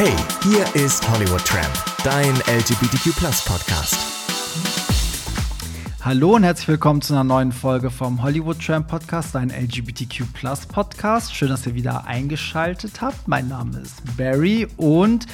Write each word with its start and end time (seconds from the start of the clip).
Hey, 0.00 0.14
hier 0.44 0.64
ist 0.80 1.10
Hollywood 1.10 1.44
Tramp, 1.44 1.74
dein 2.04 2.32
LGBTQ 2.46 3.16
Podcast. 3.44 3.96
Hallo 6.04 6.36
und 6.36 6.44
herzlich 6.44 6.68
willkommen 6.68 7.02
zu 7.02 7.14
einer 7.14 7.24
neuen 7.24 7.50
Folge 7.50 7.90
vom 7.90 8.22
Hollywood 8.22 8.64
Tramp 8.64 8.86
Podcast, 8.86 9.34
dein 9.34 9.50
LGBTQ 9.50 10.22
Podcast. 10.72 11.34
Schön, 11.34 11.48
dass 11.48 11.66
ihr 11.66 11.74
wieder 11.74 12.06
eingeschaltet 12.06 13.00
habt. 13.00 13.26
Mein 13.26 13.48
Name 13.48 13.80
ist 13.80 14.16
Barry 14.16 14.68
und 14.76 15.26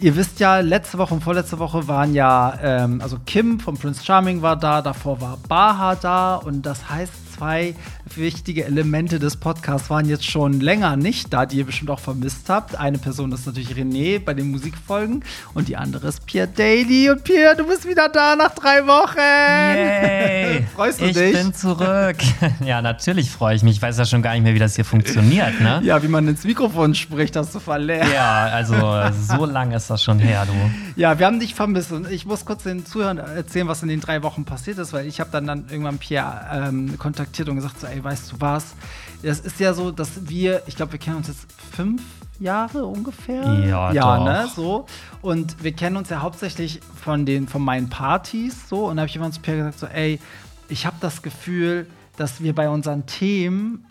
Ihr 0.00 0.14
wisst 0.16 0.38
ja, 0.38 0.60
letzte 0.60 0.96
Woche 0.96 1.12
und 1.12 1.22
vorletzte 1.24 1.58
Woche 1.58 1.88
waren 1.88 2.14
ja, 2.14 2.56
ähm, 2.62 3.02
also 3.02 3.18
Kim 3.26 3.60
von 3.60 3.76
Prince 3.76 4.04
Charming 4.04 4.40
war 4.40 4.56
da, 4.56 4.80
davor 4.80 5.20
war 5.20 5.36
Baha 5.48 5.96
da 5.96 6.36
und 6.36 6.62
das 6.62 6.88
heißt, 6.88 7.12
zwei 7.38 7.74
wichtige 8.16 8.64
Elemente 8.64 9.18
des 9.20 9.36
Podcasts 9.36 9.90
waren 9.90 10.08
jetzt 10.08 10.24
schon 10.24 10.60
länger 10.60 10.96
nicht 10.96 11.32
da, 11.32 11.46
die 11.46 11.58
ihr 11.58 11.66
bestimmt 11.66 11.90
auch 11.90 12.00
vermisst 12.00 12.48
habt. 12.48 12.76
Eine 12.76 12.98
Person 12.98 13.30
ist 13.30 13.46
natürlich 13.46 13.70
René 13.70 14.18
bei 14.18 14.34
den 14.34 14.50
Musikfolgen 14.50 15.22
und 15.54 15.68
die 15.68 15.76
andere 15.76 16.08
ist 16.08 16.26
Pierre 16.26 16.48
Daly. 16.48 17.10
Und 17.10 17.22
Pierre, 17.22 17.54
du 17.56 17.64
bist 17.64 17.86
wieder 17.86 18.08
da 18.08 18.34
nach 18.34 18.54
drei 18.54 18.84
Wochen. 18.86 19.18
Yay. 19.18 20.66
Freust 20.74 21.00
du 21.00 21.04
ich 21.06 21.12
dich? 21.12 21.32
Ich 21.32 21.40
bin 21.40 21.54
zurück. 21.54 22.16
ja, 22.64 22.82
natürlich 22.82 23.30
freue 23.30 23.54
ich 23.54 23.62
mich. 23.62 23.76
Ich 23.76 23.82
weiß 23.82 23.96
ja 23.98 24.04
schon 24.04 24.22
gar 24.22 24.32
nicht 24.32 24.42
mehr, 24.42 24.54
wie 24.54 24.58
das 24.58 24.74
hier 24.74 24.84
funktioniert, 24.84 25.60
ne? 25.60 25.80
Ja, 25.84 26.02
wie 26.02 26.08
man 26.08 26.26
ins 26.26 26.42
Mikrofon 26.42 26.94
spricht, 26.96 27.36
hast 27.36 27.54
du 27.54 27.60
verlernt. 27.60 28.12
Ja, 28.12 28.46
also 28.46 28.74
so 29.12 29.44
lang 29.44 29.70
ist 29.70 29.90
das 29.90 30.02
schon 30.02 30.18
her, 30.18 30.44
du. 30.46 31.00
Ja, 31.00 31.20
wir 31.20 31.26
haben 31.26 31.38
dich 31.38 31.54
vermisst 31.54 31.92
und 31.92 32.10
ich 32.10 32.26
muss 32.26 32.44
kurz 32.44 32.64
den 32.64 32.84
Zuhörern 32.84 33.18
erzählen, 33.18 33.68
was 33.68 33.82
in 33.84 33.88
den 33.88 34.00
drei 34.00 34.24
Wochen 34.24 34.44
passiert 34.44 34.78
ist, 34.78 34.92
weil 34.92 35.06
ich 35.06 35.20
habe 35.20 35.30
dann, 35.30 35.46
dann 35.46 35.66
irgendwann 35.70 35.98
Pierre 35.98 36.40
ähm, 36.52 36.98
kontaktiert 36.98 37.27
kontaktiert 37.28 37.48
und 37.48 37.56
gesagt 37.56 37.80
so, 37.80 37.86
ey, 37.86 38.02
weißt 38.02 38.32
du 38.32 38.40
was? 38.40 38.74
Es 39.22 39.40
ist 39.40 39.60
ja 39.60 39.74
so, 39.74 39.90
dass 39.90 40.28
wir, 40.28 40.62
ich 40.66 40.76
glaube, 40.76 40.92
wir 40.92 40.98
kennen 40.98 41.16
uns 41.16 41.28
jetzt 41.28 41.46
fünf 41.72 42.02
Jahre 42.38 42.84
ungefähr. 42.84 43.42
Ja, 43.66 43.92
ja 43.92 44.16
doch. 44.16 44.24
ne, 44.24 44.48
so. 44.54 44.86
Und 45.22 45.62
wir 45.62 45.72
kennen 45.72 45.96
uns 45.96 46.08
ja 46.08 46.22
hauptsächlich 46.22 46.80
von 47.02 47.26
den, 47.26 47.48
von 47.48 47.62
meinen 47.62 47.88
Partys, 47.88 48.68
so. 48.68 48.86
Und 48.86 48.96
da 48.96 49.02
habe 49.02 49.08
ich 49.08 49.16
immer 49.16 49.30
zu 49.30 49.40
Pierre 49.40 49.58
gesagt 49.58 49.78
so, 49.78 49.86
ey, 49.86 50.20
ich 50.68 50.86
habe 50.86 50.96
das 51.00 51.22
Gefühl, 51.22 51.86
dass 52.16 52.42
wir 52.42 52.54
bei 52.54 52.68
unseren 52.68 53.06
Themen 53.06 53.84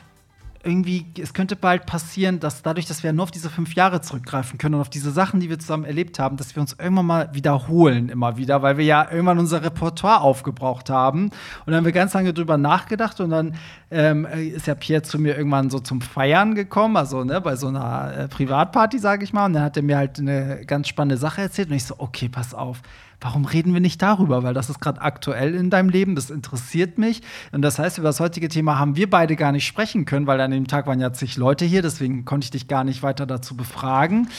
irgendwie, 0.64 1.06
es 1.22 1.34
könnte 1.34 1.56
bald 1.56 1.86
passieren, 1.86 2.40
dass 2.40 2.62
dadurch, 2.62 2.86
dass 2.86 3.04
wir 3.04 3.14
nur 3.14 3.24
auf 3.24 3.32
diese 3.32 3.50
fünf 3.50 3.76
Jahre 3.76 4.02
zurückgreifen 4.02 4.58
können 4.58 4.76
und 4.76 4.82
auf 4.82 4.90
diese 4.90 5.12
Sachen, 5.12 5.40
die 5.40 5.50
wir 5.50 5.60
zusammen 5.60 5.86
erlebt 5.86 6.20
haben, 6.20 6.38
dass 6.38 6.56
wir 6.56 6.62
uns 6.62 6.76
irgendwann 6.80 7.06
mal 7.06 7.30
wiederholen, 7.34 8.10
immer 8.10 8.38
wieder, 8.38 8.62
weil 8.62 8.78
wir 8.78 8.86
ja 8.86 9.08
irgendwann 9.10 9.40
unser 9.40 9.64
Repertoire 9.64 10.22
aufgebraucht 10.22 10.90
haben. 10.90 11.26
Und 11.26 11.34
dann 11.68 11.76
haben 11.76 11.86
wir 11.86 11.92
ganz 11.92 12.14
lange 12.14 12.34
drüber 12.34 12.58
nachgedacht 12.58 13.20
und 13.20 13.30
dann 13.30 13.56
ähm, 13.92 14.26
ist 14.26 14.68
ja 14.68 14.76
Pierre 14.76 15.04
zu 15.04 15.20
mir 15.20 15.38
irgendwann 15.38 15.70
so 15.70 15.80
zum 15.80 16.02
Feiern 16.02 16.56
gekommen, 16.56 16.98
also 16.98 17.24
ne, 17.24 17.40
bei 17.42 17.56
so 17.56 17.68
einer 17.68 18.14
äh, 18.18 18.28
Privatparty, 18.28 19.00
sage 19.00 19.24
ich 19.24 19.34
mal. 19.34 19.46
Und 19.46 19.54
dann 19.54 19.64
hat 19.64 19.78
er 19.78 19.84
mir 19.84 19.98
halt 19.98 20.20
eine 20.20 20.66
ganz 20.66 20.88
spannende 20.88 21.18
Sache 21.18 21.42
erzählt 21.42 21.70
und 21.70 21.76
ich 21.76 21.86
so, 21.86 21.96
okay, 21.98 22.30
pass 22.30 22.54
auf 22.54 22.82
warum 23.22 23.46
reden 23.46 23.74
wir 23.74 23.82
nicht 23.82 24.02
darüber? 24.02 24.44
Weil 24.44 24.54
das 24.54 24.70
ist 24.70 24.80
gerade 24.80 25.02
aktuell 25.02 25.56
in 25.56 25.70
deinem 25.70 25.90
Leben, 25.90 26.16
das 26.16 26.30
interessiert 26.30 26.98
mich. 26.98 27.22
Und 27.52 27.62
das 27.62 27.80
heißt, 27.80 27.98
über 27.98 28.10
das 28.10 28.20
heutige 28.20 28.48
Thema 28.50 28.78
haben 28.80 28.96
wir 28.96 29.10
beide 29.10 29.36
gar 29.36 29.52
nicht 29.52 29.66
sprechen 29.66 30.06
können, 30.06 30.28
weil 30.28 30.40
an 30.42 30.52
dem 30.52 30.68
Tag 30.68 30.88
waren 30.88 31.00
ja 31.00 31.14
zig 31.14 31.38
Leute 31.38 31.66
hier, 31.66 31.82
deswegen 31.82 32.26
konnte 32.26 32.46
ich 32.46 32.52
dich 32.52 32.68
gar 32.68 32.84
nicht 32.84 33.04
weiter 33.04 33.26
dazu 33.26 33.56
befragen. 33.58 34.30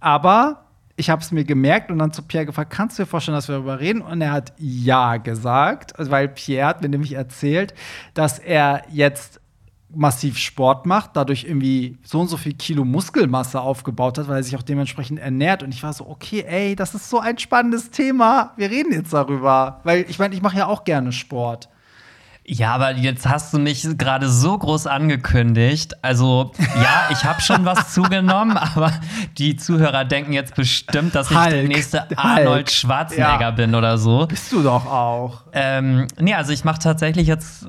Aber 0.00 0.64
ich 0.96 1.10
habe 1.10 1.22
es 1.22 1.30
mir 1.30 1.44
gemerkt 1.44 1.90
und 1.90 1.98
dann 1.98 2.12
zu 2.12 2.22
Pierre 2.22 2.46
gefragt, 2.46 2.70
kannst 2.70 2.98
du 2.98 3.02
dir 3.02 3.06
vorstellen, 3.06 3.36
dass 3.36 3.48
wir 3.48 3.54
darüber 3.54 3.80
reden? 3.80 4.02
Und 4.02 4.20
er 4.20 4.32
hat 4.32 4.52
ja 4.58 5.16
gesagt, 5.16 5.92
weil 5.96 6.28
Pierre 6.28 6.66
hat 6.66 6.82
mir 6.82 6.88
nämlich 6.88 7.12
erzählt, 7.12 7.72
dass 8.14 8.38
er 8.38 8.82
jetzt 8.90 9.40
massiv 9.94 10.36
Sport 10.36 10.84
macht, 10.86 11.10
dadurch 11.14 11.44
irgendwie 11.44 11.98
so 12.02 12.20
und 12.20 12.28
so 12.28 12.36
viel 12.36 12.54
Kilo 12.54 12.84
Muskelmasse 12.84 13.60
aufgebaut 13.60 14.18
hat, 14.18 14.28
weil 14.28 14.36
er 14.36 14.42
sich 14.42 14.56
auch 14.56 14.62
dementsprechend 14.62 15.18
ernährt. 15.18 15.62
Und 15.62 15.72
ich 15.72 15.82
war 15.82 15.92
so, 15.92 16.06
okay, 16.08 16.44
ey, 16.46 16.76
das 16.76 16.94
ist 16.94 17.08
so 17.08 17.20
ein 17.20 17.38
spannendes 17.38 17.90
Thema. 17.90 18.52
Wir 18.56 18.70
reden 18.70 18.92
jetzt 18.92 19.12
darüber. 19.12 19.80
Weil 19.84 20.04
ich 20.08 20.18
meine, 20.18 20.34
ich 20.34 20.42
mache 20.42 20.58
ja 20.58 20.66
auch 20.66 20.84
gerne 20.84 21.12
Sport. 21.12 21.68
Ja, 22.50 22.74
aber 22.74 22.92
jetzt 22.92 23.28
hast 23.28 23.52
du 23.52 23.58
mich 23.58 23.86
gerade 23.98 24.26
so 24.30 24.56
groß 24.56 24.86
angekündigt. 24.86 25.92
Also, 26.02 26.52
ja, 26.58 27.08
ich 27.10 27.24
habe 27.24 27.42
schon 27.42 27.66
was 27.66 27.92
zugenommen, 27.92 28.56
aber 28.56 28.90
die 29.36 29.56
Zuhörer 29.56 30.06
denken 30.06 30.32
jetzt 30.32 30.54
bestimmt, 30.54 31.14
dass 31.14 31.30
ich 31.30 31.36
Hulk. 31.36 31.50
der 31.50 31.64
nächste 31.64 32.18
Arnold 32.18 32.48
Hulk. 32.48 32.70
Schwarzenegger 32.70 33.40
Ja. 33.40 33.50
bin 33.50 33.74
oder 33.74 33.98
so. 33.98 34.26
Bist 34.26 34.50
du 34.50 34.62
doch 34.62 34.86
auch. 34.86 35.42
Ähm, 35.52 36.06
nee, 36.18 36.32
also 36.32 36.52
ich 36.52 36.64
mache 36.64 36.78
tatsächlich 36.78 37.26
jetzt 37.26 37.66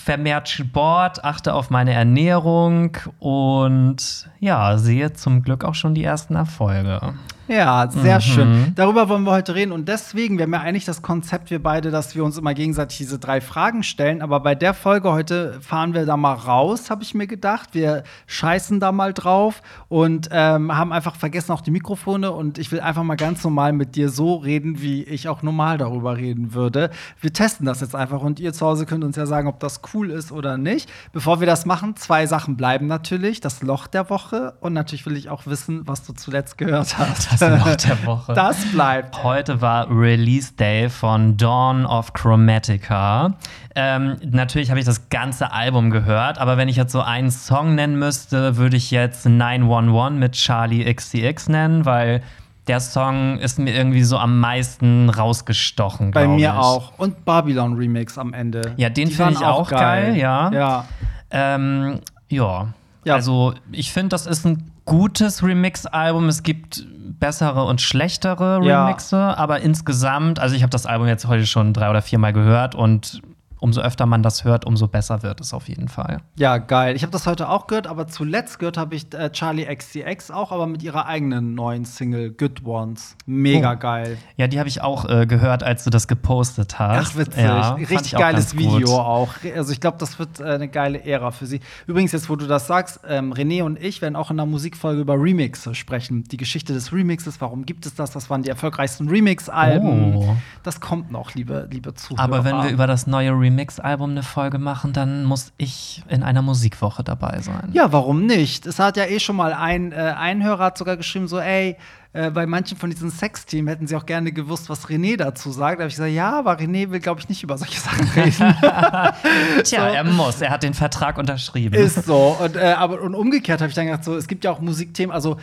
vermehrt 0.00 0.48
Sport, 0.48 1.24
achte 1.24 1.54
auf 1.54 1.70
meine 1.70 1.92
Ernährung 1.92 2.96
und 3.18 4.28
ja, 4.40 4.78
sehe 4.78 5.12
zum 5.12 5.42
Glück 5.42 5.64
auch 5.64 5.74
schon 5.74 5.94
die 5.94 6.04
ersten 6.04 6.34
Erfolge. 6.34 7.14
Ja, 7.50 7.90
sehr 7.90 8.18
Mhm. 8.18 8.20
schön. 8.20 8.72
Darüber 8.76 9.08
wollen 9.08 9.24
wir 9.24 9.32
heute 9.32 9.56
reden. 9.56 9.72
Und 9.72 9.88
deswegen, 9.88 10.38
wir 10.38 10.44
haben 10.44 10.52
ja 10.52 10.60
eigentlich 10.60 10.84
das 10.84 11.02
Konzept, 11.02 11.50
wir 11.50 11.60
beide, 11.60 11.90
dass 11.90 12.14
wir 12.14 12.22
uns 12.22 12.38
immer 12.38 12.54
gegenseitig 12.54 12.98
diese 12.98 13.18
drei 13.18 13.40
Fragen 13.40 13.82
stellen. 13.82 14.22
Aber 14.22 14.38
bei 14.38 14.54
der 14.54 14.72
Folge 14.72 15.10
heute 15.10 15.60
fahren 15.60 15.92
wir 15.92 16.06
da 16.06 16.16
mal 16.16 16.34
raus, 16.34 16.90
habe 16.90 17.02
ich 17.02 17.12
mir 17.12 17.26
gedacht. 17.26 17.70
Wir 17.72 18.04
scheißen 18.28 18.78
da 18.78 18.92
mal 18.92 19.12
drauf 19.12 19.62
und 19.88 20.28
ähm, 20.30 20.76
haben 20.76 20.92
einfach 20.92 21.16
vergessen 21.16 21.50
auch 21.50 21.60
die 21.60 21.72
Mikrofone. 21.72 22.30
Und 22.30 22.56
ich 22.58 22.70
will 22.70 22.78
einfach 22.80 23.02
mal 23.02 23.16
ganz 23.16 23.42
normal 23.42 23.72
mit 23.72 23.96
dir 23.96 24.10
so 24.10 24.36
reden, 24.36 24.80
wie 24.80 25.02
ich 25.02 25.28
auch 25.28 25.42
normal 25.42 25.76
darüber 25.76 26.16
reden 26.16 26.54
würde. 26.54 26.90
Wir 27.20 27.32
testen 27.32 27.66
das 27.66 27.80
jetzt 27.80 27.96
einfach 27.96 28.20
und 28.20 28.38
ihr 28.38 28.52
zu 28.52 28.64
Hause 28.64 28.86
könnt 28.86 29.02
uns 29.02 29.16
ja 29.16 29.26
sagen, 29.26 29.48
ob 29.48 29.58
das 29.58 29.80
cool 29.92 30.10
ist 30.10 30.30
oder 30.30 30.56
nicht. 30.56 30.88
Bevor 31.12 31.40
wir 31.40 31.48
das 31.48 31.66
machen, 31.66 31.96
zwei 31.96 32.26
Sachen 32.26 32.56
bleiben 32.56 32.86
natürlich. 32.86 33.40
Das 33.40 33.60
Loch 33.62 33.88
der 33.88 34.08
Woche 34.08 34.54
und 34.60 34.72
natürlich 34.72 35.04
will 35.04 35.16
ich 35.16 35.30
auch 35.30 35.46
wissen, 35.46 35.82
was 35.88 36.06
du 36.06 36.12
zuletzt 36.12 36.56
gehört 36.56 36.96
hast. 36.96 37.39
Das 37.40 37.64
Loch 37.64 37.76
der 37.76 38.06
Woche. 38.06 38.34
Das 38.34 38.70
bleibt. 38.70 39.22
Heute 39.22 39.62
war 39.62 39.90
Release 39.90 40.52
Day 40.52 40.90
von 40.90 41.38
Dawn 41.38 41.86
of 41.86 42.12
Chromatica. 42.12 43.34
Ähm, 43.74 44.16
natürlich 44.22 44.68
habe 44.68 44.78
ich 44.78 44.84
das 44.84 45.08
ganze 45.08 45.50
Album 45.50 45.90
gehört, 45.90 46.36
aber 46.38 46.58
wenn 46.58 46.68
ich 46.68 46.76
jetzt 46.76 46.92
so 46.92 47.00
einen 47.00 47.30
Song 47.30 47.74
nennen 47.74 47.98
müsste, 47.98 48.58
würde 48.58 48.76
ich 48.76 48.90
jetzt 48.90 49.24
911 49.24 50.18
mit 50.18 50.32
Charlie 50.32 50.92
XCX 50.92 51.48
nennen, 51.48 51.86
weil 51.86 52.22
der 52.66 52.80
Song 52.80 53.38
ist 53.38 53.58
mir 53.58 53.74
irgendwie 53.74 54.02
so 54.02 54.18
am 54.18 54.38
meisten 54.38 55.08
rausgestochen. 55.08 56.10
Bei 56.10 56.28
mir 56.28 56.50
ich. 56.50 56.54
auch. 56.54 56.92
Und 56.98 57.24
Babylon 57.24 57.74
Remix 57.74 58.18
am 58.18 58.34
Ende. 58.34 58.74
Ja, 58.76 58.90
den 58.90 59.10
finde 59.10 59.32
ich 59.32 59.44
auch 59.44 59.70
geil, 59.70 60.14
ja. 60.16 60.52
Ja. 60.52 60.84
Ähm, 61.30 62.00
ja. 62.28 62.68
Ja. 63.04 63.14
Also, 63.14 63.54
ich 63.72 63.92
finde, 63.92 64.10
das 64.10 64.26
ist 64.26 64.44
ein 64.44 64.70
gutes 64.84 65.42
Remix-Album. 65.42 66.28
Es 66.28 66.42
gibt 66.42 66.84
bessere 67.18 67.64
und 67.64 67.80
schlechtere 67.80 68.60
Ja. 68.64 68.84
Remixe, 68.86 69.16
aber 69.16 69.60
insgesamt, 69.60 70.38
also 70.38 70.54
ich 70.56 70.62
habe 70.62 70.70
das 70.70 70.86
Album 70.86 71.06
jetzt 71.06 71.26
heute 71.26 71.46
schon 71.46 71.72
drei 71.72 71.90
oder 71.90 72.02
viermal 72.02 72.32
gehört 72.32 72.74
und 72.74 73.20
umso 73.60 73.80
öfter 73.80 74.06
man 74.06 74.22
das 74.22 74.44
hört, 74.44 74.64
umso 74.64 74.88
besser 74.88 75.22
wird 75.22 75.40
es 75.40 75.52
auf 75.54 75.68
jeden 75.68 75.88
Fall. 75.88 76.18
Ja, 76.36 76.58
geil. 76.58 76.96
Ich 76.96 77.02
habe 77.02 77.12
das 77.12 77.26
heute 77.26 77.48
auch 77.48 77.66
gehört, 77.66 77.86
aber 77.86 78.06
zuletzt 78.08 78.58
gehört 78.58 78.76
habe 78.76 78.94
ich 78.94 79.12
äh, 79.14 79.30
Charlie 79.30 79.64
XCX 79.64 80.30
auch, 80.30 80.52
aber 80.52 80.66
mit 80.66 80.82
ihrer 80.82 81.06
eigenen 81.06 81.54
neuen 81.54 81.84
Single 81.84 82.30
Good 82.32 82.64
Ones. 82.64 83.16
Mega 83.26 83.72
Oh. 83.74 83.76
geil. 83.78 84.18
Ja, 84.36 84.48
die 84.48 84.58
habe 84.58 84.68
ich 84.68 84.82
auch 84.82 85.08
äh, 85.08 85.26
gehört, 85.26 85.62
als 85.62 85.84
du 85.84 85.90
das 85.90 86.08
gepostet 86.08 86.78
hast. 86.78 87.12
Ach, 87.12 87.16
witzig. 87.18 87.42
Ja, 87.42 87.72
Richtig 87.74 88.12
geiles 88.12 88.52
ganz 88.52 88.62
gut. 88.64 88.76
Video 88.78 88.98
auch. 88.98 89.34
Also 89.56 89.72
ich 89.72 89.80
glaube, 89.80 89.98
das 89.98 90.18
wird 90.18 90.40
äh, 90.40 90.44
eine 90.44 90.68
geile 90.68 91.04
Ära 91.04 91.30
für 91.30 91.46
sie. 91.46 91.60
Übrigens, 91.86 92.12
jetzt 92.12 92.28
wo 92.30 92.36
du 92.36 92.46
das 92.46 92.66
sagst, 92.66 93.00
ähm, 93.08 93.32
René 93.32 93.62
und 93.62 93.80
ich 93.82 94.02
werden 94.02 94.16
auch 94.16 94.30
in 94.30 94.36
der 94.36 94.46
Musikfolge 94.46 95.00
über 95.00 95.14
Remixe 95.14 95.74
sprechen. 95.74 96.24
Die 96.24 96.36
Geschichte 96.36 96.72
des 96.72 96.92
Remixes, 96.92 97.40
warum 97.40 97.66
gibt 97.66 97.86
es 97.86 97.94
das? 97.94 98.10
Das 98.10 98.30
waren 98.30 98.42
die 98.42 98.48
erfolgreichsten 98.48 99.08
Remix-Alben. 99.08 100.16
Oh. 100.16 100.36
Das 100.62 100.80
kommt 100.80 101.10
noch, 101.10 101.34
liebe, 101.34 101.68
liebe 101.70 101.94
Zuhörer. 101.94 102.22
Aber 102.24 102.44
wenn 102.44 102.56
wir 102.56 102.70
über 102.70 102.86
das 102.86 103.06
neue 103.06 103.30
Remix-Album 103.50 104.10
eine 104.10 104.22
Folge 104.22 104.58
machen, 104.58 104.92
dann 104.92 105.24
muss 105.24 105.52
ich 105.58 106.02
in 106.08 106.22
einer 106.22 106.42
Musikwoche 106.42 107.02
dabei 107.02 107.40
sein. 107.40 107.70
Ja, 107.72 107.92
warum 107.92 108.26
nicht? 108.26 108.66
Es 108.66 108.78
hat 108.78 108.96
ja 108.96 109.04
eh 109.04 109.18
schon 109.20 109.36
mal 109.36 109.52
ein, 109.52 109.92
äh, 109.92 109.96
ein 110.16 110.42
Hörer 110.42 110.66
hat 110.66 110.78
sogar 110.78 110.96
geschrieben, 110.96 111.26
so, 111.28 111.38
ey, 111.40 111.76
äh, 112.12 112.30
bei 112.30 112.44
manchen 112.46 112.76
von 112.76 112.90
diesen 112.90 113.10
Sexteam 113.10 113.68
hätten 113.68 113.86
sie 113.86 113.94
auch 113.94 114.04
gerne 114.06 114.32
gewusst, 114.32 114.68
was 114.68 114.88
René 114.88 115.16
dazu 115.16 115.52
sagt. 115.52 115.78
Da 115.78 115.82
habe 115.84 115.88
ich 115.90 115.94
gesagt, 115.94 116.12
ja, 116.12 116.38
aber 116.38 116.58
René 116.58 116.90
will, 116.90 116.98
glaube 116.98 117.20
ich, 117.20 117.28
nicht 117.28 117.42
über 117.44 117.56
solche 117.56 117.78
Sachen 117.80 118.08
reden. 118.16 118.32
Tja, 119.64 119.88
So. 119.88 119.94
er 119.94 120.04
muss. 120.04 120.40
Er 120.40 120.50
hat 120.50 120.62
den 120.64 120.74
Vertrag 120.74 121.18
unterschrieben. 121.18 121.74
Ist 121.74 122.04
so. 122.06 122.36
Und, 122.40 122.56
äh, 122.56 122.74
aber, 122.76 123.00
und 123.00 123.14
umgekehrt 123.14 123.60
habe 123.60 123.68
ich 123.68 123.74
dann 123.76 123.86
gedacht, 123.86 124.04
so, 124.04 124.16
es 124.16 124.26
gibt 124.26 124.44
ja 124.44 124.50
auch 124.50 124.60
Musikthemen. 124.60 125.14
Also, 125.14 125.36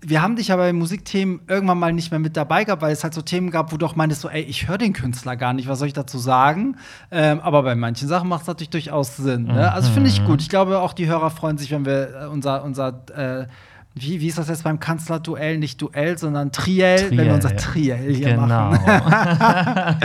wir 0.00 0.22
haben 0.22 0.36
dich 0.36 0.52
aber 0.52 0.62
bei 0.62 0.72
Musikthemen 0.72 1.40
irgendwann 1.46 1.78
mal 1.78 1.92
nicht 1.92 2.10
mehr 2.10 2.20
mit 2.20 2.36
dabei 2.36 2.64
gehabt, 2.64 2.82
weil 2.82 2.92
es 2.92 3.04
halt 3.04 3.14
so 3.14 3.22
Themen 3.22 3.50
gab, 3.50 3.72
wo 3.72 3.76
du 3.76 3.86
auch 3.86 3.96
meintest, 3.96 4.22
so, 4.22 4.28
ey, 4.28 4.42
ich 4.42 4.68
höre 4.68 4.78
den 4.78 4.92
Künstler 4.92 5.36
gar 5.36 5.52
nicht, 5.52 5.68
was 5.68 5.78
soll 5.78 5.88
ich 5.88 5.94
dazu 5.94 6.18
sagen? 6.18 6.76
Ähm, 7.10 7.40
aber 7.40 7.62
bei 7.62 7.74
manchen 7.74 8.08
Sachen 8.08 8.28
macht 8.28 8.42
es 8.42 8.46
natürlich 8.48 8.70
durchaus 8.70 9.16
Sinn. 9.16 9.44
Ne? 9.44 9.72
Also, 9.72 9.90
finde 9.90 10.10
ich 10.10 10.24
gut. 10.24 10.40
Ich 10.40 10.48
glaube, 10.48 10.78
auch 10.80 10.92
die 10.92 11.06
Hörer 11.06 11.30
freuen 11.30 11.58
sich, 11.58 11.70
wenn 11.70 11.84
wir 11.84 12.22
äh, 12.22 12.26
unser, 12.26 12.64
unser 12.64 13.04
äh, 13.14 13.46
wie, 13.94 14.20
wie 14.20 14.26
ist 14.26 14.38
das 14.38 14.48
jetzt 14.48 14.64
beim 14.64 14.80
Kanzlerduell? 14.80 15.58
Nicht 15.58 15.80
Duell, 15.80 16.18
sondern 16.18 16.50
Triell, 16.50 17.10
wenn 17.10 17.26
wir 17.26 17.34
unser 17.34 17.54
Triell 17.56 18.12
hier 18.12 18.30
genau. 18.30 18.46
machen. 18.46 19.96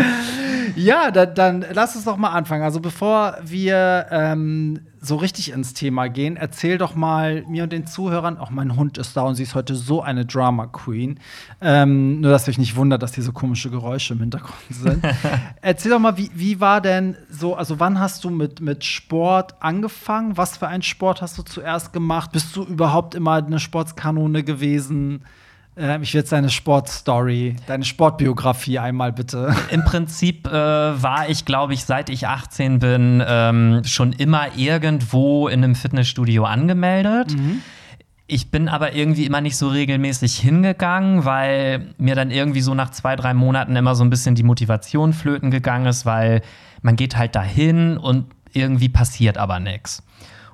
Ja, 0.76 1.12
da, 1.12 1.26
dann 1.26 1.66
lass 1.74 1.96
uns 1.96 2.06
doch 2.06 2.18
mal 2.18 2.30
anfangen. 2.30 2.64
Also 2.64 2.80
bevor 2.80 3.38
wir 3.44 4.06
ähm, 4.12 4.80
so 5.02 5.16
richtig 5.16 5.52
ins 5.52 5.74
Thema 5.74 6.08
gehen, 6.08 6.36
erzähl 6.36 6.78
doch 6.78 6.96
mal 6.96 7.44
mir 7.48 7.64
und 7.64 7.72
den 7.72 7.88
Zuhörern, 7.88 8.38
auch 8.38 8.50
mein 8.50 8.76
Hund 8.76 8.98
ist 8.98 9.16
da 9.16 9.22
und 9.22 9.36
sie 9.36 9.44
ist 9.44 9.56
heute 9.56 9.76
so 9.76 10.02
eine 10.02 10.26
Drama 10.26 10.68
Queen. 10.68 11.20
Ähm, 11.62 12.22
nur, 12.22 12.32
dass 12.32 12.48
euch 12.48 12.58
nicht 12.58 12.76
wundert, 12.76 13.02
dass 13.02 13.16
hier 13.16 13.24
so 13.24 13.32
komische 13.32 13.70
Geräusche 13.70 14.14
im 14.14 14.20
Hintergrund 14.20 14.56
sind. 14.70 15.04
erzähl 15.62 15.92
doch 15.92 16.00
mal, 16.00 16.18
wie, 16.18 16.30
wie 16.34 16.60
war 16.60 16.82
denn 16.82 17.16
so, 17.30 17.56
also 17.56 17.80
wann 17.80 18.00
hast 18.00 18.24
du 18.24 18.30
mit, 18.30 18.62
mit 18.62 18.84
Sport 18.84 19.56
angefangen? 19.62 20.38
Was 20.38 20.58
für 20.58 20.68
einen 20.68 20.84
Sport 20.84 21.22
hast 21.22 21.38
du 21.38 21.44
zuerst 21.44 21.94
gemacht? 21.94 22.32
Bist 22.32 22.56
du 22.56 22.64
überhaupt 22.64 23.16
immer 23.16 23.36
eine 23.36 23.60
Sportskanone 23.60 24.44
gewesen? 24.44 25.24
Ähm, 25.80 26.04
ich 26.04 26.14
will 26.14 26.20
jetzt 26.20 26.32
deine 26.32 26.50
Sportstory, 26.50 27.56
deine 27.66 27.86
Sportbiografie 27.86 28.80
einmal 28.80 29.14
bitte. 29.14 29.56
Im 29.72 29.84
Prinzip 29.86 30.48
äh, 30.48 30.52
war 30.52 31.30
ich, 31.30 31.46
glaube 31.46 31.74
ich, 31.74 31.86
seit 31.86 32.10
ich 32.10 32.28
18 32.28 32.80
bin, 32.80 33.24
ähm, 33.26 33.82
schon 33.86 34.12
immer 34.12 34.48
irgendwo 34.58 35.48
in 35.48 35.64
einem 35.64 35.76
Fitnessstudio 35.76 36.44
angemeldet. 36.44 37.36
Mhm. 37.36 37.62
Ich 38.28 38.52
bin 38.52 38.68
aber 38.68 38.94
irgendwie 38.94 39.26
immer 39.26 39.42
nicht 39.42 39.58
so 39.58 39.70
regelmäßig 39.70 40.38
hingegangen, 40.38 41.26
weil 41.26 41.94
mir 41.98 42.14
dann 42.14 42.30
irgendwie 42.30 42.62
so 42.62 42.76
nach 42.76 42.92
zwei, 42.92 43.16
drei 43.16 43.34
Monaten 43.34 43.76
immer 43.76 43.96
so 43.96 44.04
ein 44.04 44.12
bisschen 44.12 44.36
die 44.36 44.44
Motivation 44.44 45.14
flöten 45.14 45.50
gegangen 45.50 45.88
ist, 45.88 46.06
weil 46.06 46.42
man 46.82 46.96
geht 46.96 47.18
halt 47.18 47.36
dahin 47.36 47.98
und 47.98 48.28
irgendwie 48.54 48.90
passiert 48.90 49.38
aber 49.38 49.60
nichts. 49.60 50.04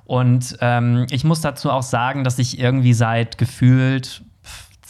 Und 0.06 0.56
ähm, 0.62 1.07
ich 1.10 1.24
muss 1.24 1.42
dazu 1.42 1.71
auch 1.71 1.83
sagen, 1.83 2.24
dass 2.24 2.39
ich 2.39 2.60
irgendwie 2.60 2.94
seit 2.94 3.38
gefühlt 3.38 4.24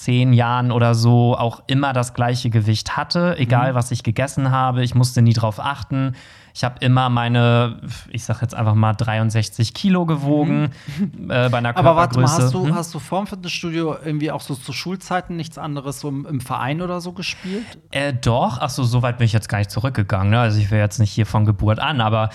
zehn 0.05 0.33
Jahren 0.33 0.71
oder 0.71 0.93
so 0.93 1.35
auch 1.35 1.63
immer 1.65 1.91
das 1.91 2.13
gleiche 2.13 2.51
Gewicht 2.51 2.95
hatte, 2.95 3.37
egal 3.39 3.71
mhm. 3.71 3.75
was 3.75 3.89
ich 3.89 4.03
gegessen 4.03 4.51
habe. 4.51 4.83
Ich 4.83 4.93
musste 4.93 5.23
nie 5.23 5.33
drauf 5.33 5.59
achten. 5.59 6.13
Ich 6.53 6.63
habe 6.63 6.75
immer 6.79 7.09
meine, 7.09 7.81
ich 8.11 8.23
sag 8.23 8.41
jetzt 8.41 8.53
einfach 8.53 8.75
mal 8.75 8.93
63 8.93 9.73
Kilo 9.73 10.05
gewogen 10.05 10.69
mhm. 10.97 11.31
äh, 11.31 11.49
bei 11.49 11.57
einer 11.57 11.73
Körpergröße. 11.73 11.79
Aber 11.79 11.95
warte 11.95 12.19
mal, 12.19 12.27
hast 12.27 12.53
du, 12.53 12.67
hm? 12.67 12.75
hast 12.75 12.93
du 12.93 12.99
vorm 12.99 13.25
Fitnessstudio 13.25 13.95
irgendwie 14.05 14.29
auch 14.29 14.41
so 14.41 14.53
zu 14.53 14.73
Schulzeiten 14.73 15.35
nichts 15.35 15.57
anderes 15.57 15.99
so 16.01 16.09
im, 16.09 16.27
im 16.27 16.39
Verein 16.39 16.83
oder 16.83 17.01
so 17.01 17.11
gespielt? 17.11 17.65
Äh, 17.89 18.13
doch, 18.13 18.59
ach 18.61 18.69
so, 18.69 18.83
so 18.83 19.01
weit 19.01 19.17
bin 19.17 19.25
ich 19.25 19.33
jetzt 19.33 19.49
gar 19.49 19.57
nicht 19.57 19.71
zurückgegangen. 19.71 20.29
Ne? 20.29 20.39
Also 20.39 20.59
ich 20.59 20.69
wäre 20.69 20.83
jetzt 20.83 20.99
nicht 20.99 21.11
hier 21.11 21.25
von 21.25 21.45
Geburt 21.45 21.79
an, 21.79 21.99
aber 21.99 22.29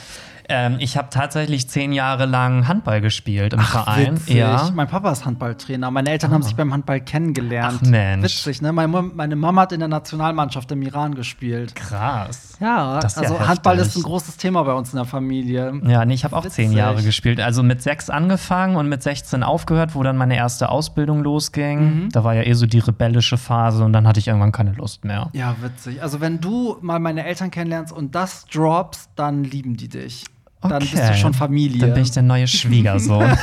ähm, 0.50 0.76
ich 0.78 0.96
habe 0.96 1.08
tatsächlich 1.10 1.68
zehn 1.68 1.92
Jahre 1.92 2.26
lang 2.26 2.68
Handball 2.68 3.00
gespielt 3.00 3.52
im 3.52 3.60
Ach, 3.60 3.70
Verein. 3.70 4.16
Witzig. 4.16 4.34
Ja. 4.36 4.70
Mein 4.74 4.88
Papa 4.88 5.10
ist 5.12 5.24
Handballtrainer. 5.24 5.90
Meine 5.90 6.10
Eltern 6.10 6.30
oh. 6.30 6.34
haben 6.34 6.42
sich 6.42 6.56
beim 6.56 6.72
Handball 6.72 7.00
kennengelernt. 7.00 7.80
Ach 7.82 7.88
Mensch. 7.88 8.24
Witzig, 8.24 8.60
ne? 8.60 8.72
Meine, 8.72 9.36
Mama 9.36 9.62
hat 9.62 9.72
in 9.72 9.80
der 9.80 9.88
Nationalmannschaft 9.88 10.70
im 10.72 10.82
Iran 10.82 11.14
gespielt. 11.14 11.74
Krass. 11.74 12.56
Ja, 12.60 12.98
also 12.98 13.22
ja 13.22 13.48
Handball 13.48 13.78
ist 13.78 13.96
ein 13.96 14.02
großes 14.02 14.36
Thema 14.36 14.62
bei 14.64 14.72
uns 14.72 14.92
in 14.92 14.96
der 14.96 15.06
Familie. 15.06 15.80
Ja, 15.84 16.04
nee, 16.04 16.14
ich 16.14 16.24
habe 16.24 16.36
auch 16.36 16.46
zehn 16.46 16.72
Jahre 16.72 17.02
gespielt. 17.02 17.40
Also 17.40 17.62
mit 17.62 17.82
sechs 17.82 18.10
angefangen 18.10 18.76
und 18.76 18.88
mit 18.88 19.02
16 19.02 19.42
aufgehört, 19.42 19.94
wo 19.94 20.02
dann 20.02 20.16
meine 20.16 20.36
erste 20.36 20.68
Ausbildung 20.68 21.22
losging. 21.22 21.80
Mhm. 21.80 22.08
Da 22.10 22.24
war 22.24 22.34
ja 22.34 22.42
eh 22.42 22.52
so 22.52 22.66
die 22.66 22.80
rebellische 22.80 23.38
Phase 23.38 23.84
und 23.84 23.92
dann 23.92 24.06
hatte 24.06 24.20
ich 24.20 24.28
irgendwann 24.28 24.52
keine 24.52 24.72
Lust 24.72 25.04
mehr. 25.04 25.30
Ja, 25.32 25.56
witzig. 25.62 26.02
Also 26.02 26.20
wenn 26.20 26.40
du 26.40 26.76
mal 26.80 26.98
meine 26.98 27.24
Eltern 27.24 27.50
kennenlernst 27.50 27.92
und 27.92 28.14
das 28.14 28.44
droppst, 28.46 29.10
dann 29.16 29.44
lieben 29.44 29.76
die 29.76 29.88
dich. 29.88 30.24
Dann 30.62 30.72
okay. 30.72 30.88
bist 30.92 31.08
du 31.08 31.14
schon 31.14 31.32
Familie. 31.32 31.80
Dann 31.80 31.94
bin 31.94 32.02
ich 32.02 32.10
der 32.10 32.22
neue 32.22 32.46
Schwiegersohn. 32.46 33.24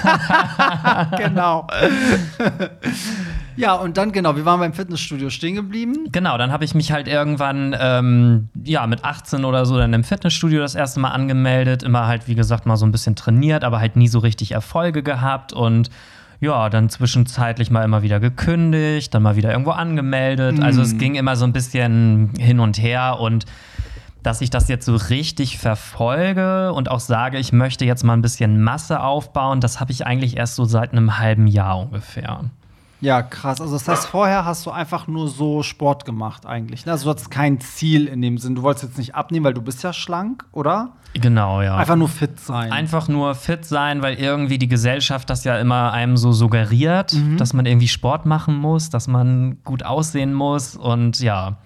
genau. 1.18 1.68
ja, 3.56 3.74
und 3.74 3.98
dann, 3.98 4.12
genau, 4.12 4.36
wir 4.36 4.46
waren 4.46 4.60
beim 4.60 4.74
Fitnessstudio 4.74 5.32
stehen 5.32 5.56
geblieben. 5.56 6.10
Genau, 6.12 6.38
dann 6.38 6.52
habe 6.52 6.64
ich 6.64 6.76
mich 6.76 6.92
halt 6.92 7.08
irgendwann, 7.08 7.76
ähm, 7.80 8.50
ja, 8.64 8.86
mit 8.86 9.04
18 9.04 9.46
oder 9.46 9.66
so 9.66 9.78
dann 9.78 9.94
im 9.94 10.04
Fitnessstudio 10.04 10.60
das 10.60 10.76
erste 10.76 11.00
Mal 11.00 11.10
angemeldet. 11.10 11.82
Immer 11.82 12.06
halt, 12.06 12.28
wie 12.28 12.36
gesagt, 12.36 12.68
mal 12.68 12.78
so 12.78 12.86
ein 12.86 12.92
bisschen 12.92 13.16
trainiert, 13.16 13.64
aber 13.64 13.80
halt 13.80 13.96
nie 13.96 14.08
so 14.08 14.20
richtig 14.20 14.52
Erfolge 14.52 15.02
gehabt 15.02 15.54
und 15.54 15.90
ja, 16.40 16.70
dann 16.70 16.90
zwischenzeitlich 16.90 17.72
mal 17.72 17.84
immer 17.84 18.04
wieder 18.04 18.20
gekündigt, 18.20 19.12
dann 19.14 19.24
mal 19.24 19.36
wieder 19.36 19.52
irgendwo 19.52 19.72
angemeldet. 19.72 20.60
Mm. 20.60 20.64
Also 20.64 20.84
es 20.84 20.98
ging 21.00 21.16
immer 21.16 21.36
so 21.36 21.46
ein 21.46 21.54
bisschen 21.54 22.32
hin 22.38 22.60
und 22.60 22.78
her 22.78 23.20
und 23.20 23.46
dass 24.28 24.42
ich 24.42 24.50
das 24.50 24.68
jetzt 24.68 24.86
so 24.86 24.98
richtig 24.98 25.58
verfolge 25.58 26.74
und 26.74 26.92
auch 26.92 27.00
sage, 27.00 27.38
ich 27.38 27.54
möchte 27.54 27.86
jetzt 27.86 28.04
mal 28.04 28.12
ein 28.12 28.22
bisschen 28.22 28.62
Masse 28.62 29.02
aufbauen, 29.02 29.62
das 29.62 29.80
habe 29.80 29.94
ich 29.94 30.06
eigentlich 30.06 30.36
erst 30.36 30.56
so 30.56 30.66
seit 30.66 30.92
einem 30.92 31.18
halben 31.18 31.48
Jahr 31.48 31.80
ungefähr. 31.80 32.42
Ja, 33.00 33.22
krass. 33.22 33.62
Also 33.62 33.74
das 33.76 33.88
heißt, 33.88 34.08
vorher 34.08 34.44
hast 34.44 34.66
du 34.66 34.72
einfach 34.72 35.08
nur 35.08 35.30
so 35.30 35.64
Sport 35.64 36.04
gemacht 36.04 36.46
eigentlich. 36.46 36.86
Ne? 36.86 36.92
Also 36.92 37.06
du 37.06 37.12
hattest 37.12 37.32
kein 37.32 37.62
Ziel 37.62 38.08
in 38.08 38.22
dem 38.22 38.38
Sinn. 38.38 38.56
Du 38.56 38.64
wolltest 38.64 38.84
jetzt 38.84 38.98
nicht 38.98 39.16
abnehmen, 39.16 39.46
weil 39.46 39.54
du 39.54 39.62
bist 39.62 39.82
ja 39.84 39.94
schlank, 39.94 40.44
oder? 40.52 40.90
Genau, 41.14 41.62
ja. 41.62 41.78
Einfach 41.78 41.96
nur 41.96 42.10
fit 42.10 42.38
sein. 42.38 42.74
Einfach 42.74 43.08
nur 43.08 43.34
fit 43.34 43.64
sein, 43.64 44.02
weil 44.02 44.16
irgendwie 44.16 44.58
die 44.58 44.68
Gesellschaft 44.68 45.30
das 45.30 45.46
ja 45.46 45.58
immer 45.58 45.94
einem 45.94 46.18
so 46.18 46.34
suggeriert, 46.34 47.14
mhm. 47.14 47.38
dass 47.38 47.54
man 47.54 47.66
irgendwie 47.66 47.88
Sport 47.88 48.26
machen 48.26 48.58
muss, 48.58 48.90
dass 48.90 49.08
man 49.08 49.64
gut 49.64 49.84
aussehen 49.84 50.34
muss 50.34 50.76
und 50.76 51.20
ja 51.20 51.60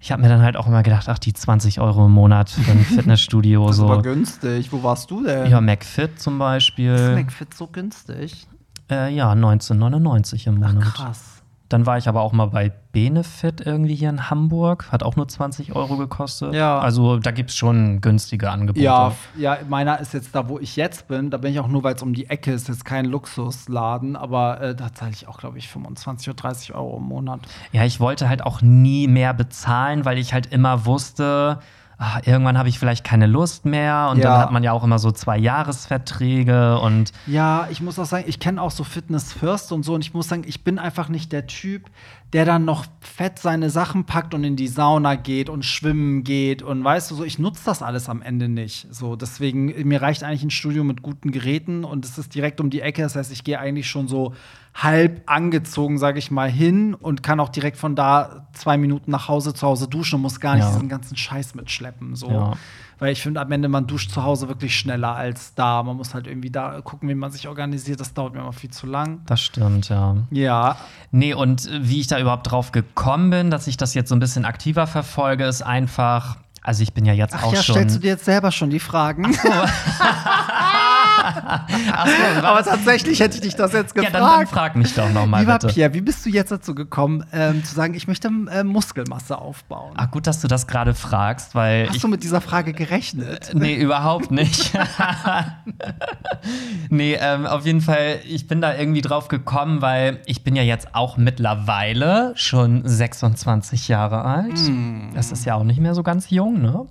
ich 0.00 0.12
habe 0.12 0.22
mir 0.22 0.28
dann 0.28 0.42
halt 0.42 0.56
auch 0.56 0.66
immer 0.66 0.82
gedacht, 0.82 1.08
ach, 1.08 1.18
die 1.18 1.32
20 1.32 1.80
Euro 1.80 2.06
im 2.06 2.12
Monat 2.12 2.50
für 2.50 2.70
ein 2.70 2.80
Fitnessstudio. 2.84 3.66
das 3.68 3.76
so. 3.76 3.88
war 3.88 4.02
günstig. 4.02 4.72
Wo 4.72 4.82
warst 4.82 5.10
du 5.10 5.24
denn? 5.24 5.50
Ja, 5.50 5.60
McFit 5.60 6.20
zum 6.20 6.38
Beispiel. 6.38 6.92
Ist 6.94 7.14
McFit 7.14 7.54
so 7.54 7.66
günstig? 7.66 8.46
Äh, 8.90 9.14
ja, 9.14 9.30
1999 9.32 10.46
im 10.46 10.56
Monat. 10.56 10.76
Ach, 10.80 10.94
krass. 10.94 11.35
Dann 11.68 11.84
war 11.84 11.98
ich 11.98 12.08
aber 12.08 12.22
auch 12.22 12.32
mal 12.32 12.46
bei 12.46 12.72
Benefit 12.92 13.60
irgendwie 13.60 13.94
hier 13.94 14.08
in 14.08 14.30
Hamburg. 14.30 14.90
Hat 14.92 15.02
auch 15.02 15.16
nur 15.16 15.26
20 15.26 15.74
Euro 15.74 15.96
gekostet. 15.96 16.54
Ja. 16.54 16.78
Also 16.78 17.18
da 17.18 17.30
gibt 17.30 17.50
es 17.50 17.56
schon 17.56 18.00
günstige 18.00 18.50
Angebote. 18.50 18.84
Ja, 18.84 19.12
ja, 19.36 19.58
meiner 19.68 19.98
ist 20.00 20.14
jetzt 20.14 20.34
da, 20.34 20.48
wo 20.48 20.58
ich 20.58 20.76
jetzt 20.76 21.08
bin. 21.08 21.30
Da 21.30 21.38
bin 21.38 21.52
ich 21.52 21.60
auch 21.60 21.68
nur, 21.68 21.82
weil 21.82 21.94
es 21.94 22.02
um 22.02 22.14
die 22.14 22.30
Ecke 22.30 22.52
ist. 22.52 22.68
Jetzt 22.68 22.84
kein 22.84 23.04
Luxusladen. 23.04 24.16
Aber 24.16 24.60
äh, 24.60 24.74
da 24.74 24.92
zahle 24.94 25.12
ich 25.12 25.26
auch, 25.26 25.38
glaube 25.38 25.58
ich, 25.58 25.68
25 25.68 26.28
oder 26.28 26.36
30 26.36 26.74
Euro 26.74 26.98
im 26.98 27.04
Monat. 27.04 27.40
Ja, 27.72 27.84
ich 27.84 27.98
wollte 28.00 28.28
halt 28.28 28.42
auch 28.42 28.62
nie 28.62 29.08
mehr 29.08 29.34
bezahlen, 29.34 30.04
weil 30.04 30.18
ich 30.18 30.32
halt 30.32 30.46
immer 30.46 30.86
wusste, 30.86 31.58
ach, 31.98 32.20
irgendwann 32.26 32.58
habe 32.58 32.68
ich 32.68 32.78
vielleicht 32.78 33.04
keine 33.04 33.26
Lust 33.26 33.64
mehr 33.64 34.08
und 34.10 34.18
ja. 34.18 34.24
dann 34.24 34.38
hat 34.38 34.52
man 34.52 34.62
ja 34.62 34.72
auch 34.72 34.84
immer 34.84 34.98
so 34.98 35.12
zwei 35.12 35.38
Jahresverträge 35.38 36.78
und 36.78 37.12
ja, 37.26 37.68
ich 37.70 37.80
muss 37.80 37.98
auch 37.98 38.04
sagen, 38.04 38.24
ich 38.26 38.38
kenne 38.38 38.60
auch 38.60 38.70
so 38.70 38.84
Fitness 38.84 39.32
First 39.32 39.72
und 39.72 39.82
so 39.82 39.94
und 39.94 40.02
ich 40.02 40.12
muss 40.12 40.28
sagen, 40.28 40.44
ich 40.46 40.62
bin 40.62 40.78
einfach 40.78 41.08
nicht 41.08 41.32
der 41.32 41.46
Typ, 41.46 41.90
der 42.36 42.44
dann 42.44 42.66
noch 42.66 42.84
fett 43.00 43.38
seine 43.38 43.70
Sachen 43.70 44.04
packt 44.04 44.34
und 44.34 44.44
in 44.44 44.56
die 44.56 44.68
Sauna 44.68 45.14
geht 45.14 45.48
und 45.48 45.64
schwimmen 45.64 46.22
geht 46.22 46.60
und 46.60 46.84
weißt 46.84 47.10
du 47.10 47.14
so, 47.14 47.24
ich 47.24 47.38
nutze 47.38 47.62
das 47.64 47.80
alles 47.80 48.10
am 48.10 48.20
Ende 48.20 48.46
nicht. 48.50 48.88
So, 48.90 49.16
deswegen 49.16 49.88
mir 49.88 50.02
reicht 50.02 50.22
eigentlich 50.22 50.42
ein 50.42 50.50
Studio 50.50 50.84
mit 50.84 51.00
guten 51.00 51.30
Geräten 51.32 51.82
und 51.82 52.04
es 52.04 52.18
ist 52.18 52.34
direkt 52.34 52.60
um 52.60 52.68
die 52.68 52.82
Ecke, 52.82 53.00
das 53.00 53.16
heißt, 53.16 53.32
ich 53.32 53.42
gehe 53.42 53.58
eigentlich 53.58 53.88
schon 53.88 54.06
so 54.06 54.34
halb 54.74 55.22
angezogen, 55.24 55.96
sage 55.96 56.18
ich 56.18 56.30
mal, 56.30 56.50
hin 56.50 56.92
und 56.92 57.22
kann 57.22 57.40
auch 57.40 57.48
direkt 57.48 57.78
von 57.78 57.96
da 57.96 58.46
zwei 58.52 58.76
Minuten 58.76 59.10
nach 59.10 59.28
Hause 59.28 59.54
zu 59.54 59.66
Hause 59.66 59.88
duschen 59.88 60.16
und 60.16 60.20
muss 60.20 60.38
gar 60.38 60.56
nicht 60.56 60.64
ja. 60.64 60.72
diesen 60.72 60.90
ganzen 60.90 61.16
Scheiß 61.16 61.54
mitschleppen. 61.54 62.16
So. 62.16 62.30
Ja. 62.30 62.52
Weil 62.98 63.12
ich 63.12 63.22
finde, 63.22 63.40
am 63.40 63.52
Ende, 63.52 63.68
man 63.68 63.86
duscht 63.86 64.10
zu 64.10 64.22
Hause 64.22 64.48
wirklich 64.48 64.78
schneller 64.78 65.14
als 65.14 65.54
da. 65.54 65.82
Man 65.82 65.96
muss 65.96 66.14
halt 66.14 66.26
irgendwie 66.26 66.50
da 66.50 66.80
gucken, 66.80 67.08
wie 67.08 67.14
man 67.14 67.30
sich 67.30 67.46
organisiert. 67.46 68.00
Das 68.00 68.14
dauert 68.14 68.34
mir 68.34 68.40
immer 68.40 68.54
viel 68.54 68.70
zu 68.70 68.86
lang. 68.86 69.20
Das 69.26 69.40
stimmt, 69.42 69.90
ja. 69.90 70.16
Ja. 70.30 70.76
Nee, 71.10 71.34
und 71.34 71.68
wie 71.82 72.00
ich 72.00 72.06
da 72.06 72.18
überhaupt 72.18 72.50
drauf 72.50 72.72
gekommen 72.72 73.30
bin, 73.30 73.50
dass 73.50 73.66
ich 73.66 73.76
das 73.76 73.92
jetzt 73.94 74.08
so 74.08 74.16
ein 74.16 74.20
bisschen 74.20 74.46
aktiver 74.46 74.86
verfolge, 74.86 75.44
ist 75.44 75.60
einfach, 75.62 76.36
also 76.62 76.82
ich 76.82 76.94
bin 76.94 77.04
ja 77.04 77.12
jetzt 77.12 77.34
Ach 77.34 77.44
auch 77.44 77.52
ja, 77.52 77.62
schon. 77.62 77.74
stellst 77.74 77.96
du 77.96 78.00
dir 78.00 78.08
jetzt 78.08 78.24
selber 78.24 78.50
schon 78.50 78.70
die 78.70 78.80
Fragen? 78.80 79.26
Ach 79.26 79.42
so. 79.42 80.82
so, 81.36 82.46
Aber 82.46 82.62
tatsächlich 82.62 83.20
hätte 83.20 83.36
ich 83.36 83.42
dich 83.42 83.54
das 83.54 83.72
jetzt 83.72 83.94
gefragt. 83.94 84.14
Ja, 84.14 84.20
dann, 84.20 84.38
dann 84.40 84.46
frag 84.46 84.76
mich 84.76 84.94
doch 84.94 85.10
nochmal 85.10 85.40
Lieber 85.40 85.58
bitte. 85.58 85.72
Pierre, 85.72 85.94
wie 85.94 86.00
bist 86.00 86.24
du 86.24 86.30
jetzt 86.30 86.50
dazu 86.50 86.74
gekommen, 86.74 87.24
ähm, 87.32 87.64
zu 87.64 87.74
sagen, 87.74 87.94
ich 87.94 88.08
möchte 88.08 88.28
äh, 88.28 88.64
Muskelmasse 88.64 89.38
aufbauen? 89.38 89.94
Ach, 89.96 90.10
gut, 90.10 90.26
dass 90.26 90.40
du 90.40 90.48
das 90.48 90.66
gerade 90.66 90.94
fragst, 90.94 91.54
weil. 91.54 91.88
Hast 91.88 92.02
du 92.02 92.08
mit 92.08 92.22
dieser 92.22 92.40
Frage 92.40 92.72
gerechnet? 92.72 93.50
Äh, 93.50 93.58
nee, 93.58 93.74
überhaupt 93.74 94.30
nicht. 94.30 94.72
nee, 96.90 97.16
ähm, 97.20 97.46
auf 97.46 97.66
jeden 97.66 97.80
Fall, 97.80 98.20
ich 98.26 98.48
bin 98.48 98.60
da 98.60 98.74
irgendwie 98.74 99.02
drauf 99.02 99.28
gekommen, 99.28 99.82
weil 99.82 100.20
ich 100.26 100.44
bin 100.44 100.56
ja 100.56 100.62
jetzt 100.62 100.94
auch 100.94 101.16
mittlerweile 101.16 102.32
schon 102.36 102.86
26 102.86 103.88
Jahre 103.88 104.24
alt. 104.24 104.58
Mm. 104.58 105.14
Das 105.14 105.32
ist 105.32 105.44
ja 105.44 105.54
auch 105.54 105.64
nicht 105.64 105.80
mehr 105.80 105.94
so 105.94 106.02
ganz 106.02 106.30
jung, 106.30 106.60
ne? 106.62 106.86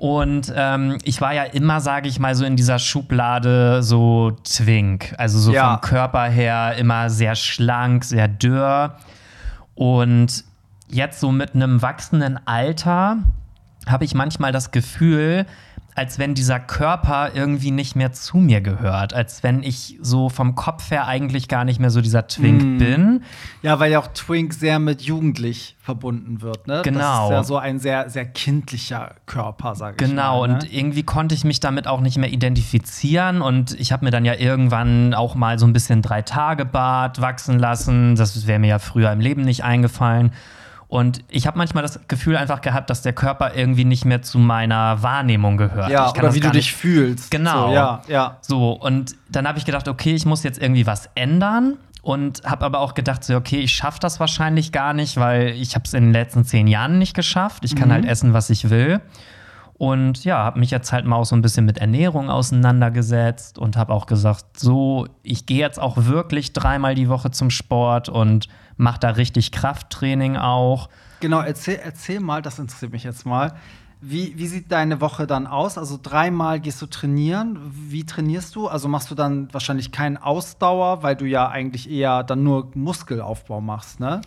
Und 0.00 0.50
ähm, 0.56 0.96
ich 1.04 1.20
war 1.20 1.34
ja 1.34 1.42
immer, 1.42 1.82
sage 1.82 2.08
ich 2.08 2.18
mal, 2.18 2.34
so 2.34 2.46
in 2.46 2.56
dieser 2.56 2.78
Schublade 2.78 3.82
so 3.82 4.30
Twink. 4.44 5.14
Also 5.18 5.38
so 5.38 5.52
ja. 5.52 5.72
vom 5.72 5.82
Körper 5.82 6.24
her 6.24 6.74
immer 6.78 7.10
sehr 7.10 7.34
schlank, 7.34 8.04
sehr 8.04 8.26
dürr. 8.26 8.96
Und 9.74 10.44
jetzt 10.88 11.20
so 11.20 11.30
mit 11.32 11.54
einem 11.54 11.82
wachsenden 11.82 12.40
Alter 12.46 13.18
habe 13.86 14.06
ich 14.06 14.14
manchmal 14.14 14.52
das 14.52 14.70
Gefühl, 14.70 15.44
als 15.94 16.18
wenn 16.18 16.34
dieser 16.34 16.60
Körper 16.60 17.30
irgendwie 17.34 17.70
nicht 17.70 17.96
mehr 17.96 18.12
zu 18.12 18.38
mir 18.38 18.60
gehört. 18.60 19.12
Als 19.14 19.42
wenn 19.42 19.62
ich 19.62 19.98
so 20.00 20.28
vom 20.28 20.54
Kopf 20.54 20.90
her 20.90 21.06
eigentlich 21.06 21.48
gar 21.48 21.64
nicht 21.64 21.80
mehr 21.80 21.90
so 21.90 22.00
dieser 22.00 22.26
Twink 22.26 22.62
Mm. 22.62 22.78
bin. 22.78 23.22
Ja, 23.62 23.78
weil 23.80 23.90
ja 23.92 23.98
auch 23.98 24.06
Twink 24.08 24.54
sehr 24.54 24.78
mit 24.78 25.02
jugendlich 25.02 25.76
verbunden 25.80 26.40
wird, 26.42 26.66
ne? 26.68 26.74
Das 26.76 26.82
Genau. 26.84 27.24
ist 27.26 27.30
ja 27.32 27.42
so 27.44 27.56
ein 27.58 27.78
sehr, 27.78 28.08
sehr 28.10 28.24
kindlicher 28.24 29.14
Körper, 29.26 29.74
sage 29.74 29.96
ich 30.04 30.08
Genau, 30.10 30.40
mal. 30.40 30.48
ne? 30.48 30.54
und 30.54 30.72
irgendwie 30.72 31.02
konnte 31.02 31.34
ich 31.34 31.44
mich 31.44 31.60
damit 31.60 31.86
auch 31.86 32.00
nicht 32.00 32.16
mehr 32.18 32.30
identifizieren. 32.32 33.42
Und 33.42 33.78
ich 33.78 33.92
habe 33.92 34.04
mir 34.04 34.10
dann 34.10 34.24
ja 34.24 34.34
irgendwann 34.34 35.14
auch 35.14 35.34
mal 35.34 35.58
so 35.58 35.66
ein 35.66 35.72
bisschen 35.72 36.02
Drei-Tage-Bart 36.02 37.20
wachsen 37.20 37.58
lassen. 37.58 38.14
Das 38.16 38.46
wäre 38.46 38.58
mir 38.58 38.68
ja 38.68 38.78
früher 38.78 39.10
im 39.12 39.20
Leben 39.20 39.42
nicht 39.42 39.64
eingefallen. 39.64 40.32
Und 40.90 41.20
ich 41.28 41.46
habe 41.46 41.56
manchmal 41.56 41.84
das 41.84 42.00
Gefühl 42.08 42.36
einfach 42.36 42.62
gehabt, 42.62 42.90
dass 42.90 43.00
der 43.00 43.12
Körper 43.12 43.54
irgendwie 43.54 43.84
nicht 43.84 44.04
mehr 44.04 44.22
zu 44.22 44.40
meiner 44.40 45.00
Wahrnehmung 45.04 45.56
gehört. 45.56 45.88
Ja, 45.88 46.10
oder 46.10 46.34
wie 46.34 46.40
du 46.40 46.50
dich 46.50 46.74
fühlst. 46.74 47.30
Genau. 47.30 47.68
So, 47.68 47.74
ja, 47.74 48.02
ja. 48.08 48.38
So, 48.40 48.72
und 48.72 49.14
dann 49.28 49.46
habe 49.46 49.56
ich 49.56 49.64
gedacht, 49.64 49.86
okay, 49.86 50.14
ich 50.14 50.26
muss 50.26 50.42
jetzt 50.42 50.60
irgendwie 50.60 50.88
was 50.88 51.08
ändern. 51.14 51.76
Und 52.02 52.42
habe 52.44 52.64
aber 52.64 52.80
auch 52.80 52.94
gedacht, 52.94 53.22
so, 53.22 53.36
okay, 53.36 53.60
ich 53.60 53.72
schaffe 53.72 54.00
das 54.00 54.18
wahrscheinlich 54.18 54.72
gar 54.72 54.92
nicht, 54.92 55.16
weil 55.16 55.50
ich 55.50 55.76
habe 55.76 55.84
es 55.84 55.94
in 55.94 56.06
den 56.06 56.12
letzten 56.12 56.44
zehn 56.44 56.66
Jahren 56.66 56.98
nicht 56.98 57.14
geschafft. 57.14 57.64
Ich 57.64 57.76
kann 57.76 57.92
halt 57.92 58.04
essen, 58.04 58.32
was 58.32 58.50
ich 58.50 58.68
will. 58.70 59.00
Und 59.74 60.24
ja, 60.24 60.38
habe 60.38 60.58
mich 60.58 60.70
jetzt 60.70 60.92
halt 60.92 61.06
mal 61.06 61.16
auch 61.16 61.24
so 61.24 61.36
ein 61.36 61.40
bisschen 61.40 61.66
mit 61.66 61.78
Ernährung 61.78 62.30
auseinandergesetzt 62.30 63.58
und 63.58 63.76
habe 63.76 63.92
auch 63.92 64.06
gesagt, 64.06 64.58
so, 64.58 65.06
ich 65.22 65.46
gehe 65.46 65.58
jetzt 65.58 65.80
auch 65.80 66.04
wirklich 66.04 66.52
dreimal 66.52 66.94
die 66.94 67.08
Woche 67.08 67.30
zum 67.30 67.48
Sport 67.48 68.08
und 68.08 68.48
mache 68.80 68.98
da 68.98 69.10
richtig 69.10 69.52
Krafttraining 69.52 70.36
auch. 70.36 70.88
Genau, 71.20 71.40
erzähl, 71.40 71.78
erzähl 71.82 72.20
mal, 72.20 72.42
das 72.42 72.58
interessiert 72.58 72.92
mich 72.92 73.04
jetzt 73.04 73.26
mal. 73.26 73.54
Wie, 74.00 74.32
wie 74.38 74.46
sieht 74.46 74.72
deine 74.72 75.02
Woche 75.02 75.26
dann 75.26 75.46
aus? 75.46 75.76
Also 75.76 75.98
dreimal 76.02 76.58
gehst 76.58 76.80
du 76.80 76.86
trainieren. 76.86 77.58
Wie 77.70 78.06
trainierst 78.06 78.56
du? 78.56 78.66
Also 78.66 78.88
machst 78.88 79.10
du 79.10 79.14
dann 79.14 79.52
wahrscheinlich 79.52 79.92
keinen 79.92 80.16
Ausdauer, 80.16 81.02
weil 81.02 81.16
du 81.16 81.26
ja 81.26 81.48
eigentlich 81.48 81.90
eher 81.90 82.22
dann 82.22 82.42
nur 82.42 82.70
Muskelaufbau 82.74 83.60
machst, 83.60 84.00
ne? 84.00 84.22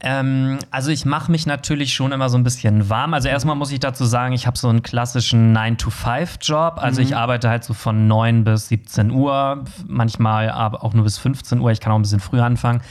Ähm, 0.00 0.58
also 0.70 0.90
ich 0.90 1.06
mache 1.06 1.32
mich 1.32 1.46
natürlich 1.46 1.94
schon 1.94 2.12
immer 2.12 2.28
so 2.28 2.36
ein 2.36 2.44
bisschen 2.44 2.90
warm. 2.90 3.14
Also 3.14 3.28
erstmal 3.28 3.56
muss 3.56 3.72
ich 3.72 3.80
dazu 3.80 4.04
sagen, 4.04 4.34
ich 4.34 4.46
habe 4.46 4.58
so 4.58 4.68
einen 4.68 4.82
klassischen 4.82 5.56
9-to-5-Job. 5.56 6.74
Also 6.76 7.00
ich 7.00 7.16
arbeite 7.16 7.48
halt 7.48 7.64
so 7.64 7.72
von 7.72 8.06
9 8.06 8.44
bis 8.44 8.68
17 8.68 9.10
Uhr, 9.10 9.64
manchmal 9.86 10.50
aber 10.50 10.84
auch 10.84 10.92
nur 10.92 11.04
bis 11.04 11.18
15 11.18 11.60
Uhr. 11.60 11.70
Ich 11.70 11.80
kann 11.80 11.92
auch 11.92 11.96
ein 11.96 12.02
bisschen 12.02 12.20
früher 12.20 12.44
anfangen 12.44 12.82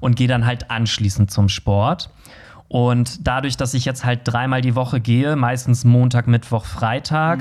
und 0.00 0.16
gehe 0.16 0.28
dann 0.28 0.44
halt 0.44 0.70
anschließend 0.70 1.30
zum 1.30 1.48
Sport. 1.48 2.10
Und 2.68 3.26
dadurch, 3.26 3.56
dass 3.56 3.74
ich 3.74 3.84
jetzt 3.84 4.04
halt 4.04 4.20
dreimal 4.24 4.60
die 4.60 4.76
Woche 4.76 5.00
gehe, 5.00 5.34
meistens 5.34 5.84
Montag, 5.84 6.28
Mittwoch, 6.28 6.64
Freitag, 6.66 7.40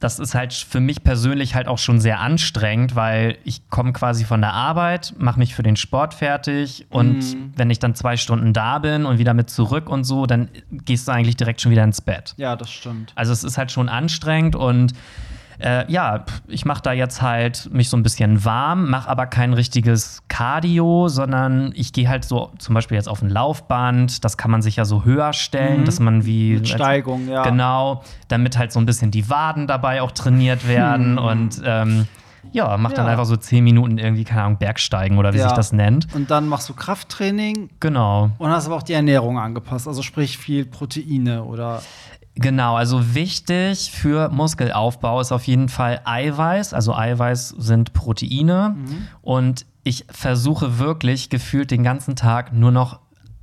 das 0.00 0.18
ist 0.18 0.34
halt 0.34 0.54
für 0.54 0.80
mich 0.80 1.04
persönlich 1.04 1.54
halt 1.54 1.68
auch 1.68 1.78
schon 1.78 2.00
sehr 2.00 2.20
anstrengend, 2.20 2.96
weil 2.96 3.36
ich 3.44 3.68
komme 3.68 3.92
quasi 3.92 4.24
von 4.24 4.40
der 4.40 4.54
Arbeit, 4.54 5.14
mache 5.18 5.38
mich 5.38 5.54
für 5.54 5.62
den 5.62 5.76
Sport 5.76 6.14
fertig 6.14 6.86
und 6.88 7.36
wenn 7.54 7.70
ich 7.70 7.78
dann 7.78 7.94
zwei 7.94 8.16
Stunden 8.16 8.54
da 8.54 8.78
bin 8.78 9.04
und 9.04 9.18
wieder 9.18 9.34
mit 9.34 9.50
zurück 9.50 9.90
und 9.90 10.04
so, 10.04 10.24
dann 10.26 10.48
gehst 10.70 11.06
du 11.06 11.12
eigentlich 11.12 11.36
direkt 11.36 11.60
schon 11.60 11.70
wieder 11.70 11.84
ins 11.84 12.00
Bett. 12.00 12.34
Ja, 12.38 12.56
das 12.56 12.70
stimmt. 12.70 13.12
Also 13.14 13.32
es 13.32 13.44
ist 13.44 13.58
halt 13.58 13.70
schon 13.70 13.90
anstrengend 13.90 14.56
und 14.56 14.94
äh, 15.60 15.90
ja, 15.90 16.24
ich 16.48 16.64
mache 16.64 16.82
da 16.82 16.92
jetzt 16.92 17.22
halt 17.22 17.68
mich 17.72 17.88
so 17.88 17.96
ein 17.96 18.02
bisschen 18.02 18.44
warm, 18.44 18.90
mache 18.90 19.08
aber 19.08 19.26
kein 19.26 19.52
richtiges 19.52 20.22
Cardio, 20.28 21.08
sondern 21.08 21.72
ich 21.74 21.92
gehe 21.92 22.08
halt 22.08 22.24
so 22.24 22.50
zum 22.58 22.74
Beispiel 22.74 22.96
jetzt 22.96 23.08
auf 23.08 23.22
ein 23.22 23.30
Laufband. 23.30 24.24
Das 24.24 24.36
kann 24.36 24.50
man 24.50 24.62
sich 24.62 24.76
ja 24.76 24.84
so 24.84 25.04
höher 25.04 25.32
stellen, 25.32 25.84
dass 25.84 26.00
man 26.00 26.24
wie 26.24 26.54
Mit 26.54 26.68
Steigung, 26.68 27.28
ja. 27.28 27.42
Genau, 27.42 28.02
damit 28.28 28.56
halt 28.58 28.72
so 28.72 28.80
ein 28.80 28.86
bisschen 28.86 29.10
die 29.10 29.28
Waden 29.30 29.66
dabei 29.66 30.02
auch 30.02 30.12
trainiert 30.12 30.66
werden 30.66 31.18
und 31.18 31.60
ähm, 31.64 32.06
ja, 32.52 32.76
mach 32.78 32.92
dann 32.92 33.06
Ja. 33.06 33.12
einfach 33.12 33.26
so 33.26 33.36
zehn 33.36 33.62
Minuten 33.62 33.98
irgendwie, 33.98 34.24
keine 34.24 34.42
Ahnung, 34.42 34.58
Bergsteigen 34.58 35.18
oder 35.18 35.32
wie 35.34 35.38
Ja. 35.38 35.44
sich 35.44 35.52
das 35.52 35.72
nennt. 35.72 36.08
Und 36.14 36.30
dann 36.30 36.48
machst 36.48 36.68
du 36.68 36.74
Krafttraining 36.74 37.68
Genau. 37.80 38.30
und 38.38 38.50
hast 38.50 38.66
aber 38.66 38.76
auch 38.76 38.82
die 38.82 38.94
Ernährung 38.94 39.38
angepasst. 39.38 39.86
Also 39.86 40.02
sprich 40.02 40.36
viel 40.38 40.64
Proteine 40.64 41.44
oder 41.44 41.82
Genau, 42.36 42.76
also 42.76 43.14
wichtig 43.14 43.90
für 43.90 44.28
Muskelaufbau 44.30 45.20
ist 45.20 45.32
auf 45.32 45.44
jeden 45.44 45.68
Fall 45.68 46.00
Eiweiß. 46.04 46.72
Also 46.74 46.94
Eiweiß 46.94 47.50
sind 47.58 47.92
Proteine. 47.92 48.76
Und 49.20 49.66
ich 49.82 50.06
versuche 50.10 50.78
wirklich 50.78 51.28
gefühlt 51.28 51.70
den 51.70 51.82
ganzen 51.82 52.16
Tag 52.16 52.52
nur 52.52 52.70
noch 52.70 53.00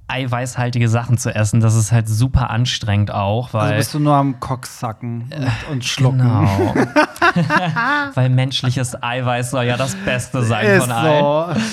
eiweißhaltige 0.08 0.88
Sachen 0.88 1.17
zu 1.17 1.34
essen. 1.36 1.60
Das 1.60 1.75
ist 1.75 1.91
halt 1.91 2.08
super 2.08 2.50
anstrengend 2.50 3.12
auch, 3.12 3.53
also 3.53 3.58
weil. 3.58 3.77
bist 3.77 3.94
du 3.94 4.00
nur 4.00 4.15
am 4.15 4.39
Cocksacken 4.39 5.29
und, 5.36 5.72
und 5.72 5.86
schlucken. 5.86 6.20
Genau. 6.20 6.74
weil 8.13 8.29
menschliches 8.29 9.01
Eiweiß 9.01 9.51
soll 9.51 9.65
ja 9.65 9.77
das 9.77 9.96
Beste 9.96 10.44
sein 10.44 10.65
Ist 10.65 10.84
von 10.84 10.91
allen. 10.91 11.20
so. 11.20 11.62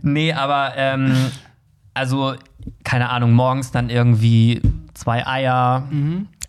Nee, 0.00 0.32
aber 0.32 0.72
ähm, 0.76 1.14
also, 1.92 2.34
keine 2.82 3.10
Ahnung, 3.10 3.32
morgens 3.32 3.72
dann 3.72 3.90
irgendwie 3.90 4.62
zwei 4.94 5.26
Eier, 5.26 5.82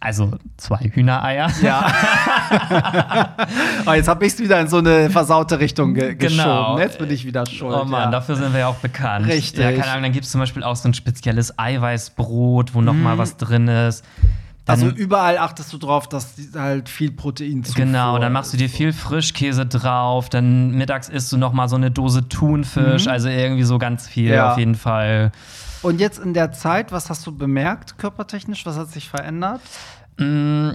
also 0.08 0.32
zwei 0.56 0.78
Hühnereier. 0.94 1.52
Ja. 1.62 1.86
oh, 3.86 3.92
jetzt 3.92 4.08
habe 4.08 4.26
ich 4.26 4.34
es 4.34 4.40
wieder 4.40 4.60
in 4.62 4.68
so 4.68 4.78
eine 4.78 5.10
versaute 5.10 5.60
Richtung 5.60 5.94
ge 5.94 6.16
Genau. 6.16 6.30
geschoben. 6.30 6.80
Jetzt 6.82 6.98
bin 7.00 7.12
ich 7.12 7.26
wieder 7.26 7.46
schuld. 7.46 7.76
Oh 7.76 7.84
Mann, 7.84 8.04
ja. 8.06 8.12
dafür 8.12 8.36
sind 8.38 8.54
wir 8.54 8.62
ja 8.62 8.68
auch 8.68 8.76
bekannt. 8.76 9.28
Richtig. 9.28 9.60
Ja, 9.60 9.72
keine 9.72 9.88
Ahnung, 9.92 10.04
dann 10.04 10.12
gibt 10.14 10.26
es 10.26 10.32
zum 10.32 10.40
Beispiel 10.40 10.64
auch 10.64 10.78
so 10.78 10.88
ein 10.88 10.94
spezielles 10.94 11.60
Eiweißbrot, 11.60 12.74
wo 12.74 12.82
noch 12.82 12.94
mal 12.94 13.18
was 13.18 13.36
drin 13.36 13.68
ist. 13.68 14.06
Dann, 14.66 14.82
Also 14.82 14.88
überall 14.96 15.38
achtest 15.38 15.72
du 15.74 15.78
drauf, 15.78 16.08
dass 16.08 16.36
halt 16.56 16.88
viel 16.90 17.12
Protein 17.12 17.64
zu 17.64 17.74
Genau, 17.74 18.18
dann 18.18 18.32
machst 18.34 18.54
du 18.54 18.58
dir 18.58 18.70
viel 18.70 18.92
Frischkäse 18.94 19.66
drauf, 19.66 20.30
dann 20.30 20.72
mittags 20.72 21.08
isst 21.10 21.32
du 21.32 21.38
noch 21.38 21.52
mal 21.54 21.68
so 21.70 21.76
eine 21.78 21.92
Dose 21.92 22.28
Thunfisch, 22.30 23.08
also 23.08 23.30
irgendwie 23.30 23.64
so 23.64 23.78
ganz 23.78 24.08
viel 24.08 24.30
Mhm. 24.30 24.36
Ja. 24.36 24.52
auf 24.52 24.58
jeden 24.58 24.76
Fall. 24.76 25.32
Und 25.84 26.02
jetzt 26.02 26.18
in 26.20 26.34
der 26.34 26.52
Zeit, 26.52 26.92
was 26.92 27.10
hast 27.10 27.26
du 27.28 27.32
bemerkt, 27.32 27.98
körpertechnisch? 28.00 28.66
Was 28.66 28.78
hat 28.78 28.90
sich 28.92 29.08
verändert? 29.10 29.62
Mm, 30.18 30.72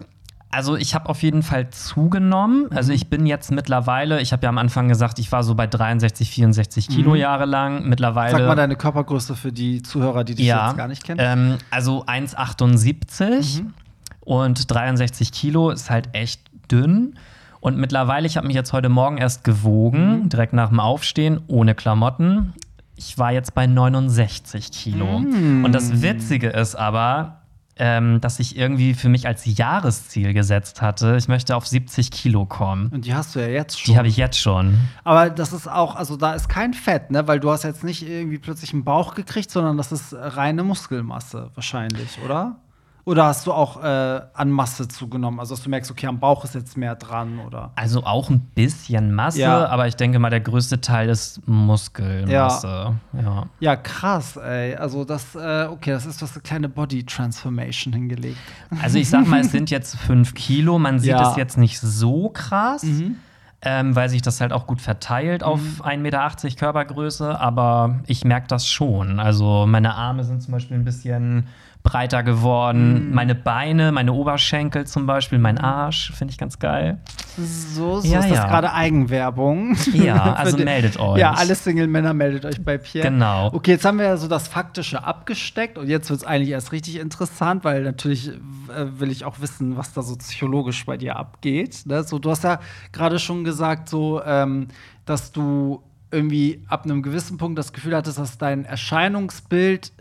Also 0.54 0.76
ich 0.76 0.94
habe 0.94 1.08
auf 1.08 1.22
jeden 1.22 1.42
Fall 1.42 1.70
zugenommen. 1.70 2.64
Mhm. 2.70 2.76
Also 2.76 2.92
ich 2.92 3.08
bin 3.08 3.24
jetzt 3.24 3.50
mittlerweile, 3.50 4.20
ich 4.20 4.32
habe 4.32 4.42
ja 4.42 4.50
am 4.50 4.58
Anfang 4.58 4.86
gesagt, 4.88 5.18
ich 5.18 5.32
war 5.32 5.42
so 5.44 5.54
bei 5.54 5.66
63, 5.66 6.30
64 6.30 6.88
Kilo 6.90 7.14
jahrelang. 7.14 7.88
Mittlerweile. 7.88 8.34
Mhm. 8.34 8.38
Sag 8.38 8.46
mal 8.48 8.54
deine 8.54 8.76
Körpergröße 8.76 9.34
für 9.34 9.50
die 9.50 9.80
Zuhörer, 9.82 10.24
die 10.24 10.34
dich 10.34 10.44
ja, 10.46 10.66
jetzt 10.68 10.76
gar 10.76 10.88
nicht 10.88 11.04
kennen. 11.04 11.20
Ähm, 11.22 11.58
also 11.70 12.04
1,78 12.04 13.62
Mhm. 13.62 13.74
und 14.20 14.70
63 14.70 15.32
Kilo 15.32 15.70
ist 15.70 15.88
halt 15.90 16.10
echt 16.12 16.42
dünn. 16.70 17.14
Und 17.60 17.78
mittlerweile, 17.78 18.26
ich 18.26 18.36
habe 18.36 18.46
mich 18.46 18.56
jetzt 18.56 18.72
heute 18.72 18.88
Morgen 18.88 19.18
erst 19.18 19.44
gewogen, 19.44 20.24
Mhm. 20.24 20.28
direkt 20.28 20.52
nach 20.52 20.68
dem 20.68 20.80
Aufstehen, 20.80 21.40
ohne 21.46 21.74
Klamotten. 21.74 22.52
Ich 22.96 23.16
war 23.18 23.32
jetzt 23.32 23.54
bei 23.54 23.66
69 23.66 24.70
Kilo. 24.72 25.20
Mhm. 25.20 25.64
Und 25.64 25.72
das 25.72 26.02
Witzige 26.02 26.48
ist 26.48 26.74
aber, 26.74 27.38
ähm, 27.84 28.20
dass 28.20 28.38
ich 28.38 28.56
irgendwie 28.56 28.94
für 28.94 29.08
mich 29.08 29.26
als 29.26 29.44
Jahresziel 29.44 30.32
gesetzt 30.34 30.80
hatte, 30.80 31.16
ich 31.18 31.26
möchte 31.26 31.56
auf 31.56 31.66
70 31.66 32.12
Kilo 32.12 32.46
kommen. 32.46 32.90
Und 32.90 33.06
die 33.06 33.12
hast 33.12 33.34
du 33.34 33.40
ja 33.40 33.48
jetzt 33.48 33.80
schon. 33.80 33.92
Die 33.92 33.98
habe 33.98 34.06
ich 34.06 34.16
jetzt 34.16 34.38
schon. 34.38 34.78
Aber 35.02 35.30
das 35.30 35.52
ist 35.52 35.66
auch, 35.66 35.96
also 35.96 36.16
da 36.16 36.34
ist 36.34 36.48
kein 36.48 36.74
Fett, 36.74 37.10
ne? 37.10 37.26
Weil 37.26 37.40
du 37.40 37.50
hast 37.50 37.64
jetzt 37.64 37.82
nicht 37.82 38.06
irgendwie 38.06 38.38
plötzlich 38.38 38.72
einen 38.72 38.84
Bauch 38.84 39.16
gekriegt, 39.16 39.50
sondern 39.50 39.76
das 39.78 39.90
ist 39.90 40.14
reine 40.14 40.62
Muskelmasse 40.62 41.50
wahrscheinlich, 41.56 42.20
oder? 42.24 42.60
Oder 43.04 43.24
hast 43.24 43.48
du 43.48 43.52
auch 43.52 43.82
äh, 43.82 44.20
an 44.32 44.50
Masse 44.50 44.86
zugenommen? 44.86 45.40
Also 45.40 45.54
dass 45.56 45.64
du 45.64 45.70
merkst, 45.70 45.90
okay, 45.90 46.06
am 46.06 46.20
Bauch 46.20 46.44
ist 46.44 46.54
jetzt 46.54 46.76
mehr 46.76 46.94
dran, 46.94 47.40
oder? 47.40 47.72
Also 47.74 48.04
auch 48.04 48.30
ein 48.30 48.38
bisschen 48.54 49.12
Masse, 49.12 49.40
Ja. 49.40 49.66
aber 49.66 49.88
ich 49.88 49.96
denke 49.96 50.20
mal, 50.20 50.30
der 50.30 50.38
größte 50.40 50.80
Teil 50.80 51.08
ist 51.08 51.40
Muskelmasse. 51.48 52.94
Ja. 53.12 53.46
Ja, 53.60 53.76
krass, 53.76 54.36
ey. 54.36 54.76
Also 54.76 55.04
das, 55.04 55.34
äh, 55.34 55.66
okay, 55.70 55.90
das 55.90 56.06
ist 56.06 56.22
was 56.22 56.32
eine 56.34 56.42
kleine 56.42 56.68
Body 56.68 57.04
Transformation 57.04 57.92
hingelegt. 57.92 58.38
Also 58.82 58.98
ich 58.98 59.08
sag 59.08 59.26
mal, 59.26 59.40
es 59.40 59.50
sind 59.50 59.70
jetzt 59.70 59.96
fünf 60.06 60.34
Kilo. 60.34 60.78
Man 60.78 60.98
sieht 61.00 61.10
Ja. 61.10 61.30
es 61.30 61.36
jetzt 61.36 61.58
nicht 61.58 61.80
so 61.80 62.28
krass, 62.30 62.84
Mhm. 62.84 63.16
ähm, 63.62 63.96
weil 63.96 64.08
sich 64.08 64.22
das 64.22 64.40
halt 64.40 64.52
auch 64.52 64.66
gut 64.66 64.80
verteilt 64.80 65.42
auf 65.42 65.60
1,80 65.82 65.96
Meter 65.98 66.30
Körpergröße. 66.56 67.38
Aber 67.40 68.00
ich 68.06 68.24
merke 68.24 68.46
das 68.48 68.66
schon. 68.66 69.20
Also 69.20 69.66
meine 69.66 69.94
Arme 69.94 70.24
sind 70.24 70.42
zum 70.42 70.52
Beispiel 70.52 70.76
ein 70.76 70.84
bisschen 70.84 71.48
breiter 71.82 72.22
geworden. 72.22 73.08
Mhm. 73.08 73.14
Meine 73.14 73.34
Beine, 73.34 73.92
meine 73.92 74.12
Oberschenkel 74.12 74.86
zum 74.86 75.06
Beispiel, 75.06 75.38
mein 75.38 75.58
Arsch, 75.58 76.12
finde 76.12 76.32
ich 76.32 76.38
ganz 76.38 76.58
geil. 76.58 76.98
So, 77.36 78.00
so 78.00 78.06
Ja, 78.06 78.20
ist 78.20 78.30
das 78.30 78.38
ja. 78.38 78.46
gerade 78.46 78.72
Eigenwerbung. 78.72 79.76
Ja, 79.92 80.32
also 80.36 80.58
meldet 80.58 80.98
euch. 80.98 81.18
Ja, 81.18 81.32
alle 81.32 81.54
Single-Männer 81.54 82.14
meldet 82.14 82.44
euch 82.44 82.62
bei 82.64 82.78
Pierre. 82.78 83.08
Genau. 83.08 83.52
Okay, 83.52 83.72
jetzt 83.72 83.84
haben 83.84 83.98
wir 83.98 84.06
ja 84.06 84.16
so 84.16 84.28
das 84.28 84.48
Faktische 84.48 85.02
abgesteckt 85.04 85.76
und 85.76 85.88
jetzt 85.88 86.08
wird 86.08 86.20
es 86.20 86.26
eigentlich 86.26 86.50
erst 86.50 86.72
richtig 86.72 87.00
interessant, 87.00 87.64
weil 87.64 87.82
natürlich 87.82 88.28
äh, 88.28 88.32
will 88.98 89.10
ich 89.10 89.24
auch 89.24 89.40
wissen, 89.40 89.76
was 89.76 89.92
da 89.92 90.02
so 90.02 90.14
psychologisch 90.16 90.86
bei 90.86 90.96
dir 90.96 91.16
abgeht. 91.16 91.82
Ne? 91.86 92.04
So, 92.04 92.18
du 92.18 92.30
hast 92.30 92.44
ja 92.44 92.60
gerade 92.92 93.18
schon 93.18 93.42
gesagt, 93.44 93.88
so, 93.88 94.22
ähm, 94.24 94.68
dass 95.04 95.32
du 95.32 95.82
irgendwie 96.12 96.62
ab 96.68 96.84
einem 96.84 97.02
gewissen 97.02 97.38
Punkt 97.38 97.58
das 97.58 97.72
Gefühl 97.72 97.96
hattest, 97.96 98.18
dass 98.18 98.38
dein 98.38 98.64
Erscheinungsbild 98.66 99.92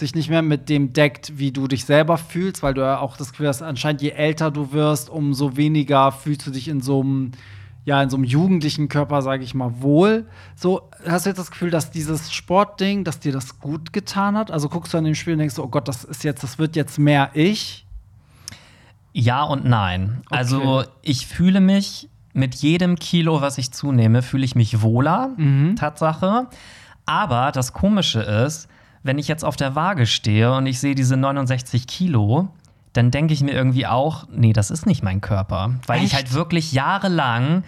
sich 0.00 0.14
nicht 0.14 0.28
mehr 0.30 0.42
mit 0.42 0.68
dem 0.68 0.92
deckt, 0.92 1.38
wie 1.38 1.52
du 1.52 1.68
dich 1.68 1.84
selber 1.84 2.18
fühlst, 2.18 2.62
weil 2.62 2.74
du 2.74 2.80
ja 2.80 2.98
auch 2.98 3.16
das 3.16 3.30
Gefühl 3.30 3.48
hast, 3.48 3.62
anscheinend 3.62 4.02
je 4.02 4.10
älter 4.10 4.50
du 4.50 4.72
wirst, 4.72 5.08
umso 5.08 5.56
weniger 5.56 6.10
fühlst 6.12 6.46
du 6.46 6.50
dich 6.50 6.68
in 6.68 6.80
so 6.80 7.00
einem 7.00 7.32
ja, 7.86 8.02
in 8.02 8.10
so 8.10 8.16
einem 8.18 8.24
jugendlichen 8.24 8.88
Körper, 8.88 9.22
sage 9.22 9.42
ich 9.42 9.54
mal, 9.54 9.80
wohl. 9.80 10.26
So, 10.54 10.90
hast 11.06 11.24
du 11.24 11.30
jetzt 11.30 11.38
das 11.38 11.50
Gefühl, 11.50 11.70
dass 11.70 11.90
dieses 11.90 12.30
Sportding, 12.30 13.04
dass 13.04 13.20
dir 13.20 13.32
das 13.32 13.58
gut 13.58 13.94
getan 13.94 14.36
hat? 14.36 14.50
Also 14.50 14.68
guckst 14.68 14.92
du 14.92 14.98
an 14.98 15.04
dem 15.04 15.14
Spiel 15.14 15.32
und 15.32 15.38
denkst 15.38 15.54
so, 15.54 15.64
oh 15.64 15.68
Gott, 15.68 15.88
das 15.88 16.04
ist 16.04 16.22
jetzt, 16.22 16.42
das 16.42 16.58
wird 16.58 16.76
jetzt 16.76 16.98
mehr 16.98 17.30
ich? 17.32 17.86
Ja 19.12 19.44
und 19.44 19.64
nein. 19.64 20.20
Okay. 20.26 20.36
Also 20.36 20.84
ich 21.02 21.26
fühle 21.26 21.60
mich 21.60 22.08
mit 22.32 22.54
jedem 22.56 22.96
Kilo, 22.96 23.40
was 23.40 23.58
ich 23.58 23.72
zunehme, 23.72 24.22
fühle 24.22 24.44
ich 24.44 24.54
mich 24.54 24.82
wohler, 24.82 25.30
Mhm. 25.36 25.74
Tatsache. 25.76 26.48
Aber 27.06 27.50
das 27.50 27.72
Komische 27.72 28.20
ist, 28.20 28.68
wenn 29.02 29.18
ich 29.18 29.28
jetzt 29.28 29.44
auf 29.44 29.56
der 29.56 29.74
Waage 29.74 30.06
stehe 30.06 30.52
und 30.54 30.66
ich 30.66 30.78
sehe 30.80 30.94
diese 30.94 31.16
69 31.16 31.86
Kilo, 31.86 32.48
dann 32.92 33.10
denke 33.10 33.32
ich 33.34 33.42
mir 33.42 33.52
irgendwie 33.52 33.86
auch, 33.86 34.26
nee, 34.30 34.52
das 34.52 34.70
ist 34.70 34.86
nicht 34.86 35.02
mein 35.02 35.20
Körper. 35.20 35.74
Weil 35.86 35.98
ich 35.98 36.06
Echt? 36.06 36.14
halt 36.14 36.34
wirklich 36.34 36.72
jahrelang 36.72 37.62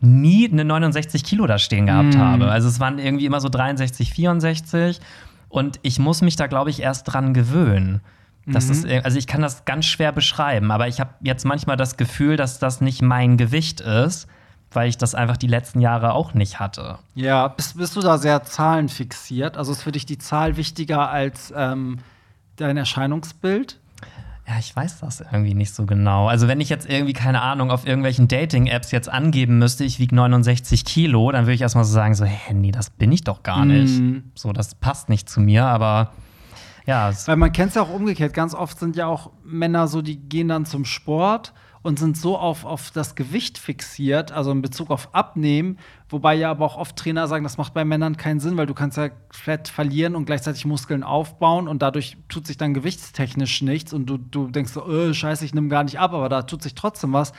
nie 0.00 0.50
eine 0.50 0.64
69 0.64 1.22
Kilo 1.24 1.46
da 1.46 1.58
stehen 1.58 1.86
gehabt 1.86 2.14
Mhm. 2.14 2.18
habe. 2.20 2.50
Also 2.50 2.68
es 2.68 2.80
waren 2.80 2.98
irgendwie 2.98 3.26
immer 3.26 3.40
so 3.40 3.48
63, 3.48 4.12
64. 4.12 5.00
Und 5.48 5.78
ich 5.82 5.98
muss 5.98 6.20
mich 6.22 6.36
da, 6.36 6.46
glaube 6.46 6.70
ich, 6.70 6.80
erst 6.80 7.04
dran 7.12 7.32
gewöhnen. 7.34 8.00
Das 8.46 8.68
ist, 8.68 8.84
ir- 8.84 9.04
also 9.04 9.16
ich 9.18 9.26
kann 9.26 9.40
das 9.40 9.64
ganz 9.64 9.86
schwer 9.86 10.12
beschreiben, 10.12 10.70
aber 10.70 10.86
ich 10.88 11.00
habe 11.00 11.10
jetzt 11.22 11.46
manchmal 11.46 11.76
das 11.78 11.96
Gefühl, 11.96 12.36
dass 12.36 12.58
das 12.58 12.82
nicht 12.82 13.00
mein 13.00 13.38
Gewicht 13.38 13.80
ist, 13.80 14.26
weil 14.74 14.88
ich 14.88 14.98
das 14.98 15.14
einfach 15.14 15.36
die 15.36 15.46
letzten 15.46 15.80
Jahre 15.80 16.12
auch 16.12 16.34
nicht 16.34 16.60
hatte. 16.60 16.98
Ja, 17.14 17.48
bist, 17.48 17.76
bist 17.76 17.96
du 17.96 18.00
da 18.00 18.18
sehr 18.18 18.42
zahlenfixiert? 18.44 19.56
Also 19.56 19.72
ist 19.72 19.82
für 19.82 19.92
dich 19.92 20.06
die 20.06 20.18
Zahl 20.18 20.56
wichtiger 20.56 21.10
als 21.10 21.52
ähm, 21.56 21.98
dein 22.56 22.76
Erscheinungsbild? 22.76 23.78
Ja, 24.46 24.58
ich 24.58 24.76
weiß 24.76 25.00
das 25.00 25.20
irgendwie 25.20 25.54
nicht 25.54 25.74
so 25.74 25.86
genau. 25.86 26.28
Also 26.28 26.48
wenn 26.48 26.60
ich 26.60 26.68
jetzt 26.68 26.88
irgendwie, 26.88 27.14
keine 27.14 27.40
Ahnung, 27.40 27.70
auf 27.70 27.86
irgendwelchen 27.86 28.28
Dating-Apps 28.28 28.90
jetzt 28.90 29.08
angeben 29.08 29.58
müsste, 29.58 29.84
ich 29.84 29.98
wiege 29.98 30.14
69 30.14 30.84
Kilo, 30.84 31.32
dann 31.32 31.44
würde 31.44 31.54
ich 31.54 31.62
erstmal 31.62 31.84
so 31.84 31.94
sagen, 31.94 32.14
so, 32.14 32.26
hä, 32.26 32.52
nee, 32.52 32.70
das 32.70 32.90
bin 32.90 33.10
ich 33.10 33.24
doch 33.24 33.42
gar 33.42 33.64
nicht. 33.64 33.98
Mhm. 33.98 34.24
So, 34.34 34.52
das 34.52 34.74
passt 34.74 35.08
nicht 35.08 35.30
zu 35.30 35.40
mir, 35.40 35.64
aber 35.64 36.12
ja, 36.86 37.10
Weil 37.26 37.36
man 37.36 37.52
kennt 37.52 37.70
es 37.70 37.76
ja 37.76 37.82
auch 37.82 37.90
umgekehrt. 37.90 38.34
Ganz 38.34 38.54
oft 38.54 38.78
sind 38.78 38.96
ja 38.96 39.06
auch 39.06 39.30
Männer 39.42 39.88
so, 39.88 40.02
die 40.02 40.16
gehen 40.16 40.48
dann 40.48 40.66
zum 40.66 40.84
Sport 40.84 41.54
und 41.84 41.98
sind 41.98 42.16
so 42.16 42.38
auf, 42.38 42.64
auf 42.64 42.90
das 42.90 43.14
Gewicht 43.14 43.58
fixiert, 43.58 44.32
also 44.32 44.50
in 44.50 44.62
Bezug 44.62 44.90
auf 44.90 45.14
Abnehmen, 45.14 45.78
wobei 46.08 46.34
ja 46.34 46.50
aber 46.50 46.64
auch 46.64 46.78
oft 46.78 46.96
Trainer 46.96 47.28
sagen, 47.28 47.44
das 47.44 47.58
macht 47.58 47.74
bei 47.74 47.84
Männern 47.84 48.16
keinen 48.16 48.40
Sinn, 48.40 48.56
weil 48.56 48.64
du 48.64 48.72
kannst 48.72 48.96
ja 48.96 49.10
Fett 49.30 49.68
verlieren 49.68 50.16
und 50.16 50.24
gleichzeitig 50.24 50.64
Muskeln 50.64 51.02
aufbauen 51.02 51.68
und 51.68 51.82
dadurch 51.82 52.16
tut 52.30 52.46
sich 52.46 52.56
dann 52.56 52.72
gewichtstechnisch 52.72 53.60
nichts 53.60 53.92
und 53.92 54.06
du, 54.06 54.16
du 54.16 54.48
denkst 54.48 54.72
so, 54.72 54.90
äh, 54.90 55.12
scheiße, 55.12 55.44
ich 55.44 55.52
nehme 55.52 55.68
gar 55.68 55.84
nicht 55.84 55.98
ab, 55.98 56.14
aber 56.14 56.30
da 56.30 56.42
tut 56.42 56.62
sich 56.62 56.74
trotzdem 56.74 57.12
was. 57.12 57.32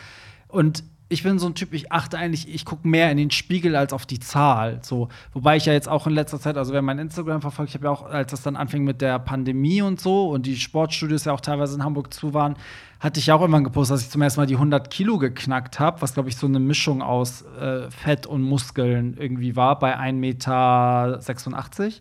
Und 0.48 0.84
ich 1.08 1.22
bin 1.22 1.38
so 1.38 1.46
ein 1.46 1.54
Typ, 1.54 1.74
ich 1.74 1.92
achte 1.92 2.18
eigentlich, 2.18 2.52
ich 2.54 2.66
gucke 2.66 2.88
mehr 2.88 3.12
in 3.12 3.18
den 3.18 3.30
Spiegel 3.30 3.76
als 3.76 3.94
auf 3.94 4.08
die 4.08 4.20
Zahl. 4.20 4.80
So, 4.82 5.10
wobei 5.34 5.58
ich 5.58 5.66
ja 5.66 5.74
jetzt 5.74 5.88
auch 5.88 6.08
in 6.08 6.14
letzter 6.14 6.40
Zeit, 6.40 6.58
also 6.58 6.74
wer 6.74 6.82
mein 6.82 6.98
Instagram 6.98 7.42
verfolgt, 7.42 7.70
ich 7.70 7.76
habe 7.76 7.86
ja 7.86 7.92
auch, 7.92 8.06
als 8.06 8.32
das 8.32 8.42
dann 8.42 8.56
anfing 8.56 8.84
mit 8.84 9.02
der 9.02 9.20
Pandemie 9.20 9.84
und 9.84 10.02
so 10.02 10.30
und 10.30 10.48
die 10.48 10.56
Sportstudios 10.56 11.26
ja 11.26 11.34
auch 11.34 11.42
teilweise 11.42 11.76
in 11.76 11.84
Hamburg 11.84 12.12
zu 12.12 12.34
waren, 12.34 12.56
hatte 13.00 13.20
ich 13.20 13.28
ja 13.28 13.36
auch 13.36 13.42
irgendwann 13.42 13.64
gepostet, 13.64 13.96
dass 13.96 14.04
ich 14.04 14.10
zum 14.10 14.24
ersten 14.24 14.40
Mal 14.40 14.48
die 14.48 14.56
100 14.56 14.90
Kilo 14.90 15.20
geknackt 15.20 15.80
habe, 15.80 16.02
was 16.02 16.16
glaube 16.16 16.30
ich 16.30 16.38
so 16.38 16.48
eine 16.48 16.60
Mischung 16.60 17.04
aus 17.04 17.44
äh, 17.60 17.92
Fett 17.92 18.26
und 18.26 18.42
Muskeln 18.42 19.16
irgendwie 19.20 19.56
war, 19.56 19.78
bei 19.78 20.00
1,86 20.00 20.14
Meter. 20.14 21.92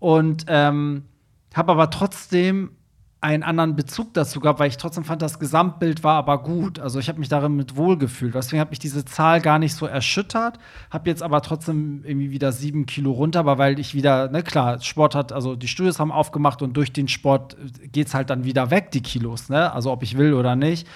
Und 0.00 0.46
ähm, 0.48 1.04
habe 1.54 1.72
aber 1.72 1.90
trotzdem 1.90 2.72
einen 3.22 3.44
anderen 3.44 3.76
Bezug 3.76 4.12
dazu 4.14 4.40
gehabt, 4.40 4.58
weil 4.58 4.68
ich 4.68 4.78
trotzdem 4.78 5.04
fand, 5.04 5.22
das 5.22 5.38
Gesamtbild 5.38 6.02
war 6.02 6.16
aber 6.16 6.42
gut. 6.42 6.80
Also 6.80 6.98
ich 6.98 7.08
habe 7.08 7.20
mich 7.20 7.28
darin 7.28 7.54
mit 7.54 7.76
wohlgefühlt. 7.76 8.34
Deswegen 8.34 8.60
hat 8.60 8.70
mich 8.70 8.80
diese 8.80 9.04
Zahl 9.04 9.40
gar 9.40 9.60
nicht 9.60 9.76
so 9.76 9.86
erschüttert. 9.86 10.58
Habe 10.90 11.08
jetzt 11.08 11.22
aber 11.22 11.40
trotzdem 11.40 12.02
irgendwie 12.04 12.32
wieder 12.32 12.50
sieben 12.50 12.84
Kilo 12.84 13.12
runter, 13.12 13.38
aber 13.38 13.58
weil 13.58 13.78
ich 13.78 13.94
wieder, 13.94 14.28
ne 14.28 14.42
klar, 14.42 14.80
Sport 14.80 15.14
hat, 15.14 15.32
also 15.32 15.54
die 15.54 15.68
Studios 15.68 16.00
haben 16.00 16.10
aufgemacht 16.10 16.62
und 16.62 16.76
durch 16.76 16.92
den 16.92 17.06
Sport 17.06 17.56
geht's 17.92 18.12
halt 18.12 18.28
dann 18.28 18.42
wieder 18.44 18.72
weg, 18.72 18.90
die 18.90 19.02
Kilos, 19.02 19.48
ne? 19.48 19.72
Also 19.72 19.92
ob 19.92 20.02
ich 20.02 20.18
will 20.18 20.34
oder 20.34 20.56
nicht. 20.56 20.88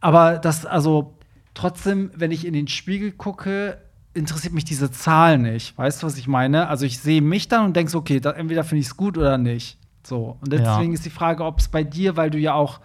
Aber 0.00 0.38
das, 0.38 0.64
also 0.64 1.18
trotzdem, 1.52 2.10
wenn 2.14 2.30
ich 2.30 2.46
in 2.46 2.54
den 2.54 2.68
Spiegel 2.68 3.12
gucke, 3.12 3.76
interessiert 4.14 4.54
mich 4.54 4.64
diese 4.64 4.90
Zahl 4.90 5.36
nicht. 5.36 5.76
Weißt 5.76 6.02
du, 6.02 6.06
was 6.06 6.16
ich 6.16 6.26
meine? 6.26 6.68
Also 6.68 6.86
ich 6.86 7.00
sehe 7.00 7.20
mich 7.20 7.48
dann 7.48 7.66
und 7.66 7.76
denke 7.76 7.92
so, 7.92 7.98
okay, 7.98 8.18
da, 8.18 8.30
entweder 8.30 8.64
finde 8.64 8.80
ich 8.80 8.86
es 8.86 8.96
gut 8.96 9.18
oder 9.18 9.36
nicht. 9.36 9.78
So. 10.06 10.36
Und 10.40 10.52
deswegen 10.52 10.90
Ja. 10.90 10.94
ist 10.94 11.04
die 11.04 11.10
Frage, 11.10 11.44
ob 11.44 11.58
es 11.58 11.68
bei 11.68 11.82
dir, 11.84 12.16
weil 12.16 12.30
du 12.30 12.38
ja 12.38 12.54
auch 12.54 12.80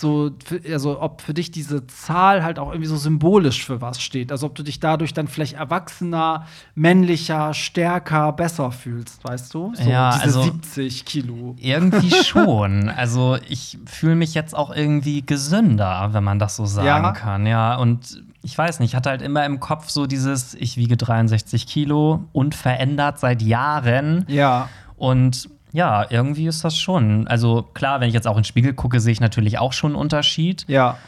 so, 0.00 0.30
also 0.72 1.02
ob 1.02 1.20
für 1.20 1.34
dich 1.34 1.50
diese 1.50 1.86
Zahl 1.86 2.42
halt 2.42 2.58
auch 2.58 2.70
irgendwie 2.70 2.88
so 2.88 2.96
symbolisch 2.96 3.64
für 3.66 3.82
was 3.82 4.00
steht. 4.00 4.32
Also 4.32 4.46
ob 4.46 4.54
du 4.54 4.62
dich 4.62 4.80
dadurch 4.80 5.12
dann 5.12 5.28
vielleicht 5.28 5.52
erwachsener, 5.52 6.46
männlicher, 6.74 7.52
stärker, 7.52 8.32
besser 8.32 8.72
fühlst, 8.72 9.22
weißt 9.22 9.52
du? 9.52 9.72
So 9.74 9.82
Ja, 9.88 10.12
diese 10.12 10.24
also- 10.24 10.42
70 10.44 11.04
Kilo. 11.04 11.56
irgendwie 11.58 12.10
schon. 12.24 12.88
Also 12.88 13.36
ich 13.48 13.78
fühle 13.84 14.14
mich 14.16 14.32
jetzt 14.32 14.56
auch 14.56 14.74
irgendwie 14.74 15.24
gesünder, 15.26 16.08
wenn 16.12 16.24
man 16.24 16.38
das 16.38 16.56
so 16.56 16.64
sagen 16.64 16.86
Ja? 16.86 17.12
kann. 17.12 17.44
Ja, 17.46 17.76
und 17.76 18.22
ich 18.42 18.56
weiß 18.56 18.80
nicht, 18.80 18.92
ich 18.92 18.96
hatte 18.96 19.10
halt 19.10 19.20
immer 19.22 19.44
im 19.44 19.60
Kopf 19.60 19.90
so 19.90 20.06
dieses, 20.06 20.54
ich 20.54 20.78
wiege 20.78 20.96
63 20.96 21.66
Kilo, 21.66 22.24
unverändert 22.32 23.18
seit 23.20 23.42
Jahren. 23.42 24.24
Ja. 24.26 24.70
Und 24.96 25.50
ja, 25.72 26.06
irgendwie 26.10 26.46
ist 26.46 26.64
das 26.64 26.78
schon. 26.78 27.26
Also 27.26 27.62
klar, 27.74 28.00
wenn 28.00 28.08
ich 28.08 28.14
jetzt 28.14 28.26
auch 28.28 28.36
in 28.36 28.42
den 28.42 28.44
Spiegel 28.44 28.74
gucke, 28.74 29.00
sehe 29.00 29.12
ich 29.12 29.20
natürlich 29.20 29.58
auch 29.58 29.72
schon 29.72 29.92
einen 29.92 30.00
Unterschied. 30.00 30.64
Ja. 30.68 30.98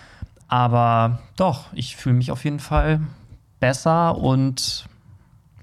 Aber 0.49 1.19
doch, 1.37 1.67
ich 1.75 1.97
fühle 1.97 2.17
mich 2.17 2.31
auf 2.31 2.45
jeden 2.45 2.61
Fall 2.61 3.01
besser 3.61 4.17
und 4.17 4.87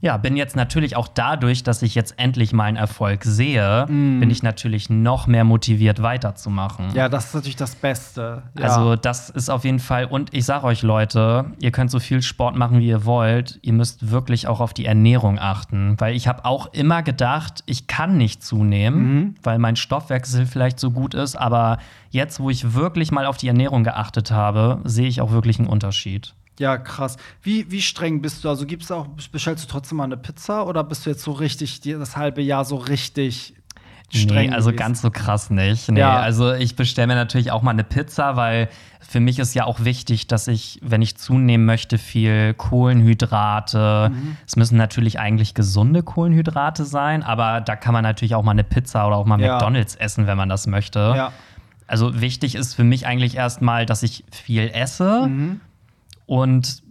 ja, 0.02 0.18
bin 0.18 0.36
jetzt 0.36 0.56
natürlich 0.56 0.96
auch 0.96 1.08
dadurch, 1.08 1.64
dass 1.64 1.84
ich 1.84 1.94
jetzt 1.94 2.16
endlich 2.18 2.54
mal 2.54 2.64
einen 2.64 2.78
Erfolg 2.78 3.24
sehe, 3.24 3.86
bin 3.88 4.30
ich 4.32 4.42
natürlich 4.42 4.90
noch 4.90 5.28
mehr 5.28 5.44
motiviert 5.44 6.02
weiterzumachen. 6.02 6.88
Ja, 6.96 7.08
das 7.08 7.28
ist 7.28 7.36
natürlich 7.36 7.56
das 7.56 7.76
Beste. 7.76 8.42
Ja. 8.58 8.66
Also, 8.66 8.96
das 8.96 9.30
ist 9.30 9.50
auf 9.50 9.64
jeden 9.64 9.80
Fall. 9.80 10.06
Und 10.06 10.34
ich 10.34 10.46
sage 10.46 10.66
euch, 10.66 10.82
Leute, 10.82 11.46
ihr 11.60 11.72
könnt 11.72 11.92
so 11.92 12.00
viel 12.00 12.24
Sport 12.24 12.56
machen, 12.56 12.80
wie 12.80 12.88
ihr 12.88 13.06
wollt. 13.06 13.60
Ihr 13.62 13.74
müsst 13.74 14.10
wirklich 14.10 14.48
auch 14.48 14.60
auf 14.60 14.74
die 14.74 14.86
Ernährung 14.86 15.38
achten. 15.38 15.96
Weil 16.00 16.16
ich 16.16 16.28
habe 16.28 16.46
auch 16.46 16.74
immer 16.74 17.04
gedacht, 17.04 17.64
ich 17.68 17.86
kann 17.86 18.18
nicht 18.18 18.44
zunehmen, 18.44 19.36
weil 19.44 19.60
mein 19.60 19.76
Stoffwechsel 19.76 20.48
vielleicht 20.48 20.80
so 20.80 20.90
gut 20.90 21.14
ist. 21.14 21.36
Aber 21.36 21.78
jetzt, 22.10 22.40
wo 22.40 22.50
ich 22.50 22.74
wirklich 22.74 23.12
mal 23.12 23.28
auf 23.28 23.38
die 23.38 23.48
Ernährung 23.48 23.84
geachtet 23.84 24.32
habe, 24.32 24.80
sehe 24.84 25.08
ich 25.08 25.22
auch 25.22 25.32
wirklich 25.32 25.60
einen 25.60 25.68
Unterschied. 25.68 26.34
Ja, 26.62 26.78
krass. 26.78 27.17
Wie, 27.41 27.69
wie 27.71 27.82
streng 27.82 28.21
bist 28.21 28.43
du? 28.43 28.50
Also 28.50 28.65
gibst 28.67 28.89
du 28.91 28.93
auch, 28.93 29.08
bestellst 29.32 29.63
du 29.65 29.67
trotzdem 29.67 29.97
mal 29.97 30.04
eine 30.06 30.17
Pizza 30.17 30.67
oder 30.67 30.84
bist 30.84 31.06
du 31.06 31.10
jetzt 31.10 31.24
so 31.24 31.32
richtig, 31.32 31.82
das 31.82 32.15
halbe 32.15 32.41
Jahr 32.41 32.65
so 32.65 32.76
richtig 32.76 33.56
streng? 34.13 34.50
Nee, 34.50 34.56
also 34.56 34.69
gewesen? 34.69 34.78
ganz 34.78 35.02
so 35.02 35.10
krass 35.10 35.50
nicht. 35.50 35.89
Nee, 35.89 36.00
Ja. 36.02 36.19
also 36.19 36.54
ich 36.54 36.76
bestelle 36.76 37.08
mir 37.08 37.15
natürlich 37.15 37.50
auch 37.52 37.63
mal 37.63 37.71
eine 37.71 37.84
Pizza, 37.84 38.36
weil 38.36 38.69
für 39.00 39.19
mich 39.19 39.39
ist 39.39 39.56
ja 39.56 39.65
auch 39.65 39.84
wichtig, 39.84 40.28
dass 40.28 40.47
ich, 40.47 40.80
wenn 40.84 41.02
ich 41.02 41.17
zunehmen 41.17 41.65
möchte, 41.65 41.97
viel 41.97 42.54
Kohlenhydrate. 42.54 44.12
Mhm. 44.13 44.38
Es 44.45 44.56
müssen 44.56 44.78
natürlich 44.78 45.19
eigentlich 45.19 45.54
gesunde 45.54 46.04
Kohlenhydrate 46.04 46.86
sein, 46.86 47.24
aber 47.24 47.62
da 47.62 47.76
kann 47.76 47.93
man 47.93 48.04
natürlich 48.04 48.36
auch 48.36 48.43
mal 48.43 48.52
eine 48.52 48.63
Pizza 48.63 49.08
oder 49.08 49.15
auch 49.17 49.26
mal 49.26 49.39
Ja. 49.41 49.54
McDonalds 49.54 49.95
essen, 49.95 50.28
wenn 50.28 50.38
man 50.38 50.50
das 50.50 50.67
möchte. 50.67 51.00
Ja. 51.15 51.32
Also 51.88 52.21
wichtig 52.21 52.56
ist 52.56 52.74
für 52.76 52.84
mich 52.86 53.06
eigentlich 53.06 53.36
erstmal, 53.36 53.86
dass 53.86 54.04
ich 54.04 54.24
viel 54.32 54.69
esse 54.74 55.28
Mhm. 55.28 55.60
Und 56.32 56.82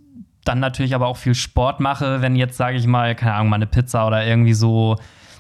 dann 0.45 0.61
natürlich 0.61 0.95
aber 0.95 1.07
auch 1.07 1.17
viel 1.17 1.35
Sport 1.35 1.81
mache, 1.81 2.21
wenn 2.21 2.37
jetzt, 2.37 2.59
sage 2.59 2.77
ich 2.77 2.87
mal, 2.87 3.15
keine 3.15 3.33
Ahnung, 3.33 3.49
mal 3.49 3.57
eine 3.57 3.67
Pizza 3.67 4.07
oder 4.07 4.27
irgendwie 4.27 4.53
so. 4.53 4.99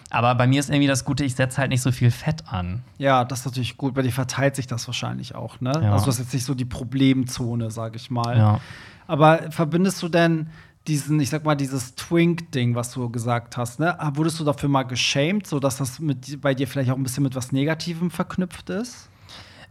Aber 0.08 0.34
bei 0.34 0.46
mir 0.46 0.58
ist 0.58 0.70
irgendwie 0.70 0.86
das 0.86 1.04
Gute, 1.04 1.22
ich 1.22 1.34
setze 1.34 1.58
halt 1.58 1.68
nicht 1.68 1.82
so 1.82 1.92
viel 1.92 2.10
Fett 2.10 2.44
an. 2.48 2.82
Ja, 2.96 3.26
das 3.26 3.40
ist 3.40 3.44
natürlich 3.44 3.76
gut. 3.76 3.92
Bei 3.92 4.00
dir 4.00 4.10
verteilt 4.10 4.56
sich 4.56 4.66
das 4.66 4.86
wahrscheinlich 4.86 5.34
auch, 5.34 5.60
ne? 5.60 5.72
Ja. 5.82 5.92
Also 5.92 6.06
du 6.06 6.12
hast 6.12 6.18
jetzt 6.18 6.32
nicht 6.32 6.46
so 6.46 6.54
die 6.54 6.64
Problemzone, 6.64 7.70
sag 7.70 7.94
ich 7.94 8.10
mal. 8.10 8.38
Ja. 8.38 8.60
Aber 9.06 9.52
verbindest 9.52 10.02
du 10.02 10.08
denn 10.08 10.48
diesen, 10.86 11.20
ich 11.20 11.28
sag 11.28 11.44
mal, 11.44 11.54
dieses 11.54 11.94
Twink-Ding, 11.94 12.74
was 12.74 12.92
du 12.92 13.10
gesagt 13.10 13.58
hast, 13.58 13.80
ne? 13.80 14.00
Ah, 14.00 14.12
Wurdest 14.14 14.40
du 14.40 14.44
dafür 14.44 14.70
mal 14.70 14.84
geschämt, 14.84 15.46
sodass 15.46 15.76
das 15.76 16.00
mit, 16.00 16.40
bei 16.40 16.54
dir 16.54 16.66
vielleicht 16.66 16.90
auch 16.90 16.96
ein 16.96 17.02
bisschen 17.02 17.22
mit 17.22 17.34
was 17.34 17.52
Negativem 17.52 18.10
verknüpft 18.10 18.70
ist? 18.70 19.09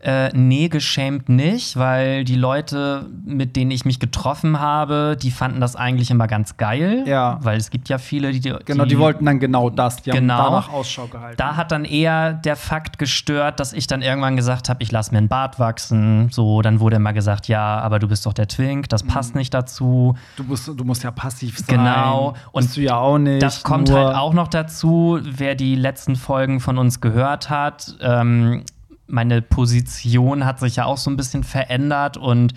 Äh, 0.02 0.30
nee, 0.34 0.70
geschämt 0.70 1.28
nicht, 1.28 1.76
weil 1.76 2.24
die 2.24 2.36
Leute, 2.36 3.06
mit 3.26 3.58
denen 3.58 3.70
ich 3.72 3.84
mich 3.84 4.00
getroffen 4.00 4.60
habe, 4.62 5.18
die 5.22 5.30
fanden 5.30 5.60
das 5.60 5.76
eigentlich 5.76 6.10
immer 6.10 6.28
ganz 6.28 6.56
geil. 6.56 7.04
Ja. 7.06 7.38
Weil 7.42 7.58
es 7.58 7.70
gibt 7.70 7.90
ja 7.90 7.98
viele, 7.98 8.32
die. 8.32 8.54
Genau, 8.64 8.86
die 8.86 8.98
wollten 8.98 9.26
dann 9.26 9.40
genau 9.40 9.70
das. 9.70 9.98
Die 9.98 10.12
Genau. 10.12 10.36
haben 10.36 10.44
danach 10.46 10.72
Ausschau 10.72 11.08
gehalten. 11.08 11.36
Da 11.38 11.58
hat 11.58 11.74
dann 11.74 11.84
eher 11.84 12.32
der 12.32 12.56
Fakt 12.56 12.98
gestört, 12.98 13.60
dass 13.60 13.74
ich 13.74 13.88
dann 13.88 14.02
irgendwann 14.02 14.38
gesagt 14.38 14.70
habe, 14.70 14.82
ich 14.82 14.90
lasse 14.92 15.12
mir 15.12 15.18
einen 15.18 15.28
Bart 15.28 15.60
wachsen. 15.60 16.30
So, 16.32 16.62
dann 16.62 16.80
wurde 16.80 16.96
immer 16.96 17.12
gesagt, 17.12 17.50
ja, 17.50 17.80
aber 17.80 18.00
du 18.00 18.08
bist 18.08 18.26
doch 18.26 18.34
der 18.34 18.48
Twink, 18.48 18.88
das 18.88 19.04
passt 19.04 19.36
nicht 19.36 19.54
dazu. 19.54 20.16
du, 20.38 20.44
musst, 20.44 20.68
du 20.68 20.84
musst 20.86 21.04
ja 21.04 21.12
passiv 21.12 21.58
sein. 21.60 21.78
Genau. 21.78 22.36
Und 22.54 22.64
Bist 22.64 22.78
du 22.78 22.82
ja 22.82 22.96
auch 22.96 23.18
nicht. 23.18 23.42
Das 23.42 23.64
kommt 23.64 23.92
halt 23.92 24.16
auch 24.16 24.34
noch 24.34 24.48
dazu, 24.48 25.20
wer 25.22 25.56
die 25.56 25.76
letzten 25.76 26.16
Folgen 26.16 26.62
von 26.62 26.78
uns 26.78 27.02
gehört 27.02 27.50
hat. 27.50 27.96
Ähm, 28.02 28.64
meine 29.10 29.41
Position 29.41 30.45
hat 30.45 30.60
sich 30.60 30.78
ja 30.78 30.86
auch 30.86 30.98
so 30.98 31.10
ein 31.10 31.17
bisschen 31.17 31.43
verändert 31.43 32.17
und 32.17 32.54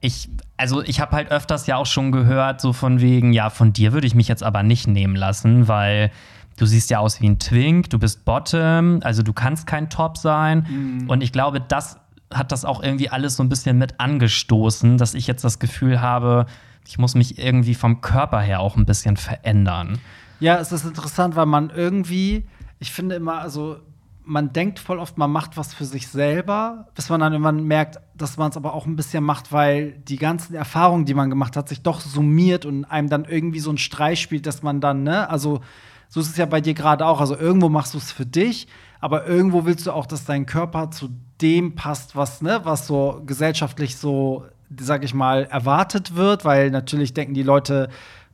ich, 0.00 0.30
also 0.56 0.82
ich 0.82 1.00
habe 1.00 1.12
halt 1.12 1.30
öfters 1.30 1.66
ja 1.66 1.76
auch 1.76 1.86
schon 1.86 2.10
gehört, 2.10 2.60
so 2.60 2.72
von 2.72 3.00
wegen, 3.00 3.32
ja, 3.32 3.50
von 3.50 3.72
dir 3.72 3.92
würde 3.92 4.06
ich 4.06 4.14
mich 4.14 4.28
jetzt 4.28 4.42
aber 4.42 4.62
nicht 4.62 4.86
nehmen 4.86 5.14
lassen, 5.14 5.68
weil 5.68 6.10
du 6.56 6.66
siehst 6.66 6.90
ja 6.90 6.98
aus 6.98 7.20
wie 7.20 7.28
ein 7.28 7.38
Twink, 7.38 7.90
du 7.90 7.98
bist 7.98 8.24
Bottom, 8.24 9.00
also 9.02 9.22
du 9.22 9.32
kannst 9.32 9.66
kein 9.66 9.90
Top 9.90 10.16
sein. 10.16 11.06
Und 11.08 11.22
ich 11.22 11.32
glaube, 11.32 11.60
das 11.60 11.98
hat 12.32 12.52
das 12.52 12.64
auch 12.64 12.82
irgendwie 12.82 13.10
alles 13.10 13.36
so 13.36 13.42
ein 13.42 13.48
bisschen 13.48 13.78
mit 13.78 13.98
angestoßen, 13.98 14.96
dass 14.98 15.14
ich 15.14 15.26
jetzt 15.26 15.44
das 15.44 15.58
Gefühl 15.58 16.00
habe, 16.00 16.46
ich 16.86 16.98
muss 16.98 17.14
mich 17.14 17.38
irgendwie 17.38 17.74
vom 17.74 18.00
Körper 18.00 18.40
her 18.40 18.60
auch 18.60 18.76
ein 18.76 18.86
bisschen 18.86 19.16
verändern. 19.16 19.98
Ja, 20.38 20.58
es 20.58 20.72
ist 20.72 20.84
interessant, 20.84 21.36
weil 21.36 21.46
man 21.46 21.70
irgendwie, 21.70 22.46
ich 22.78 22.92
finde 22.92 23.16
immer, 23.16 23.40
also 23.40 23.78
man 24.24 24.52
denkt 24.52 24.78
voll 24.78 24.98
oft, 24.98 25.18
man 25.18 25.30
macht 25.30 25.56
was 25.56 25.74
für 25.74 25.84
sich 25.84 26.08
selber, 26.08 26.88
bis 26.94 27.08
man 27.08 27.20
dann 27.20 27.32
irgendwann 27.32 27.64
merkt, 27.64 28.00
dass 28.14 28.36
man 28.36 28.50
es 28.50 28.56
aber 28.56 28.74
auch 28.74 28.86
ein 28.86 28.96
bisschen 28.96 29.24
macht, 29.24 29.52
weil 29.52 29.92
die 29.92 30.16
ganzen 30.16 30.54
Erfahrungen, 30.54 31.04
die 31.04 31.14
man 31.14 31.30
gemacht 31.30 31.56
hat, 31.56 31.68
sich 31.68 31.82
doch 31.82 32.00
summiert 32.00 32.66
und 32.66 32.84
einem 32.84 33.08
dann 33.08 33.24
irgendwie 33.24 33.60
so 33.60 33.70
ein 33.70 33.78
Streich 33.78 34.20
spielt, 34.20 34.46
dass 34.46 34.62
man 34.62 34.80
dann, 34.80 35.02
ne, 35.02 35.28
also 35.28 35.60
so 36.08 36.20
ist 36.20 36.28
es 36.28 36.36
ja 36.36 36.46
bei 36.46 36.60
dir 36.60 36.74
gerade 36.74 37.06
auch. 37.06 37.20
Also 37.20 37.36
irgendwo 37.36 37.68
machst 37.68 37.94
du 37.94 37.98
es 37.98 38.12
für 38.12 38.26
dich, 38.26 38.66
aber 39.00 39.26
irgendwo 39.26 39.64
willst 39.64 39.86
du 39.86 39.92
auch, 39.92 40.06
dass 40.06 40.24
dein 40.24 40.44
Körper 40.44 40.90
zu 40.90 41.08
dem 41.40 41.74
passt, 41.74 42.16
was, 42.16 42.42
ne, 42.42 42.60
was 42.64 42.86
so 42.86 43.22
gesellschaftlich 43.24 43.96
so, 43.96 44.44
sag 44.78 45.04
ich 45.04 45.14
mal, 45.14 45.44
erwartet 45.44 46.16
wird, 46.16 46.44
weil 46.44 46.70
natürlich 46.70 47.14
denken 47.14 47.34
die 47.34 47.42
Leute 47.42 47.88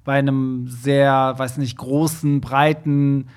bei 0.05 0.19
einem 0.19 0.69
sehr, 0.69 1.35
weiß 1.37 1.59
nicht, 1.59 1.77
großen, 1.77 2.41
breiten 2.41 3.29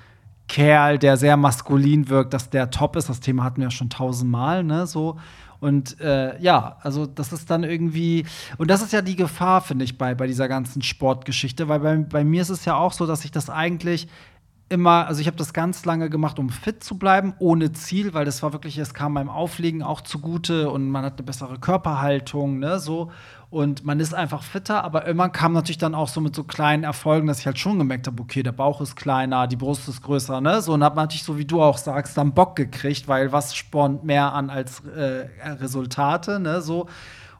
Kerl, 0.50 0.98
der 0.98 1.16
sehr 1.16 1.36
maskulin 1.36 2.08
wirkt, 2.08 2.34
dass 2.34 2.50
der 2.50 2.70
top 2.70 2.96
ist. 2.96 3.08
Das 3.08 3.20
Thema 3.20 3.44
hatten 3.44 3.58
wir 3.58 3.68
ja 3.68 3.70
schon 3.70 3.88
tausendmal, 3.88 4.64
ne, 4.64 4.86
so. 4.86 5.16
Und 5.60 6.00
äh, 6.00 6.40
ja, 6.40 6.78
also 6.82 7.06
das 7.06 7.32
ist 7.32 7.50
dann 7.50 7.62
irgendwie, 7.62 8.26
und 8.58 8.68
das 8.68 8.82
ist 8.82 8.92
ja 8.92 9.00
die 9.00 9.14
Gefahr, 9.14 9.60
finde 9.60 9.84
ich, 9.84 9.96
bei, 9.96 10.14
bei 10.14 10.26
dieser 10.26 10.48
ganzen 10.48 10.82
Sportgeschichte, 10.82 11.68
weil 11.68 11.80
bei, 11.80 11.96
bei 11.98 12.24
mir 12.24 12.42
ist 12.42 12.48
es 12.48 12.64
ja 12.64 12.74
auch 12.74 12.92
so, 12.92 13.06
dass 13.06 13.24
ich 13.24 13.30
das 13.30 13.48
eigentlich 13.48 14.08
immer, 14.70 15.06
also 15.08 15.20
ich 15.20 15.26
habe 15.26 15.36
das 15.36 15.52
ganz 15.52 15.84
lange 15.84 16.08
gemacht, 16.08 16.38
um 16.38 16.48
fit 16.48 16.82
zu 16.82 16.96
bleiben, 16.96 17.34
ohne 17.40 17.72
Ziel, 17.72 18.14
weil 18.14 18.24
das 18.24 18.42
war 18.42 18.52
wirklich, 18.52 18.78
es 18.78 18.94
kam 18.94 19.14
beim 19.14 19.28
Auflegen 19.28 19.82
auch 19.82 20.00
zugute 20.00 20.70
und 20.70 20.88
man 20.88 21.04
hat 21.04 21.18
eine 21.18 21.24
bessere 21.24 21.58
Körperhaltung, 21.58 22.60
ne, 22.60 22.78
so. 22.78 23.10
Und 23.50 23.84
man 23.84 23.98
ist 23.98 24.14
einfach 24.14 24.44
fitter, 24.44 24.84
aber 24.84 25.08
irgendwann 25.08 25.32
kam 25.32 25.52
natürlich 25.52 25.78
dann 25.78 25.96
auch 25.96 26.06
so 26.06 26.20
mit 26.20 26.36
so 26.36 26.44
kleinen 26.44 26.84
Erfolgen, 26.84 27.26
dass 27.26 27.40
ich 27.40 27.46
halt 27.46 27.58
schon 27.58 27.78
gemerkt 27.78 28.06
habe, 28.06 28.22
okay, 28.22 28.44
der 28.44 28.52
Bauch 28.52 28.80
ist 28.80 28.94
kleiner, 28.94 29.48
die 29.48 29.56
Brust 29.56 29.88
ist 29.88 30.02
größer, 30.02 30.40
ne, 30.40 30.62
so. 30.62 30.72
Und 30.72 30.84
hab 30.84 30.94
natürlich, 30.94 31.24
so 31.24 31.36
wie 31.36 31.44
du 31.44 31.60
auch 31.60 31.76
sagst, 31.76 32.16
dann 32.16 32.32
Bock 32.32 32.54
gekriegt, 32.54 33.08
weil 33.08 33.32
was 33.32 33.56
spornt 33.56 34.04
mehr 34.04 34.32
an 34.32 34.50
als 34.50 34.84
äh, 34.86 35.26
Resultate, 35.44 36.38
ne, 36.38 36.62
so. 36.62 36.86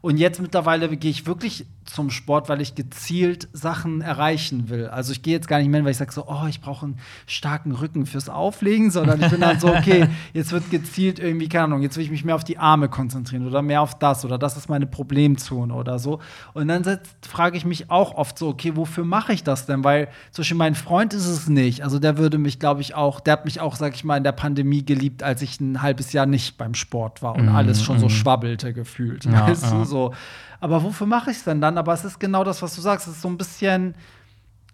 Und 0.01 0.17
jetzt 0.17 0.41
mittlerweile 0.41 0.89
gehe 0.97 1.11
ich 1.11 1.27
wirklich 1.27 1.67
zum 1.93 2.11
Sport, 2.11 2.49
weil 2.49 2.61
ich 2.61 2.75
gezielt 2.75 3.49
Sachen 3.53 4.01
erreichen 4.01 4.69
will. 4.69 4.87
Also 4.87 5.13
ich 5.13 5.23
gehe 5.23 5.35
jetzt 5.35 5.49
gar 5.49 5.59
nicht 5.59 5.69
mehr, 5.69 5.79
hin, 5.79 5.85
weil 5.85 5.93
ich 5.93 5.99
sage 5.99 6.13
so, 6.13 6.27
oh, 6.29 6.47
ich 6.49 6.61
brauche 6.61 6.87
einen 6.87 6.99
starken 7.27 7.73
Rücken 7.73 8.07
fürs 8.07 8.29
Auflegen, 8.29 8.91
sondern 8.91 9.21
ich 9.21 9.29
bin 9.29 9.41
dann 9.41 9.59
so, 9.61 9.75
okay, 9.75 10.07
jetzt 10.33 10.53
wird 10.53 10.71
gezielt 10.71 11.19
irgendwie, 11.19 11.49
keine 11.49 11.65
Ahnung, 11.65 11.83
jetzt 11.83 11.97
will 11.97 12.05
ich 12.05 12.11
mich 12.11 12.25
mehr 12.25 12.35
auf 12.35 12.45
die 12.45 12.59
Arme 12.59 12.89
konzentrieren 12.89 13.47
oder 13.47 13.63
mehr 13.63 13.83
auf 13.83 13.99
das 13.99 14.25
oder 14.25 14.39
das 14.39 14.57
ist 14.57 14.69
meine 14.69 14.87
Problemzone 14.87 15.75
oder 15.75 15.99
so. 15.99 16.21
Und 16.55 16.69
dann 16.69 16.85
frage 17.23 17.57
ich 17.57 17.65
mich 17.65 17.91
auch 17.91 18.15
oft 18.15 18.39
so, 18.39 18.49
okay, 18.49 18.77
wofür 18.77 19.05
mache 19.05 19.33
ich 19.33 19.43
das 19.43 19.67
denn? 19.67 19.85
Weil 19.85 20.09
zum 20.31 20.43
Beispiel 20.43 20.57
mein 20.57 20.75
Freund 20.75 21.15
ist 21.15 21.27
es 21.27 21.49
nicht. 21.49 21.83
Also 21.83 21.99
der 21.99 22.19
würde 22.19 22.39
mich, 22.39 22.59
glaube 22.59 22.81
ich, 22.81 22.95
auch, 22.95 23.21
der 23.21 23.33
hat 23.33 23.45
mich 23.45 23.61
auch, 23.61 23.77
sag 23.77 23.95
ich 23.95 24.05
mal, 24.05 24.17
in 24.17 24.25
der 24.25 24.33
Pandemie 24.33 24.85
geliebt, 24.85 25.23
als 25.23 25.43
ich 25.43 25.61
ein 25.61 25.83
halbes 25.83 26.13
Jahr 26.13 26.27
nicht 26.27 26.57
beim 26.57 26.75
Sport 26.75 27.23
war 27.23 27.35
und 27.35 27.49
alles 27.49 27.83
schon 27.83 27.99
so 27.99 28.09
schwabbelte 28.09 28.73
gefühlt. 28.73 29.25
Ja, 29.25 29.49
weißt 29.49 29.65
ja. 29.65 29.71
du, 29.71 29.85
so. 29.85 30.15
Aber 30.61 30.83
wofür 30.83 31.07
mache 31.07 31.31
ich 31.31 31.39
es 31.39 31.45
denn 31.45 31.61
dann? 31.61 31.79
Aber 31.79 31.93
es 31.93 32.05
ist 32.05 32.21
genau 32.21 32.45
das, 32.45 32.63
was 32.63 32.75
du 32.75 32.81
sagst. 32.81 33.09
Es 33.09 33.15
ist 33.15 33.23
so 33.23 33.29
ein 33.29 33.39
bisschen 33.39 33.95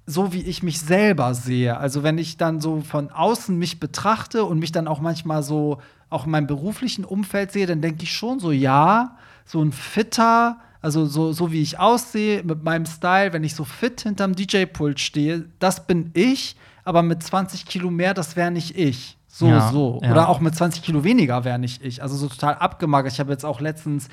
so, 0.04 0.32
wie 0.32 0.42
ich 0.42 0.62
mich 0.62 0.80
selber 0.80 1.34
sehe. 1.34 1.76
Also, 1.78 2.02
wenn 2.02 2.18
ich 2.18 2.36
dann 2.36 2.60
so 2.60 2.80
von 2.80 3.10
außen 3.10 3.56
mich 3.56 3.80
betrachte 3.80 4.44
und 4.44 4.58
mich 4.58 4.72
dann 4.72 4.88
auch 4.88 5.00
manchmal 5.00 5.42
so 5.42 5.78
auch 6.10 6.26
in 6.26 6.30
meinem 6.30 6.46
beruflichen 6.46 7.04
Umfeld 7.04 7.50
sehe, 7.52 7.66
dann 7.66 7.80
denke 7.80 8.04
ich 8.04 8.12
schon 8.12 8.38
so, 8.38 8.52
ja, 8.52 9.16
so 9.44 9.60
ein 9.62 9.72
fitter, 9.72 10.58
also 10.80 11.06
so, 11.06 11.32
so 11.32 11.50
wie 11.50 11.62
ich 11.62 11.80
aussehe, 11.80 12.44
mit 12.44 12.62
meinem 12.62 12.86
Style, 12.86 13.32
wenn 13.32 13.42
ich 13.42 13.54
so 13.56 13.64
fit 13.64 14.02
hinterm 14.02 14.36
DJ-Pult 14.36 15.00
stehe, 15.00 15.46
das 15.58 15.86
bin 15.86 16.10
ich, 16.14 16.56
aber 16.84 17.02
mit 17.02 17.22
20 17.24 17.66
Kilo 17.66 17.90
mehr, 17.90 18.14
das 18.14 18.36
wäre 18.36 18.52
nicht 18.52 18.78
ich. 18.78 19.16
So, 19.26 19.48
Ja, 19.48 19.70
so. 19.72 20.00
ja. 20.02 20.12
Oder 20.12 20.28
auch 20.28 20.38
mit 20.40 20.54
20 20.54 20.82
Kilo 20.82 21.02
weniger 21.02 21.44
wäre 21.44 21.58
nicht 21.58 21.84
ich. 21.84 22.02
Also 22.02 22.16
so 22.16 22.28
total 22.28 22.54
abgemagert. 22.54 23.12
Ich 23.12 23.20
habe 23.20 23.32
jetzt 23.32 23.44
auch 23.44 23.60
letztens 23.60 24.08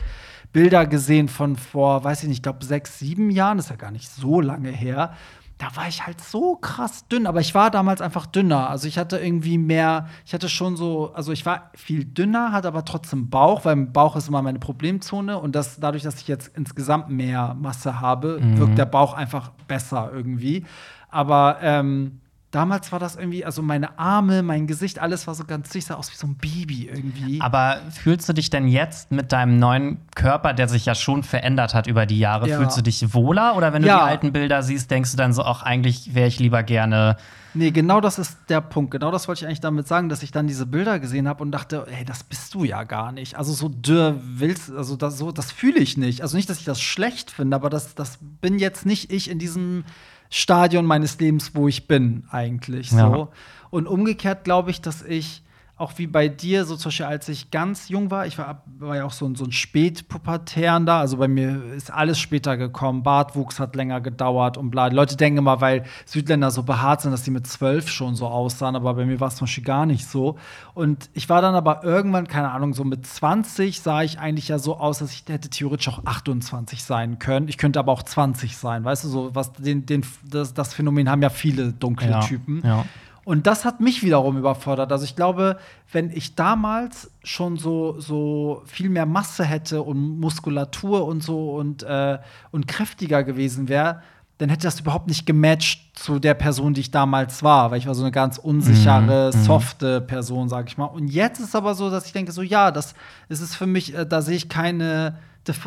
Bilder 0.53 0.85
gesehen 0.85 1.27
von 1.27 1.55
vor, 1.55 2.03
weiß 2.03 2.23
ich 2.23 2.29
nicht, 2.29 2.37
ich 2.37 2.43
glaube 2.43 2.63
sechs, 2.63 2.99
sieben 2.99 3.31
Jahren, 3.31 3.57
das 3.57 3.65
ist 3.65 3.71
ja 3.71 3.75
gar 3.75 3.91
nicht 3.91 4.09
so 4.09 4.39
lange 4.39 4.69
her. 4.69 5.13
Da 5.57 5.75
war 5.75 5.87
ich 5.87 6.05
halt 6.05 6.19
so 6.19 6.55
krass 6.55 7.07
dünn, 7.07 7.27
aber 7.27 7.39
ich 7.39 7.55
war 7.55 7.71
damals 7.71 8.01
einfach 8.01 8.25
dünner. 8.25 8.69
Also 8.69 8.87
ich 8.87 8.97
hatte 8.97 9.17
irgendwie 9.17 9.57
mehr, 9.57 10.07
ich 10.25 10.33
hatte 10.33 10.49
schon 10.49 10.75
so, 10.75 11.13
also 11.13 11.31
ich 11.31 11.45
war 11.45 11.71
viel 11.75 12.05
dünner, 12.05 12.51
hatte 12.51 12.67
aber 12.67 12.85
trotzdem 12.85 13.29
Bauch, 13.29 13.65
weil 13.65 13.75
Bauch 13.75 14.15
ist 14.15 14.27
immer 14.27 14.41
meine 14.41 14.59
Problemzone 14.59 15.39
und 15.39 15.55
das 15.55 15.79
dadurch, 15.79 16.03
dass 16.03 16.21
ich 16.21 16.27
jetzt 16.27 16.51
insgesamt 16.55 17.09
mehr 17.09 17.55
Masse 17.59 18.01
habe, 18.01 18.39
wirkt 18.57 18.77
der 18.77 18.85
Bauch 18.85 19.13
einfach 19.13 19.51
besser 19.67 20.11
irgendwie. 20.13 20.65
Aber 21.09 21.57
ähm, 21.61 22.19
damals 22.53 22.91
war 22.91 22.99
das 22.99 23.15
irgendwie, 23.15 23.43
also 23.43 23.61
meine 23.61 23.97
Arme, 23.99 24.43
mein 24.43 24.67
Gesicht, 24.67 24.99
alles 24.99 25.27
war 25.27 25.35
so 25.35 25.43
ganz 25.43 25.71
süß, 25.73 25.87
sah 25.87 25.95
aus 25.95 26.11
wie 26.11 26.15
so 26.15 26.27
ein 26.27 26.35
Baby 26.35 26.87
irgendwie. 26.87 27.41
Aber 27.41 27.77
fühlst 27.91 28.29
du 28.29 28.33
dich 28.33 28.49
denn 28.49 28.67
jetzt 28.67 29.11
mit 29.11 29.31
deinem 29.31 29.57
neuen 29.59 29.97
Körper, 30.15 30.53
der 30.53 30.67
sich 30.67 30.85
ja 30.85 30.95
schon 30.95 31.23
verändert 31.23 31.73
hat 31.73 31.87
über 31.87 32.05
die 32.05 32.19
Jahre, 32.19 32.47
Ja. 32.47 32.57
fühlst 32.57 32.77
du 32.77 32.81
dich 32.81 33.13
wohler? 33.13 33.55
Oder 33.57 33.73
wenn 33.73 33.81
du 33.81 33.87
Ja. 33.87 33.97
die 33.97 34.09
alten 34.11 34.31
Bilder 34.31 34.61
siehst, 34.63 34.91
denkst 34.91 35.11
du 35.11 35.17
dann 35.17 35.33
so, 35.33 35.43
ach, 35.43 35.63
eigentlich 35.63 36.13
wäre 36.15 36.27
ich 36.27 36.39
lieber 36.39 36.63
gerne. 36.63 37.17
Nee, 37.53 37.71
genau 37.71 38.01
das 38.01 38.19
ist 38.19 38.37
der 38.49 38.61
Punkt. 38.61 38.91
Genau 38.91 39.11
das 39.11 39.27
wollte 39.27 39.41
ich 39.41 39.47
eigentlich 39.47 39.59
damit 39.59 39.87
sagen, 39.87 40.09
dass 40.09 40.23
ich 40.23 40.31
dann 40.31 40.47
diese 40.47 40.65
Bilder 40.65 40.99
gesehen 40.99 41.27
habe 41.27 41.43
und 41.43 41.51
dachte, 41.51 41.85
hey, 41.89 42.03
das 42.05 42.23
bist 42.23 42.53
du 42.53 42.63
ja 42.63 42.83
gar 42.83 43.11
nicht. 43.11 43.35
Also 43.35 43.53
so 43.53 43.69
dürr 43.69 44.19
willst, 44.23 44.71
also 44.71 44.95
das, 44.95 45.17
so, 45.17 45.31
das 45.31 45.51
fühle 45.51 45.79
ich 45.79 45.97
nicht. 45.97 46.21
Also 46.21 46.35
nicht, 46.35 46.49
dass 46.49 46.59
ich 46.59 46.65
das 46.65 46.81
schlecht 46.81 47.31
finde, 47.31 47.55
aber 47.55 47.69
das, 47.69 47.95
das 47.95 48.17
bin 48.41 48.57
jetzt 48.59 48.85
nicht 48.85 49.11
ich 49.11 49.29
in 49.29 49.39
diesem 49.39 49.83
Stadion 50.29 50.85
meines 50.85 51.19
Lebens, 51.19 51.51
wo 51.53 51.67
ich 51.67 51.87
bin, 51.87 52.23
eigentlich 52.31 52.91
Ja. 52.91 53.09
so. 53.09 53.27
Und 53.69 53.87
umgekehrt 53.87 54.43
glaube 54.43 54.71
ich, 54.71 54.81
dass 54.81 55.03
ich 55.03 55.43
auch 55.75 55.93
wie 55.97 56.05
bei 56.07 56.27
dir, 56.29 56.65
so 56.65 56.75
zum 56.75 56.89
Beispiel, 56.89 57.05
als 57.07 57.27
ich 57.29 57.49
ganz 57.49 57.89
jung 57.89 58.11
war, 58.11 58.27
ich 58.27 58.37
war, 58.37 58.63
war 58.77 58.95
ja 58.95 59.05
auch 59.05 59.11
so 59.11 59.25
ein, 59.25 59.35
so 59.35 59.43
ein 59.43 59.51
Spätpubertärender, 59.51 60.93
also 60.95 61.17
bei 61.17 61.27
mir 61.27 61.63
ist 61.73 61.91
alles 61.91 62.19
später 62.19 62.57
gekommen, 62.57 63.03
Bartwuchs 63.03 63.59
hat 63.59 63.75
länger 63.75 63.99
gedauert 63.99 64.57
und 64.57 64.69
bla. 64.69 64.89
Die 64.89 64.95
Leute 64.95 65.17
denken 65.17 65.39
immer, 65.39 65.61
weil 65.61 65.83
Südländer 66.05 66.51
so 66.51 66.63
behaart 66.63 67.01
sind, 67.01 67.11
dass 67.11 67.23
die 67.23 67.31
mit 67.31 67.47
zwölf 67.47 67.89
schon 67.89 68.15
so 68.15 68.27
aussahen, 68.27 68.75
aber 68.75 68.93
bei 68.93 69.05
mir 69.05 69.19
war 69.19 69.29
es 69.29 69.35
zum 69.35 69.45
Beispiel 69.45 69.63
gar 69.63 69.85
nicht 69.85 70.05
so. 70.07 70.37
Und 70.73 71.09
ich 71.13 71.27
war 71.29 71.41
dann 71.41 71.55
aber 71.55 71.83
irgendwann, 71.83 72.27
keine 72.27 72.51
Ahnung, 72.51 72.73
so 72.73 72.83
mit 72.83 73.05
20 73.05 73.81
sah 73.81 74.03
ich 74.03 74.19
eigentlich 74.19 74.47
ja 74.49 74.59
so 74.59 74.77
aus, 74.77 74.99
dass 74.99 75.11
ich 75.11 75.23
hätte 75.27 75.49
theoretisch 75.49 75.87
auch 75.89 76.05
28 76.05 76.83
sein 76.83 77.19
können. 77.19 77.47
Ich 77.47 77.57
könnte 77.57 77.79
aber 77.79 77.91
auch 77.91 78.03
20 78.03 78.57
sein, 78.57 78.83
weißt 78.83 79.05
du, 79.05 79.07
so 79.07 79.35
was 79.35 79.53
den, 79.53 79.85
den, 79.85 80.05
das, 80.23 80.53
das 80.53 80.73
Phänomen 80.73 81.09
haben 81.09 81.21
ja 81.21 81.29
viele 81.29 81.73
dunkle 81.73 82.09
Ja, 82.11 82.19
Typen. 82.19 82.61
ja. 82.63 82.85
Und 83.25 83.47
das 83.47 83.63
hat 83.63 83.79
mich 83.79 84.03
wiederum 84.03 84.37
überfordert. 84.37 84.91
Also 84.91 85.05
ich 85.05 85.15
glaube, 85.15 85.57
wenn 85.91 86.09
ich 86.09 86.35
damals 86.35 87.09
schon 87.23 87.57
so, 87.57 87.99
so 87.99 88.61
viel 88.65 88.89
mehr 88.89 89.05
Masse 89.05 89.45
hätte 89.45 89.81
und 89.81 90.19
Muskulatur 90.19 91.05
und 91.05 91.23
so 91.23 91.55
und, 91.55 91.83
äh, 91.83 92.19
und 92.51 92.67
kräftiger 92.67 93.23
gewesen 93.23 93.69
wäre, 93.69 94.01
dann 94.39 94.49
hätte 94.49 94.67
das 94.67 94.79
überhaupt 94.79 95.07
nicht 95.07 95.25
gematcht 95.25 95.97
zu 95.97 96.19
der 96.19 96.33
Person, 96.33 96.73
die 96.73 96.81
ich 96.81 96.91
damals 96.91 97.43
war, 97.43 97.71
weil 97.71 97.77
ich 97.77 97.87
war 97.87 97.95
so 97.95 98.03
eine 98.03 98.11
ganz 98.11 98.37
unsichere, 98.37 99.31
softe 99.31 100.01
Person, 100.01 100.49
sag 100.49 100.67
ich 100.67 100.77
mal. 100.77 100.85
Und 100.85 101.07
jetzt 101.07 101.39
ist 101.39 101.55
aber 101.55 101.75
so, 101.75 101.89
dass 101.89 102.07
ich 102.07 102.13
denke, 102.13 102.33
so 102.33 102.41
ja, 102.41 102.71
das, 102.71 102.93
ist 103.29 103.55
für 103.55 103.67
mich, 103.67 103.95
äh, 103.95 104.05
da 104.05 104.21
sehe 104.21 104.35
ich 104.35 104.49
keine, 104.49 105.17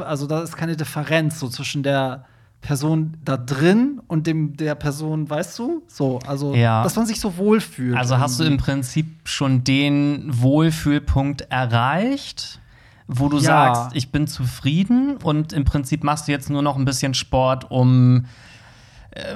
also 0.04 0.26
da 0.26 0.42
ist 0.42 0.56
keine 0.56 0.76
Differenz 0.76 1.40
so 1.40 1.48
zwischen 1.48 1.82
der 1.82 2.26
Person 2.60 3.16
da 3.24 3.36
drin 3.36 4.00
und 4.08 4.26
dem 4.26 4.56
der 4.56 4.74
Person, 4.74 5.30
weißt 5.30 5.58
du? 5.58 5.82
So, 5.86 6.18
also 6.26 6.54
Ja. 6.54 6.82
dass 6.82 6.96
man 6.96 7.06
sich 7.06 7.20
so 7.20 7.36
wohlfühlt. 7.36 7.96
Also 7.96 8.18
hast 8.18 8.40
du 8.40 8.44
im. 8.44 8.56
Prinzip 8.56 9.06
schon 9.24 9.62
den 9.64 10.24
Wohlfühlpunkt 10.26 11.42
erreicht? 11.50 12.60
wo 13.08 13.28
du 13.28 13.36
Ja. 13.36 13.72
sagst, 13.72 13.90
ich 13.94 14.10
bin 14.10 14.26
zufrieden 14.26 15.16
und 15.22 15.52
im 15.52 15.64
Prinzip 15.64 16.02
machst 16.02 16.26
du 16.26 16.32
jetzt 16.32 16.50
nur 16.50 16.60
noch 16.60 16.76
ein 16.76 16.84
bisschen 16.84 17.14
Sport, 17.14 17.70
um, 17.70 18.24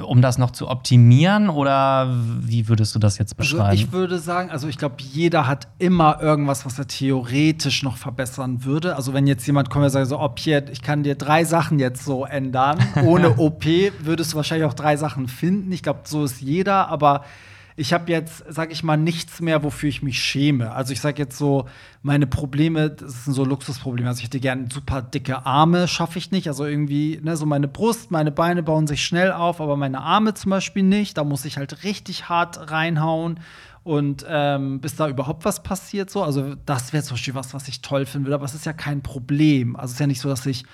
um 0.07 0.23
das 0.23 0.38
noch 0.38 0.51
zu 0.51 0.69
optimieren? 0.69 1.49
Oder 1.49 2.09
wie 2.43 2.69
würdest 2.69 2.95
du 2.95 2.99
das 2.99 3.19
jetzt 3.19 3.38
Also 3.38 3.57
beschreiben? 3.57 3.75
ich 3.75 3.93
würde 3.93 4.19
sagen, 4.19 4.51
also 4.51 4.69
ich 4.69 4.79
glaube, 4.79 4.97
jeder 4.99 5.47
hat 5.47 5.69
immer 5.79 6.21
irgendwas, 6.21 6.66
was 6.66 6.79
er 6.79 6.87
theoretisch 6.87 7.83
noch 7.83 7.97
verbessern 7.97 8.64
würde. 8.64 8.97
Also 8.97 9.14
wenn 9.14 9.27
jetzt 9.27 9.47
jemand 9.47 9.71
kommt 9.71 9.85
und 9.85 9.90
sagt, 9.90 10.07
so, 10.09 10.19
ob 10.19 10.38
hier, 10.38 10.69
ich 10.71 10.83
kann 10.83 11.03
dir 11.03 11.14
drei 11.14 11.45
Sachen 11.45 11.79
jetzt 11.79 12.05
so 12.05 12.25
ändern, 12.25 12.79
ohne 13.05 13.38
OP 13.38 13.64
würdest 14.01 14.33
du 14.33 14.37
wahrscheinlich 14.37 14.66
auch 14.66 14.75
drei 14.75 14.97
Sachen 14.97 15.29
finden. 15.29 15.73
Ich 15.73 15.83
glaube, 15.83 16.01
so 16.05 16.25
ist 16.25 16.40
jeder, 16.40 16.88
aber 16.88 17.25
ich 17.77 17.93
habe 17.93 18.11
jetzt, 18.11 18.45
sage 18.49 18.73
ich 18.73 18.83
mal, 18.83 18.97
nichts 18.97 19.41
mehr, 19.41 19.63
wofür 19.63 19.89
ich 19.89 20.03
mich 20.03 20.21
schäme. 20.21 20.73
Also 20.73 20.93
ich 20.93 21.01
sage 21.01 21.23
jetzt 21.23 21.39
so, 21.39 21.67
meine 22.03 22.27
Probleme, 22.27 22.91
das 22.91 23.25
sind 23.25 23.35
so 23.35 23.45
Luxusprobleme. 23.45 24.09
Also 24.09 24.19
ich 24.19 24.25
hätte 24.25 24.41
gerne 24.41 24.67
super 24.73 25.03
dicke 25.03 25.47
Arme, 25.47 25.89
schaffe 25.89 26.19
ich 26.19 26.31
nicht. 26.31 26.49
Also 26.49 26.65
irgendwie, 26.65 27.21
ne, 27.23 27.37
so 27.37 27.47
meine 27.47 27.69
Brust, 27.69 28.11
meine 28.11 28.33
Beine 28.33 28.63
bauen 28.63 28.87
sich 28.87 29.05
schnell 29.05 29.33
auf, 29.33 29.61
aber 29.61 29.77
meine 29.77 30.01
Arme 30.01 30.35
zum 30.35 30.51
Beispiel 30.51 30.83
nicht. 30.83 31.17
Da 31.17 31.25
muss 31.25 31.45
ich 31.45 31.57
halt 31.57 31.85
richtig 31.85 32.29
hart 32.29 32.71
reinhauen. 32.71 33.41
Und 33.83 34.27
ähm, 34.29 34.81
bis 34.81 34.97
da 34.97 35.09
überhaupt 35.09 35.47
was 35.47 35.63
passiert, 35.63 36.11
so. 36.11 36.23
Also, 36.23 36.55
das 36.67 36.93
wäre 36.93 37.03
zum 37.03 37.15
Beispiel 37.15 37.35
was, 37.35 37.55
was 37.55 37.67
ich 37.67 37.81
toll 37.81 38.05
finden 38.05 38.27
würde, 38.27 38.35
aber 38.35 38.45
es 38.45 38.55
ist 38.55 38.67
ja 38.67 38.75
kein 38.75 39.03
Problem. 39.03 39.75
Also, 39.75 39.87
es 39.87 39.93
ist 39.93 40.01
ja 40.01 40.07
nicht 40.07 40.21
so, 40.21 40.29
dass 40.29 40.45
ich 40.45 40.65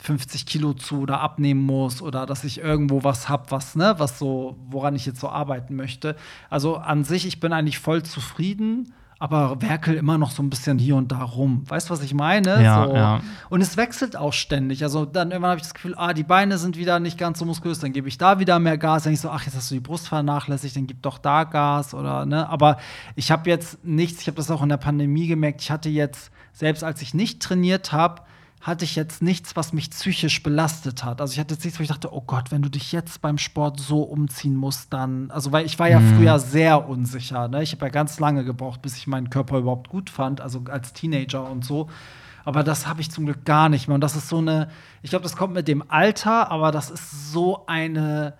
50 0.00 0.46
Kilo 0.46 0.74
zu 0.74 1.00
oder 1.00 1.20
abnehmen 1.20 1.64
muss 1.64 2.02
oder 2.02 2.26
dass 2.26 2.44
ich 2.44 2.58
irgendwo 2.58 3.04
was 3.04 3.28
habe, 3.28 3.50
was, 3.50 3.74
ne, 3.74 3.94
was 3.98 4.18
so, 4.18 4.56
woran 4.68 4.94
ich 4.94 5.06
jetzt 5.06 5.20
so 5.20 5.28
arbeiten 5.28 5.74
möchte. 5.74 6.16
Also 6.50 6.76
an 6.76 7.04
sich, 7.04 7.26
ich 7.26 7.40
bin 7.40 7.52
eigentlich 7.52 7.78
voll 7.78 8.02
zufrieden, 8.02 8.94
aber 9.20 9.60
werkel 9.60 9.96
immer 9.96 10.16
noch 10.16 10.30
so 10.30 10.42
ein 10.42 10.50
bisschen 10.50 10.78
hier 10.78 10.94
und 10.94 11.10
da 11.10 11.22
rum. 11.22 11.64
Weißt 11.68 11.88
du, 11.88 11.92
was 11.92 12.02
ich 12.02 12.14
meine? 12.14 12.62
Ja, 12.62 12.86
so. 12.86 12.94
ja. 12.94 13.20
Und 13.50 13.60
es 13.60 13.76
wechselt 13.76 14.16
auch 14.16 14.32
ständig. 14.32 14.84
Also 14.84 15.04
dann 15.04 15.32
irgendwann 15.32 15.50
habe 15.50 15.58
ich 15.58 15.64
das 15.64 15.74
Gefühl, 15.74 15.94
ah, 15.96 16.14
die 16.14 16.22
Beine 16.22 16.56
sind 16.56 16.76
wieder 16.76 17.00
nicht 17.00 17.18
ganz 17.18 17.40
so 17.40 17.44
muskulös, 17.44 17.80
dann 17.80 17.92
gebe 17.92 18.06
ich 18.06 18.16
da 18.16 18.38
wieder 18.38 18.60
mehr 18.60 18.78
Gas. 18.78 19.02
Dann 19.02 19.12
ich 19.12 19.20
so, 19.20 19.30
ach, 19.30 19.44
jetzt 19.44 19.56
hast 19.56 19.70
du 19.70 19.74
die 19.74 19.80
Brust 19.80 20.06
vernachlässigt, 20.06 20.76
dann 20.76 20.86
gib 20.86 21.02
doch 21.02 21.18
da 21.18 21.44
Gas 21.44 21.94
oder 21.94 22.26
ne. 22.26 22.48
Aber 22.48 22.76
ich 23.16 23.32
habe 23.32 23.50
jetzt 23.50 23.84
nichts, 23.84 24.20
ich 24.20 24.28
habe 24.28 24.36
das 24.36 24.50
auch 24.52 24.62
in 24.62 24.68
der 24.68 24.76
Pandemie 24.76 25.26
gemerkt, 25.26 25.62
ich 25.62 25.72
hatte 25.72 25.88
jetzt, 25.88 26.30
selbst 26.52 26.84
als 26.84 27.02
ich 27.02 27.12
nicht 27.12 27.42
trainiert 27.42 27.92
habe, 27.92 28.22
hatte 28.60 28.84
ich 28.84 28.96
jetzt 28.96 29.22
nichts, 29.22 29.54
was 29.56 29.72
mich 29.72 29.90
psychisch 29.90 30.42
belastet 30.42 31.04
hat. 31.04 31.20
Also 31.20 31.32
ich 31.32 31.38
hatte 31.38 31.54
jetzt 31.54 31.64
nichts, 31.64 31.78
wo 31.78 31.82
ich 31.82 31.88
dachte, 31.88 32.12
oh 32.12 32.22
Gott, 32.22 32.50
wenn 32.50 32.62
du 32.62 32.68
dich 32.68 32.92
jetzt 32.92 33.20
beim 33.22 33.38
Sport 33.38 33.78
so 33.78 34.02
umziehen 34.02 34.56
musst, 34.56 34.92
dann, 34.92 35.30
also 35.30 35.52
weil 35.52 35.64
ich 35.64 35.78
war 35.78 35.88
ja 35.88 36.00
früher 36.00 36.38
sehr 36.38 36.88
unsicher. 36.88 37.48
Ne? 37.48 37.62
Ich 37.62 37.72
habe 37.72 37.86
ja 37.86 37.90
ganz 37.90 38.18
lange 38.18 38.44
gebraucht, 38.44 38.82
bis 38.82 38.96
ich 38.96 39.06
meinen 39.06 39.30
Körper 39.30 39.58
überhaupt 39.58 39.88
gut 39.88 40.10
fand, 40.10 40.40
also 40.40 40.62
als 40.68 40.92
Teenager 40.92 41.48
und 41.48 41.64
so. 41.64 41.88
Aber 42.44 42.64
das 42.64 42.86
habe 42.86 43.00
ich 43.00 43.10
zum 43.10 43.26
Glück 43.26 43.44
gar 43.44 43.68
nicht 43.68 43.88
mehr. 43.88 43.94
Und 43.94 44.00
das 44.00 44.16
ist 44.16 44.28
so 44.28 44.38
eine, 44.38 44.70
ich 45.02 45.10
glaube, 45.10 45.22
das 45.22 45.36
kommt 45.36 45.54
mit 45.54 45.68
dem 45.68 45.84
Alter, 45.88 46.50
aber 46.50 46.72
das 46.72 46.90
ist 46.90 47.30
so 47.30 47.66
eine, 47.66 48.34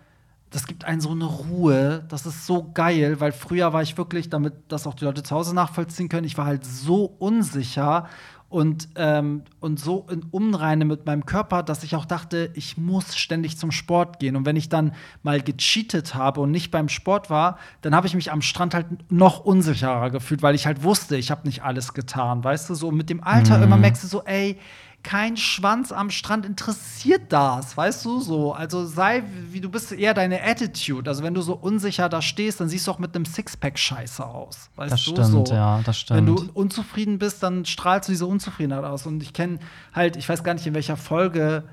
das 0.50 0.66
gibt 0.66 0.84
einen 0.84 1.00
so 1.00 1.10
eine 1.10 1.26
Ruhe. 1.26 2.04
Das 2.08 2.26
ist 2.26 2.46
so 2.46 2.70
geil, 2.72 3.20
weil 3.20 3.32
früher 3.32 3.72
war 3.72 3.82
ich 3.82 3.98
wirklich, 3.98 4.30
damit 4.30 4.54
das 4.68 4.86
auch 4.86 4.94
die 4.94 5.04
Leute 5.04 5.22
zu 5.22 5.34
Hause 5.36 5.54
nachvollziehen 5.54 6.08
können, 6.08 6.26
ich 6.26 6.38
war 6.38 6.46
halt 6.46 6.64
so 6.64 7.04
unsicher 7.04 8.08
und, 8.50 8.88
ähm, 8.96 9.42
und 9.60 9.78
so 9.78 10.06
in 10.10 10.22
Unreine 10.30 10.86
mit 10.86 11.04
meinem 11.04 11.26
Körper, 11.26 11.62
dass 11.62 11.84
ich 11.84 11.94
auch 11.94 12.06
dachte, 12.06 12.50
ich 12.54 12.78
muss 12.78 13.16
ständig 13.16 13.58
zum 13.58 13.70
Sport 13.70 14.20
gehen. 14.20 14.36
Und 14.36 14.46
wenn 14.46 14.56
ich 14.56 14.70
dann 14.70 14.92
mal 15.22 15.42
gecheatet 15.42 16.14
habe 16.14 16.40
und 16.40 16.50
nicht 16.50 16.70
beim 16.70 16.88
Sport 16.88 17.28
war, 17.28 17.58
dann 17.82 17.94
habe 17.94 18.06
ich 18.06 18.14
mich 18.14 18.32
am 18.32 18.40
Strand 18.40 18.72
halt 18.74 18.86
noch 19.10 19.40
unsicherer 19.40 20.10
gefühlt, 20.10 20.42
weil 20.42 20.54
ich 20.54 20.66
halt 20.66 20.82
wusste, 20.82 21.16
ich 21.16 21.30
habe 21.30 21.46
nicht 21.46 21.62
alles 21.62 21.92
getan. 21.92 22.42
Weißt 22.42 22.70
du, 22.70 22.74
so 22.74 22.90
mit 22.90 23.10
dem 23.10 23.22
Alter 23.22 23.62
immer 23.62 23.76
merkst 23.76 24.04
du 24.04 24.08
so, 24.08 24.22
ey, 24.24 24.58
kein 25.02 25.36
Schwanz 25.36 25.92
am 25.92 26.10
Strand 26.10 26.44
interessiert 26.44 27.32
das, 27.32 27.76
weißt 27.76 28.04
du 28.04 28.20
so. 28.20 28.52
Also 28.52 28.84
sei 28.84 29.22
wie 29.50 29.60
du 29.60 29.70
bist, 29.70 29.92
eher 29.92 30.12
deine 30.12 30.42
Attitude. 30.42 31.08
Also 31.08 31.22
wenn 31.22 31.34
du 31.34 31.40
so 31.40 31.54
unsicher 31.54 32.08
da 32.08 32.20
stehst, 32.20 32.60
dann 32.60 32.68
siehst 32.68 32.86
du 32.86 32.90
auch 32.90 32.98
mit 32.98 33.14
einem 33.14 33.24
Sixpack 33.24 33.78
scheiße 33.78 34.24
aus, 34.26 34.70
weißt 34.76 34.92
Das 34.92 35.04
du 35.04 35.10
stimmt, 35.12 35.48
so. 35.48 35.54
ja, 35.54 35.80
das 35.84 36.04
Wenn 36.10 36.26
stimmt. 36.26 36.28
du 36.28 36.50
unzufrieden 36.52 37.18
bist, 37.18 37.42
dann 37.42 37.64
strahlst 37.64 38.08
du 38.08 38.12
diese 38.12 38.26
Unzufriedenheit 38.26 38.84
aus. 38.84 39.06
Und 39.06 39.22
ich 39.22 39.32
kenne 39.32 39.60
halt, 39.94 40.16
ich 40.16 40.28
weiß 40.28 40.42
gar 40.44 40.54
nicht 40.54 40.66
in 40.66 40.74
welcher 40.74 40.96
Folge 40.96 41.64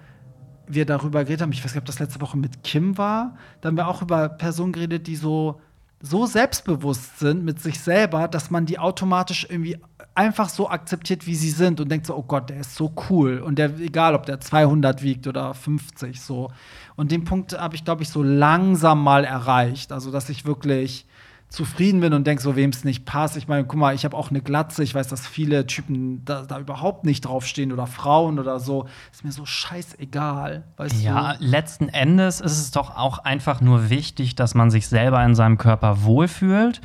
wir 0.68 0.86
darüber 0.86 1.24
geredet 1.24 1.42
haben. 1.42 1.52
Ich 1.52 1.64
weiß 1.64 1.74
nicht, 1.74 1.82
ob 1.82 1.86
das 1.86 2.00
letzte 2.00 2.22
Woche 2.22 2.38
mit 2.38 2.64
Kim 2.64 2.98
war. 2.98 3.36
Da 3.62 3.68
haben 3.70 3.78
wir 3.78 3.88
auch 3.88 4.02
über 4.02 4.30
Personen 4.30 4.72
geredet, 4.72 5.08
die 5.08 5.16
so 5.16 5.60
so 6.02 6.26
selbstbewusst 6.28 7.20
sind 7.20 7.44
mit 7.44 7.60
sich 7.62 7.80
selber, 7.80 8.28
dass 8.28 8.52
man 8.52 8.66
die 8.66 8.78
automatisch 8.78 9.48
irgendwie 9.50 9.78
einfach 10.16 10.50
so 10.50 10.70
akzeptiert, 10.70 11.28
wie 11.28 11.36
sie 11.36 11.50
sind 11.52 11.80
und 11.80 11.90
denkt 11.90 12.08
so, 12.08 12.16
oh 12.16 12.24
Gott, 12.24 12.50
der 12.50 12.62
ist 12.62 12.76
so 12.76 12.94
cool 13.10 13.40
und 13.40 13.60
der 13.60 13.78
egal, 13.80 14.16
ob 14.16 14.26
der 14.26 14.40
200 14.40 15.04
wiegt 15.04 15.28
oder 15.28 15.54
50 15.54 16.22
so. 16.22 16.52
Und 16.96 17.12
den 17.12 17.26
Punkt 17.26 17.58
habe 17.60 17.76
ich 17.76 17.84
glaube 17.86 18.04
ich 18.04 18.10
so 18.10 18.24
langsam 18.24 19.04
mal 19.04 19.26
erreicht, 19.26 19.92
also 19.92 20.12
dass 20.12 20.30
ich 20.30 20.46
wirklich 20.46 21.06
zufrieden 21.48 22.00
bin 22.02 22.12
und 22.14 22.26
denke 22.26 22.42
so, 22.42 22.56
wem 22.56 22.72
es 22.72 22.84
nicht 22.84 23.06
passt. 23.06 23.38
Ich 23.38 23.48
meine, 23.48 23.66
guck 23.66 23.80
mal, 23.80 23.94
ich 23.94 24.04
habe 24.04 24.18
auch 24.18 24.30
eine 24.30 24.42
Glatze. 24.42 24.84
Ich 24.84 24.96
weiß, 24.96 25.08
dass 25.08 25.28
viele 25.28 25.68
Typen 25.68 26.26
da, 26.26 26.42
da 26.42 26.60
überhaupt 26.60 27.06
nicht 27.06 27.22
draufstehen 27.22 27.72
oder 27.72 27.86
Frauen 27.88 28.40
oder 28.40 28.60
so. 28.60 28.88
Ist 29.12 29.24
mir 29.24 29.32
so 29.32 29.46
scheißegal, 29.46 30.64
weißt 30.78 31.02
Ja, 31.04 31.34
du? 31.34 31.46
letzten 31.46 31.88
Endes 31.88 32.42
ist 32.42 32.60
es 32.60 32.72
doch 32.72 32.98
auch 32.98 33.20
einfach 33.20 33.62
nur 33.62 33.90
wichtig, 33.90 34.36
dass 34.36 34.56
man 34.56 34.72
sich 34.72 34.88
selber 34.88 35.24
in 35.24 35.36
seinem 35.36 35.58
Körper 35.58 36.04
wohlfühlt. 36.04 36.82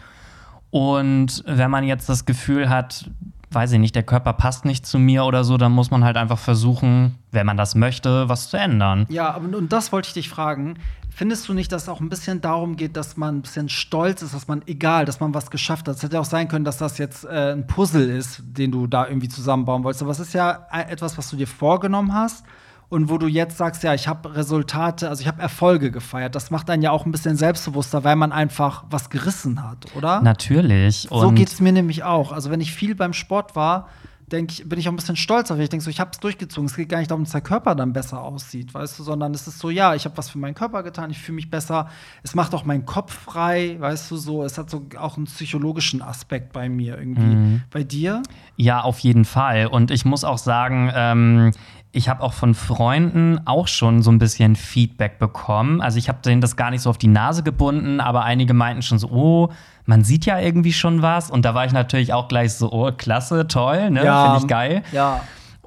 Und 0.71 1.43
wenn 1.47 1.71
man 1.71 1.85
jetzt 1.85 2.09
das 2.09 2.25
Gefühl 2.25 2.69
hat, 2.69 3.11
weiß 3.51 3.73
ich 3.73 3.79
nicht, 3.79 3.95
der 3.95 4.05
Körper 4.05 4.33
passt 4.33 4.65
nicht 4.65 4.87
zu 4.87 4.99
mir 4.99 5.25
oder 5.25 5.43
so, 5.43 5.57
dann 5.57 5.73
muss 5.73 5.91
man 5.91 6.05
halt 6.05 6.17
einfach 6.17 6.39
versuchen, 6.39 7.17
wenn 7.33 7.47
man 7.47 7.57
das 7.57 7.75
möchte, 7.75 8.29
was 8.29 8.49
zu 8.49 8.57
ändern. 8.57 9.07
Ja, 9.09 9.35
aber 9.35 9.57
und 9.57 9.73
das 9.73 9.91
wollte 9.93 10.09
ich 10.09 10.15
dich 10.15 10.29
fragen. 10.29 10.75
Findest 11.13 11.49
du 11.49 11.55
nicht, 11.55 11.73
dass 11.73 11.83
es 11.83 11.89
auch 11.89 12.01
ein 12.01 12.09
bisschen 12.09 12.41
darum 12.41 12.77
geht, 12.77 12.97
dass 12.97 13.17
man 13.17 13.39
ein 13.39 13.43
bisschen 13.43 13.69
stolz 13.69 14.23
ist, 14.23 14.33
dass 14.33 14.47
man, 14.47 14.63
egal, 14.67 15.05
dass 15.05 15.19
man 15.19 15.35
was 15.35 15.51
geschafft 15.51 15.89
hat? 15.89 15.97
Es 15.97 16.03
hätte 16.05 16.21
auch 16.21 16.25
sein 16.25 16.47
können, 16.47 16.65
dass 16.65 16.79
das 16.79 16.99
jetzt 16.99 17.25
äh, 17.25 17.53
ein 17.53 17.67
Puzzle 17.67 18.09
ist, 18.09 18.41
den 18.45 18.71
du 18.71 18.87
da 18.87 19.09
irgendwie 19.09 19.29
zusammenbauen 19.29 19.83
wolltest. 19.83 20.03
Aber 20.03 20.13
es 20.13 20.21
ist 20.21 20.33
ja 20.33 20.67
e- 20.73 20.91
etwas, 20.93 21.19
was 21.19 21.29
du 21.29 21.37
dir 21.37 21.49
vorgenommen 21.49 22.15
hast 22.15 22.45
und 22.91 23.09
wo 23.09 23.19
du 23.19 23.29
jetzt 23.29 23.57
sagst, 23.57 23.85
ja, 23.85 23.95
ich 23.95 24.09
habe 24.09 24.35
Resultate, 24.35 25.09
also 25.09 25.23
ich 25.23 25.29
habe 25.29 25.41
Erfolge 25.41 25.93
gefeiert. 25.93 26.35
Das 26.35 26.51
macht 26.51 26.69
einen 26.69 26.83
ja 26.83 26.91
auch 26.91 27.07
ein 27.07 27.13
bisschen 27.13 27.37
selbstbewusster, 27.37 28.03
weil 28.03 28.17
man 28.17 28.33
einfach 28.33 28.85
was 28.91 29.11
gerissen 29.11 29.63
hat, 29.63 29.87
oder? 29.97 30.21
Natürlich. 30.21 31.07
so 31.09 31.15
Und 31.15 31.37
geht 31.37 31.49
es 31.49 31.61
mir 31.61 31.73
nämlich 31.73 32.03
auch. 32.03 32.33
Also 32.33 32.51
wenn 32.51 32.61
ich 32.61 32.75
viel 32.75 32.97
beim 32.97 33.13
Sport 33.13 33.55
war, 33.55 33.89
denk 34.33 34.53
ich, 34.53 34.69
bin 34.69 34.79
ich 34.79 34.89
auch 34.89 34.93
ein 34.93 34.97
bisschen 34.97 35.17
stolz 35.17 35.51
auf. 35.51 35.59
Ich 35.59 35.69
denke 35.69 35.85
so, 35.85 35.91
ich 35.91 36.01
habe 36.01 36.11
es 36.13 36.19
durchgezogen. 36.19 36.67
Es 36.67 36.77
geht 36.77 36.89
gar 36.89 36.99
nicht 36.99 37.11
darum, 37.11 37.25
dass 37.25 37.33
der 37.33 37.41
Körper 37.41 37.75
dann 37.75 37.93
besser 37.93 38.23
aussieht, 38.23 38.75
weißt 38.75 38.99
du, 38.99 39.03
sondern 39.03 39.35
es 39.35 39.47
ist 39.47 39.59
so, 39.59 39.71
ja, 39.71 39.95
ich 39.95 40.05
habe 40.05 40.17
was 40.17 40.29
für 40.29 40.39
meinen 40.39 40.55
Körper 40.55 40.83
getan, 40.83 41.11
ich 41.11 41.19
fühle 41.19 41.37
mich 41.37 41.51
besser. 41.51 41.89
Es 42.23 42.35
macht 42.35 42.55
auch 42.55 42.65
meinen 42.65 42.87
Kopf 42.87 43.13
frei, 43.13 43.77
weißt 43.79 44.11
du, 44.11 44.17
so. 44.17 44.43
Es 44.43 44.59
hat 44.59 44.71
so 44.71 44.87
auch 44.99 45.17
einen 45.17 45.27
psychologischen 45.27 46.03
Aspekt 46.03 46.53
bei 46.53 46.69
mir 46.69 46.99
irgendwie. 46.99 47.23
Mhm. 47.23 47.63
Bei 47.71 47.85
dir? 47.85 48.23
Ja, 48.57 48.81
auf 48.81 48.99
jeden 49.01 49.25
Fall. 49.25 49.67
Und 49.67 49.91
ich 49.91 50.05
muss 50.05 50.25
auch 50.25 50.39
sagen, 50.39 50.91
ähm, 50.95 51.53
ich 51.93 52.09
habe 52.09 52.23
auch 52.23 52.33
von 52.33 52.55
Freunden 52.55 53.41
auch 53.47 53.67
schon 53.67 54.03
so 54.03 54.13
ein 54.13 54.19
bisschen 54.19 54.55
Feedback 54.55 55.19
bekommen. 55.19 55.81
Also 55.81 55.99
ich 55.99 56.09
habe 56.09 56.21
denen 56.25 56.41
das 56.41 56.57
gar 56.57 56.71
nicht 56.71 56.83
so 56.83 56.91
auf 56.91 56.99
die 56.99 57.09
Nase 57.09 57.43
gebunden, 57.43 58.01
aber 58.01 58.23
einige 58.23 58.55
meinten 58.55 58.83
schon 58.83 58.99
so, 58.99 59.09
oh, 59.09 59.49
man 59.87 60.05
sieht 60.05 60.25
ja 60.25 60.39
irgendwie 60.39 60.73
schon 60.73 61.03
was. 61.03 61.31
Und 61.31 61.45
da 61.45 61.55
war 61.55 61.65
ich 61.65 61.73
natürlich 61.73 62.13
auch 62.13 62.29
gleich 62.29 62.55
so, 62.55 62.71
oh, 62.71 62.93
klasse, 62.93 63.49
toll, 63.49 63.91
ne? 63.91 64.01
Finde 64.03 64.39
ich 64.39 64.47
geil. 64.47 64.83
Ja. 64.93 65.21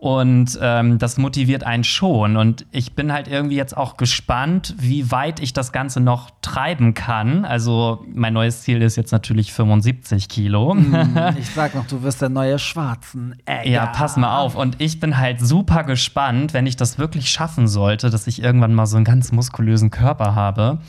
Und 0.04 0.60
ähm, 0.62 1.00
das 1.00 1.18
motiviert 1.18 1.63
einen 1.63 1.86
schon. 1.86 2.36
Und 2.36 2.66
ich 2.72 2.94
bin 2.94 3.13
halt 3.13 3.30
irgendwie 3.30 3.56
jetzt 3.56 3.78
auch 3.78 3.96
gespannt, 3.96 4.76
wie 4.78 5.12
weit 5.12 5.39
ich 5.39 5.54
das 5.54 5.72
Ganze 5.72 6.02
noch 6.02 6.30
treiben 6.42 6.94
kann. 6.94 7.46
Also 7.46 8.04
mein 8.13 8.34
neues 8.34 8.63
Ziel 8.63 8.82
ist 8.82 8.98
jetzt 8.98 9.13
natürlich 9.13 9.54
75 9.54 10.28
Kilo. 10.28 10.76
Ich 11.39 11.50
sag 11.52 11.74
noch, 11.74 11.88
du 11.88 12.04
wirst 12.04 12.22
der 12.22 12.28
neue 12.28 12.60
Schwarzen. 12.60 13.38
Äh, 13.46 13.72
Ja, 13.72 13.86
pass 13.86 14.18
mal 14.18 14.39
auf. 14.39 14.56
Und 14.56 14.76
ich 14.82 15.00
bin 15.00 15.18
halt 15.18 15.39
super 15.39 15.86
gespannt, 15.86 16.54
wenn 16.54 16.68
ich 16.68 16.76
das 16.76 17.00
wirklich 17.00 17.30
schaffen 17.30 17.70
sollte, 17.70 18.10
dass 18.10 18.28
ich 18.28 18.44
irgendwann 18.44 18.74
mal 18.74 18.88
so 18.88 18.98
einen 18.98 19.06
ganz 19.06 19.32
muskulösen 19.32 19.89
Körper 19.89 20.36
habe, 20.36 20.80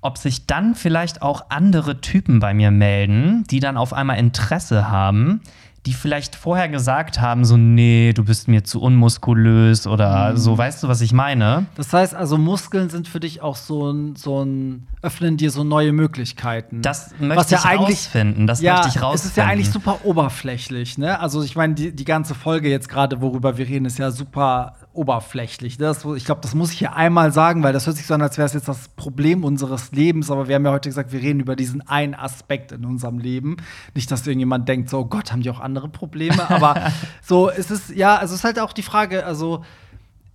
ob 0.00 0.18
sich 0.18 0.46
dann 0.46 0.74
vielleicht 0.74 1.22
auch 1.22 1.42
andere 1.50 2.00
Typen 2.00 2.40
bei 2.40 2.54
mir 2.54 2.72
melden, 2.72 3.44
die 3.50 3.60
dann 3.60 3.76
auf 3.76 3.92
einmal 3.92 4.18
Interesse 4.18 4.90
haben, 4.90 5.42
die 5.88 5.94
vielleicht 5.94 6.36
vorher 6.36 6.68
gesagt 6.68 7.18
haben, 7.18 7.46
so, 7.46 7.56
nee, 7.56 8.12
du 8.12 8.22
bist 8.22 8.46
mir 8.46 8.62
zu 8.62 8.82
unmuskulös 8.82 9.86
oder 9.86 10.36
so, 10.36 10.58
weißt 10.58 10.82
du, 10.82 10.88
was 10.88 11.00
ich 11.00 11.14
meine? 11.14 11.64
Das 11.76 11.94
heißt 11.94 12.14
also, 12.14 12.36
Muskeln 12.36 12.90
sind 12.90 13.08
für 13.08 13.20
dich 13.20 13.40
auch 13.40 13.56
so 13.56 13.90
ein, 13.90 14.14
so 14.14 14.44
ein 14.44 14.86
öffnen 15.00 15.38
dir 15.38 15.50
so 15.50 15.64
neue 15.64 15.92
Möglichkeiten. 15.92 16.82
Das 16.82 17.14
möchte 17.18 17.54
ich 17.54 17.64
rausfinden, 17.64 18.46
das 18.46 18.60
ja, 18.60 18.74
möchte 18.74 18.88
ich 18.88 18.96
Es 18.96 18.96
ist 18.96 19.00
ja 19.00 19.08
rausfinden. 19.08 19.50
eigentlich 19.50 19.70
super 19.70 20.00
oberflächlich, 20.04 20.98
ne? 20.98 21.18
Also 21.20 21.42
ich 21.42 21.56
meine, 21.56 21.72
die, 21.72 21.96
die 21.96 22.04
ganze 22.04 22.34
Folge 22.34 22.68
jetzt 22.68 22.90
gerade, 22.90 23.22
worüber 23.22 23.56
wir 23.56 23.66
reden, 23.66 23.86
ist 23.86 23.98
ja 23.98 24.10
super 24.10 24.74
oberflächlich. 24.98 25.78
Das, 25.78 26.04
ich 26.04 26.24
glaube, 26.24 26.40
das 26.40 26.54
muss 26.54 26.72
ich 26.72 26.78
hier 26.78 26.96
einmal 26.96 27.32
sagen, 27.32 27.62
weil 27.62 27.72
das 27.72 27.86
hört 27.86 27.96
sich 27.96 28.06
so 28.06 28.14
an, 28.14 28.22
als 28.22 28.36
wäre 28.36 28.46
es 28.46 28.52
jetzt 28.52 28.66
das 28.66 28.88
Problem 28.88 29.44
unseres 29.44 29.92
Lebens. 29.92 30.30
Aber 30.30 30.48
wir 30.48 30.56
haben 30.56 30.64
ja 30.64 30.72
heute 30.72 30.88
gesagt, 30.88 31.12
wir 31.12 31.20
reden 31.20 31.38
über 31.38 31.54
diesen 31.54 31.86
einen 31.86 32.14
Aspekt 32.14 32.72
in 32.72 32.84
unserem 32.84 33.18
Leben. 33.18 33.58
Nicht, 33.94 34.10
dass 34.10 34.26
irgendjemand 34.26 34.68
denkt, 34.68 34.90
so, 34.90 34.98
oh 34.98 35.04
Gott, 35.04 35.30
haben 35.30 35.42
die 35.42 35.50
auch 35.50 35.60
andere 35.60 35.88
Probleme. 35.88 36.50
Aber 36.50 36.90
so, 37.22 37.48
es 37.48 37.70
ist, 37.70 37.90
ja, 37.90 38.16
also 38.16 38.34
es 38.34 38.40
ist 38.40 38.44
halt 38.44 38.58
auch 38.58 38.72
die 38.72 38.82
Frage, 38.82 39.24
also 39.24 39.64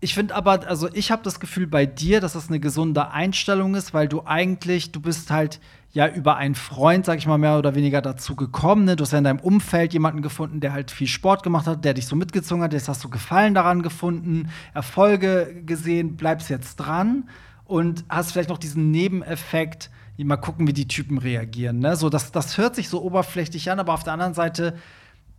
ich 0.04 0.14
finde 0.14 0.36
aber, 0.36 0.68
also 0.68 0.90
ich 0.94 1.12
habe 1.12 1.24
das 1.24 1.40
Gefühl 1.40 1.66
bei 1.66 1.86
dir, 1.86 2.20
dass 2.20 2.34
das 2.34 2.50
eine 2.50 2.60
gesunde 2.60 3.12
Einstellung 3.12 3.74
ist, 3.74 3.94
weil 3.94 4.10
du 4.10 4.24
eigentlich, 4.26 4.92
du 4.92 5.00
bist 5.00 5.32
halt 5.32 5.62
ja 5.94 6.08
über 6.08 6.36
einen 6.36 6.56
Freund, 6.56 7.06
sag 7.06 7.20
ich 7.20 7.26
mal, 7.26 7.38
mehr 7.38 7.58
oder 7.58 7.74
weniger 7.74 8.02
dazu 8.02 8.36
gekommen. 8.36 8.84
Ne? 8.84 8.96
Du 8.96 9.04
hast 9.04 9.14
ja 9.14 9.20
in 9.20 9.24
deinem 9.24 9.40
Umfeld 9.40 9.94
jemanden 9.94 10.22
gefunden, 10.22 10.60
der 10.60 10.74
halt 10.74 10.92
viel 10.92 11.08
Sport 11.08 11.42
gemacht 11.42 11.68
hat, 11.68 11.86
der 11.86 11.94
dich 11.94 12.08
so 12.08 12.18
mitgezogen 12.18 12.64
hat. 12.64 12.74
Jetzt 12.74 12.90
hast 12.90 13.04
du 13.04 13.10
Gefallen 13.10 13.54
daran 13.54 13.82
gefunden, 13.82 14.50
Erfolge 14.74 15.64
gesehen, 15.66 16.18
bleibst 16.18 16.50
jetzt 16.50 16.76
dran 16.76 17.30
und 17.66 18.04
hast 18.10 18.34
vielleicht 18.34 18.50
noch 18.50 18.58
diesen 18.58 18.92
Nebeneffekt, 18.92 19.90
mal 20.18 20.38
gucken, 20.38 20.68
wie 20.68 20.74
die 20.74 20.88
Typen 20.88 21.18
reagieren. 21.18 21.80
Ne? 21.80 21.96
So, 21.96 22.10
das, 22.10 22.32
das 22.32 22.58
hört 22.58 22.76
sich 22.76 22.90
so 22.90 23.02
oberflächlich 23.02 23.72
an, 23.72 23.80
aber 23.80 23.94
auf 23.94 24.04
der 24.04 24.14
anderen 24.14 24.34
Seite 24.34 24.76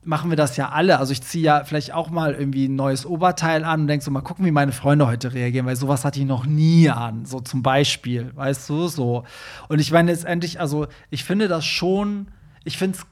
machen 0.04 0.30
wir 0.30 0.36
das 0.36 0.56
ja 0.56 0.70
alle. 0.70 0.98
Also 0.98 1.12
ich 1.12 1.22
ziehe 1.22 1.44
ja 1.44 1.64
vielleicht 1.64 1.92
auch 1.92 2.10
mal 2.10 2.34
irgendwie 2.34 2.68
ein 2.68 2.76
neues 2.76 3.06
Oberteil 3.06 3.64
an 3.64 3.82
und 3.82 3.86
denke 3.86 4.04
so, 4.04 4.10
mal 4.10 4.20
gucken, 4.20 4.44
wie 4.44 4.50
meine 4.50 4.72
Freunde 4.72 5.06
heute 5.06 5.32
reagieren, 5.32 5.66
weil 5.66 5.76
sowas 5.76 6.04
hatte 6.04 6.20
ich 6.20 6.26
noch 6.26 6.46
nie 6.46 6.90
an. 6.90 7.24
So 7.24 7.40
zum 7.40 7.62
Beispiel, 7.62 8.30
weißt 8.34 8.68
du, 8.68 8.88
so. 8.88 9.24
Und 9.68 9.80
ich 9.80 9.90
meine 9.90 10.10
letztendlich, 10.10 10.60
also 10.60 10.86
ich 11.10 11.24
finde 11.24 11.48
das 11.48 11.64
schon, 11.64 12.28
ich 12.64 12.78
finde 12.78 12.98
es 12.98 13.06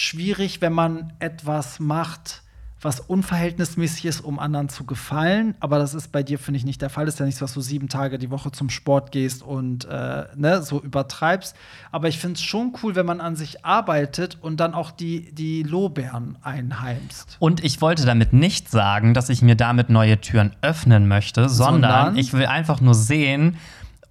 schwierig, 0.00 0.60
wenn 0.60 0.72
man 0.72 1.12
etwas 1.18 1.80
macht, 1.80 2.42
was 2.80 3.00
unverhältnismäßig 3.00 4.04
ist, 4.04 4.20
um 4.20 4.38
anderen 4.38 4.68
zu 4.68 4.84
gefallen. 4.84 5.54
Aber 5.60 5.78
das 5.78 5.94
ist 5.94 6.12
bei 6.12 6.22
dir, 6.22 6.38
finde 6.38 6.58
ich, 6.58 6.64
nicht 6.64 6.80
der 6.80 6.90
Fall. 6.90 7.06
Das 7.06 7.14
ist 7.14 7.20
ja 7.20 7.26
nicht 7.26 7.38
so, 7.38 7.44
dass 7.44 7.54
du 7.54 7.60
sieben 7.60 7.88
Tage 7.88 8.18
die 8.18 8.30
Woche 8.30 8.52
zum 8.52 8.70
Sport 8.70 9.10
gehst 9.10 9.42
und 9.42 9.84
äh, 9.86 10.24
ne, 10.36 10.62
so 10.62 10.80
übertreibst. 10.80 11.56
Aber 11.90 12.08
ich 12.08 12.18
finde 12.18 12.34
es 12.34 12.42
schon 12.42 12.74
cool, 12.82 12.94
wenn 12.94 13.06
man 13.06 13.20
an 13.20 13.36
sich 13.36 13.64
arbeitet 13.64 14.38
und 14.40 14.60
dann 14.60 14.74
auch 14.74 14.90
die, 14.90 15.32
die 15.32 15.62
Lorbeeren 15.62 16.36
einheimst. 16.42 17.36
Und 17.40 17.64
ich 17.64 17.80
wollte 17.80 18.06
damit 18.06 18.32
nicht 18.32 18.70
sagen, 18.70 19.14
dass 19.14 19.28
ich 19.28 19.42
mir 19.42 19.56
damit 19.56 19.90
neue 19.90 20.20
Türen 20.20 20.54
öffnen 20.62 21.08
möchte, 21.08 21.48
sondern, 21.48 21.90
sondern 21.90 22.16
ich 22.16 22.32
will 22.32 22.46
einfach 22.46 22.80
nur 22.80 22.94
sehen, 22.94 23.56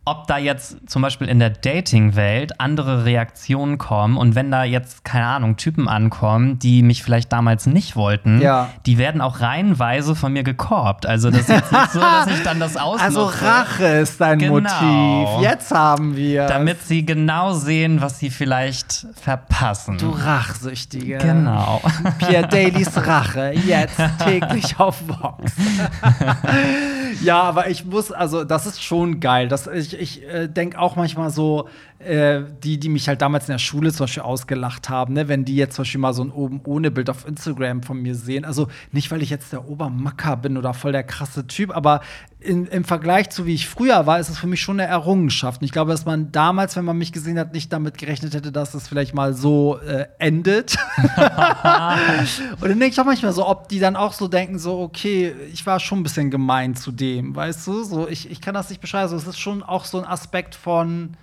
ob 0.08 0.26
da 0.26 0.38
jetzt 0.38 0.78
zum 0.90 1.02
Beispiel 1.02 1.28
in 1.28 1.40
der 1.40 1.50
Dating-Welt 1.50 2.62
andere 2.62 3.04
Reaktionen 3.04 3.78
kommen 3.78 4.16
und 4.16 4.36
wenn 4.36 4.50
da 4.50 4.64
jetzt, 4.64 5.04
keine 5.04 5.26
Ahnung, 5.26 5.58
Typen 5.58 5.90
ankommen, 5.90 6.60
die 6.60 6.82
mich 6.82 7.04
vielleicht 7.04 7.34
damals 7.34 7.66
nicht 7.66 7.98
wollten, 7.98 8.42
ja. 8.42 8.70
die 8.86 8.98
werden 8.98 9.20
auch 9.20 9.42
reihenweise 9.42 10.16
von 10.16 10.32
mir 10.32 10.44
gekorbt. 10.44 11.06
Also 11.06 11.30
das 11.30 11.42
ist 11.42 11.50
jetzt 11.50 11.72
nicht 11.74 11.92
so, 11.92 12.00
dass 12.00 12.28
ich 12.28 12.42
dann 12.44 12.60
das 12.60 12.78
ausnutze. 12.78 13.04
Also 13.04 13.26
Rache 13.26 13.86
ist 13.86 14.22
dein 14.22 14.40
genau. 14.40 14.62
Motiv. 14.62 15.44
Jetzt 15.44 15.72
haben 15.72 16.16
wir 16.16 16.48
Damit 16.48 16.82
sie 16.84 17.06
genau 17.06 17.54
sehen, 17.54 18.00
was 18.00 18.20
sie 18.20 18.30
vielleicht 18.30 19.08
verpassen. 19.22 19.98
Du 19.98 20.12
Rachsüchtige. 20.12 21.18
Genau. 21.18 21.82
Pierre 22.18 22.48
Dailys 22.48 22.96
Rache, 22.96 23.52
jetzt 23.66 24.00
täglich 24.24 24.80
auf 24.80 24.96
Vox. 25.06 25.52
ja, 27.22 27.42
aber 27.42 27.70
ich 27.70 27.86
muss, 27.86 28.12
also 28.12 28.44
das 28.44 28.66
ist 28.66 28.84
schon 28.84 29.20
geil. 29.20 29.48
Das, 29.48 29.68
ich, 29.68 29.98
ich 29.98 30.24
äh, 30.24 30.48
denke 30.48 30.80
auch 30.80 30.96
manchmal 30.96 31.30
so, 31.30 31.68
äh, 32.08 32.46
die, 32.64 32.80
die 32.80 32.90
mich 32.90 33.08
halt 33.08 33.22
damals 33.22 33.48
in 33.48 33.54
der 33.54 33.60
Schule 33.60 33.92
zum 33.92 34.06
Beispiel 34.06 34.24
ausgelacht 34.24 34.90
haben, 34.90 35.14
ne, 35.14 35.28
wenn 35.28 35.46
die 35.46 35.56
jetzt 35.56 35.76
zum 35.76 35.84
Beispiel 35.84 36.00
mal 36.00 36.14
so 36.14 36.24
ein 36.24 36.32
oben 36.32 36.62
ohne 36.66 36.90
Bild 36.90 37.10
auf 37.10 37.28
Instagram 37.28 37.84
von 37.84 38.02
mir 38.02 38.16
sehen. 38.16 38.46
Also 38.46 38.68
nicht, 38.92 39.12
weil 39.12 39.22
ich 39.22 39.30
jetzt 39.30 39.52
der 39.52 39.68
Obermacker 39.68 40.38
bin 40.38 40.58
oder 40.58 40.74
voll 40.74 40.94
der 40.94 41.04
krasse 41.04 41.48
Typ, 41.48 41.76
aber 41.76 42.02
in, 42.40 42.68
im 42.68 42.84
Vergleich 42.84 43.30
zu 43.30 43.46
wie 43.46 43.56
ich 43.56 43.68
früher 43.68 44.06
war, 44.06 44.20
ist 44.20 44.30
es 44.30 44.38
für 44.38 44.48
mich 44.48 44.62
schon 44.62 44.80
eine 44.80 44.90
Errungenschaft. 44.90 45.62
Und 45.62 45.66
ich 45.66 45.72
glaube, 45.72 45.92
dass 45.92 46.06
man 46.06 46.32
damals, 46.32 46.76
wenn 46.76 46.86
man 46.86 46.98
mich 46.98 47.12
gesehen 47.12 47.38
hat, 47.38 47.54
nicht 47.54 47.74
damit 47.74 47.98
gerechnet 47.98 48.34
hätte, 48.34 48.52
dass 48.52 48.74
es 48.74 48.88
vielleicht 48.88 49.14
mal 49.14 49.34
so 49.34 49.80
äh, 49.80 50.06
endet. 50.20 50.78
und 50.98 52.70
dann 52.70 52.80
denke 52.80 52.88
ich 52.88 53.00
auch 53.00 53.06
manchmal 53.06 53.34
so, 53.34 53.48
ob 53.48 53.68
die 53.70 53.80
dann 53.80 53.96
auch 53.96 54.14
so 54.14 54.28
denken, 54.28 54.60
so, 54.60 54.80
okay, 54.80 55.34
ich 55.52 55.66
war 55.66 55.80
schon 55.80 56.00
ein 56.00 56.04
bisschen 56.04 56.32
gemein 56.32 56.76
zu 56.76 56.92
dem, 56.92 57.36
weißt 57.36 57.68
du? 57.68 57.84
So, 57.84 58.08
ich, 58.08 58.32
ich 58.32 58.40
kann 58.40 58.54
das 58.54 58.70
nicht 58.70 58.82
beschreiben. 58.82 59.04
Also, 59.04 59.18
es 59.18 59.28
ist 59.28 59.40
schon 59.40 59.64
auch 59.64 59.86
so 59.86 59.98
ein 59.98 60.06
Aspekt 60.06 60.56
von 60.56 61.18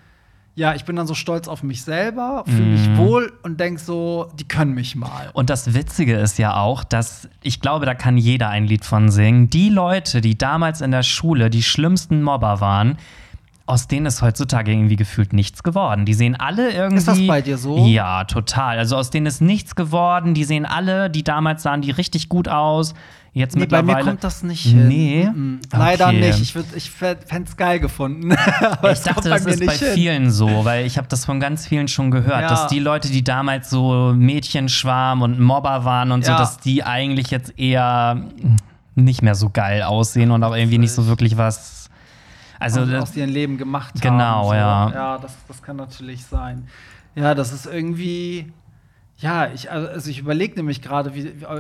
ja, 0.57 0.75
ich 0.75 0.85
bin 0.85 0.95
dann 0.95 1.07
so 1.07 1.15
stolz 1.15 1.49
auf 1.49 1.63
mich 1.63 1.83
selber, 1.83 2.45
fühle 2.47 2.67
mich 2.67 2.89
mm. 2.89 2.97
wohl 2.97 3.33
und 3.43 3.59
denke 3.59 3.81
so, 3.81 4.31
die 4.39 4.47
können 4.47 4.73
mich 4.75 4.95
mal. 4.95 5.31
Und 5.33 5.51
das 5.51 5.75
Witzige 5.75 6.17
ist 6.17 6.39
ja 6.39 6.57
auch, 6.57 6.85
dass 6.85 7.29
ich 7.43 7.61
glaube, 7.61 7.87
da 7.87 7.95
kann 7.95 8.17
jeder 8.17 8.51
ein 8.51 8.65
Lied 8.65 8.85
von 8.85 9.11
singen. 9.11 9.51
Die 9.51 9.69
Leute, 9.69 10.21
die 10.21 10.39
damals 10.39 10.81
in 10.81 10.93
der 10.93 11.03
Schule 11.03 11.51
die 11.51 11.63
schlimmsten 11.63 12.23
Mobber 12.23 12.61
waren, 12.61 12.99
aus 13.67 13.89
denen 13.89 14.07
ist 14.07 14.21
heutzutage 14.21 14.73
irgendwie 14.73 14.97
gefühlt 14.97 15.33
nichts 15.33 15.63
geworden. 15.63 16.05
Die 16.05 16.15
sehen 16.15 16.37
alle 16.37 16.71
irgendwie. 16.71 16.99
Ist 16.99 17.09
das 17.09 17.27
bei 17.27 17.41
dir 17.41 17.57
so? 17.57 17.87
Ja, 17.87 18.25
total. 18.25 18.79
Also 18.79 18.97
aus 18.97 19.11
denen 19.11 19.27
ist 19.27 19.41
nichts 19.41 19.75
geworden. 19.75 20.35
Die 20.35 20.45
sehen 20.45 20.67
alle, 20.67 21.09
die 21.09 21.25
damals 21.25 21.63
sahen 21.63 21.81
die 21.81 21.91
richtig 21.91 22.29
gut 22.29 22.49
aus. 22.49 22.95
Jetzt 23.33 23.57
nee, 23.57 23.63
mittlerweile. 23.63 23.87
bei 23.87 23.99
mir 23.99 24.05
kommt 24.05 24.23
das 24.23 24.45
nicht 24.45 24.63
hin. 24.63 24.87
Nee. 24.87 25.29
Mhm. 25.35 25.61
Leider 25.73 26.09
okay. 26.09 26.21
nicht. 26.21 26.41
Ich, 26.41 26.55
ich 26.77 26.91
fände 26.91 27.19
es 27.47 27.57
geil 27.57 27.81
gefunden. 27.81 28.37
Ich 28.93 29.01
dachte, 29.01 29.29
das 29.29 29.45
ist 29.47 29.65
bei 29.65 29.73
hin. 29.73 29.89
vielen 29.95 30.31
so, 30.31 30.65
weil 30.65 30.87
ich 30.87 30.99
habe 30.99 31.09
das 31.09 31.25
von 31.25 31.41
ganz 31.41 31.67
vielen 31.67 31.89
schon 31.89 32.11
gehört, 32.11 32.43
ja. 32.43 32.49
dass 32.49 32.69
die 32.69 32.79
Leute, 32.79 33.09
die 33.09 33.25
damals 33.25 33.71
so 33.71 34.13
Mädchenschwarm 34.15 35.23
und 35.23 35.41
Mobber 35.41 35.85
waren 35.85 36.13
und 36.13 36.25
ja. 36.27 36.33
so, 36.33 36.39
dass 36.39 36.59
die 36.59 36.85
eigentlich 36.85 37.31
jetzt 37.31 37.59
eher 37.59 38.25
nicht 38.95 39.23
mehr 39.23 39.35
so 39.35 39.51
geil 39.51 39.83
aussehen 39.83 40.31
und 40.31 40.45
auch 40.45 40.55
irgendwie 40.55 40.79
nicht 40.79 40.93
so 40.93 41.07
wirklich 41.07 41.37
was. 41.37 41.84
Also 42.65 42.97
aus 42.97 43.17
ihrem 43.17 43.31
Leben 43.31 43.59
gemacht 43.59 44.01
genau, 44.01 44.15
haben. 44.15 44.19
Genau, 44.19 44.49
so. 44.49 44.55
ja. 44.55 44.91
Ja, 44.91 45.19
das, 45.19 45.37
das 45.47 45.63
kann 45.63 45.77
natürlich 45.77 46.25
sein. 46.25 46.67
Ja, 47.15 47.35
das 47.35 47.53
ist 47.53 47.67
irgendwie 47.67 48.53
ja, 49.17 49.47
ich, 49.55 49.71
also 49.71 50.11
ich 50.11 50.19
überlege 50.19 50.57
nämlich 50.57 50.83
gerade, 50.83 51.13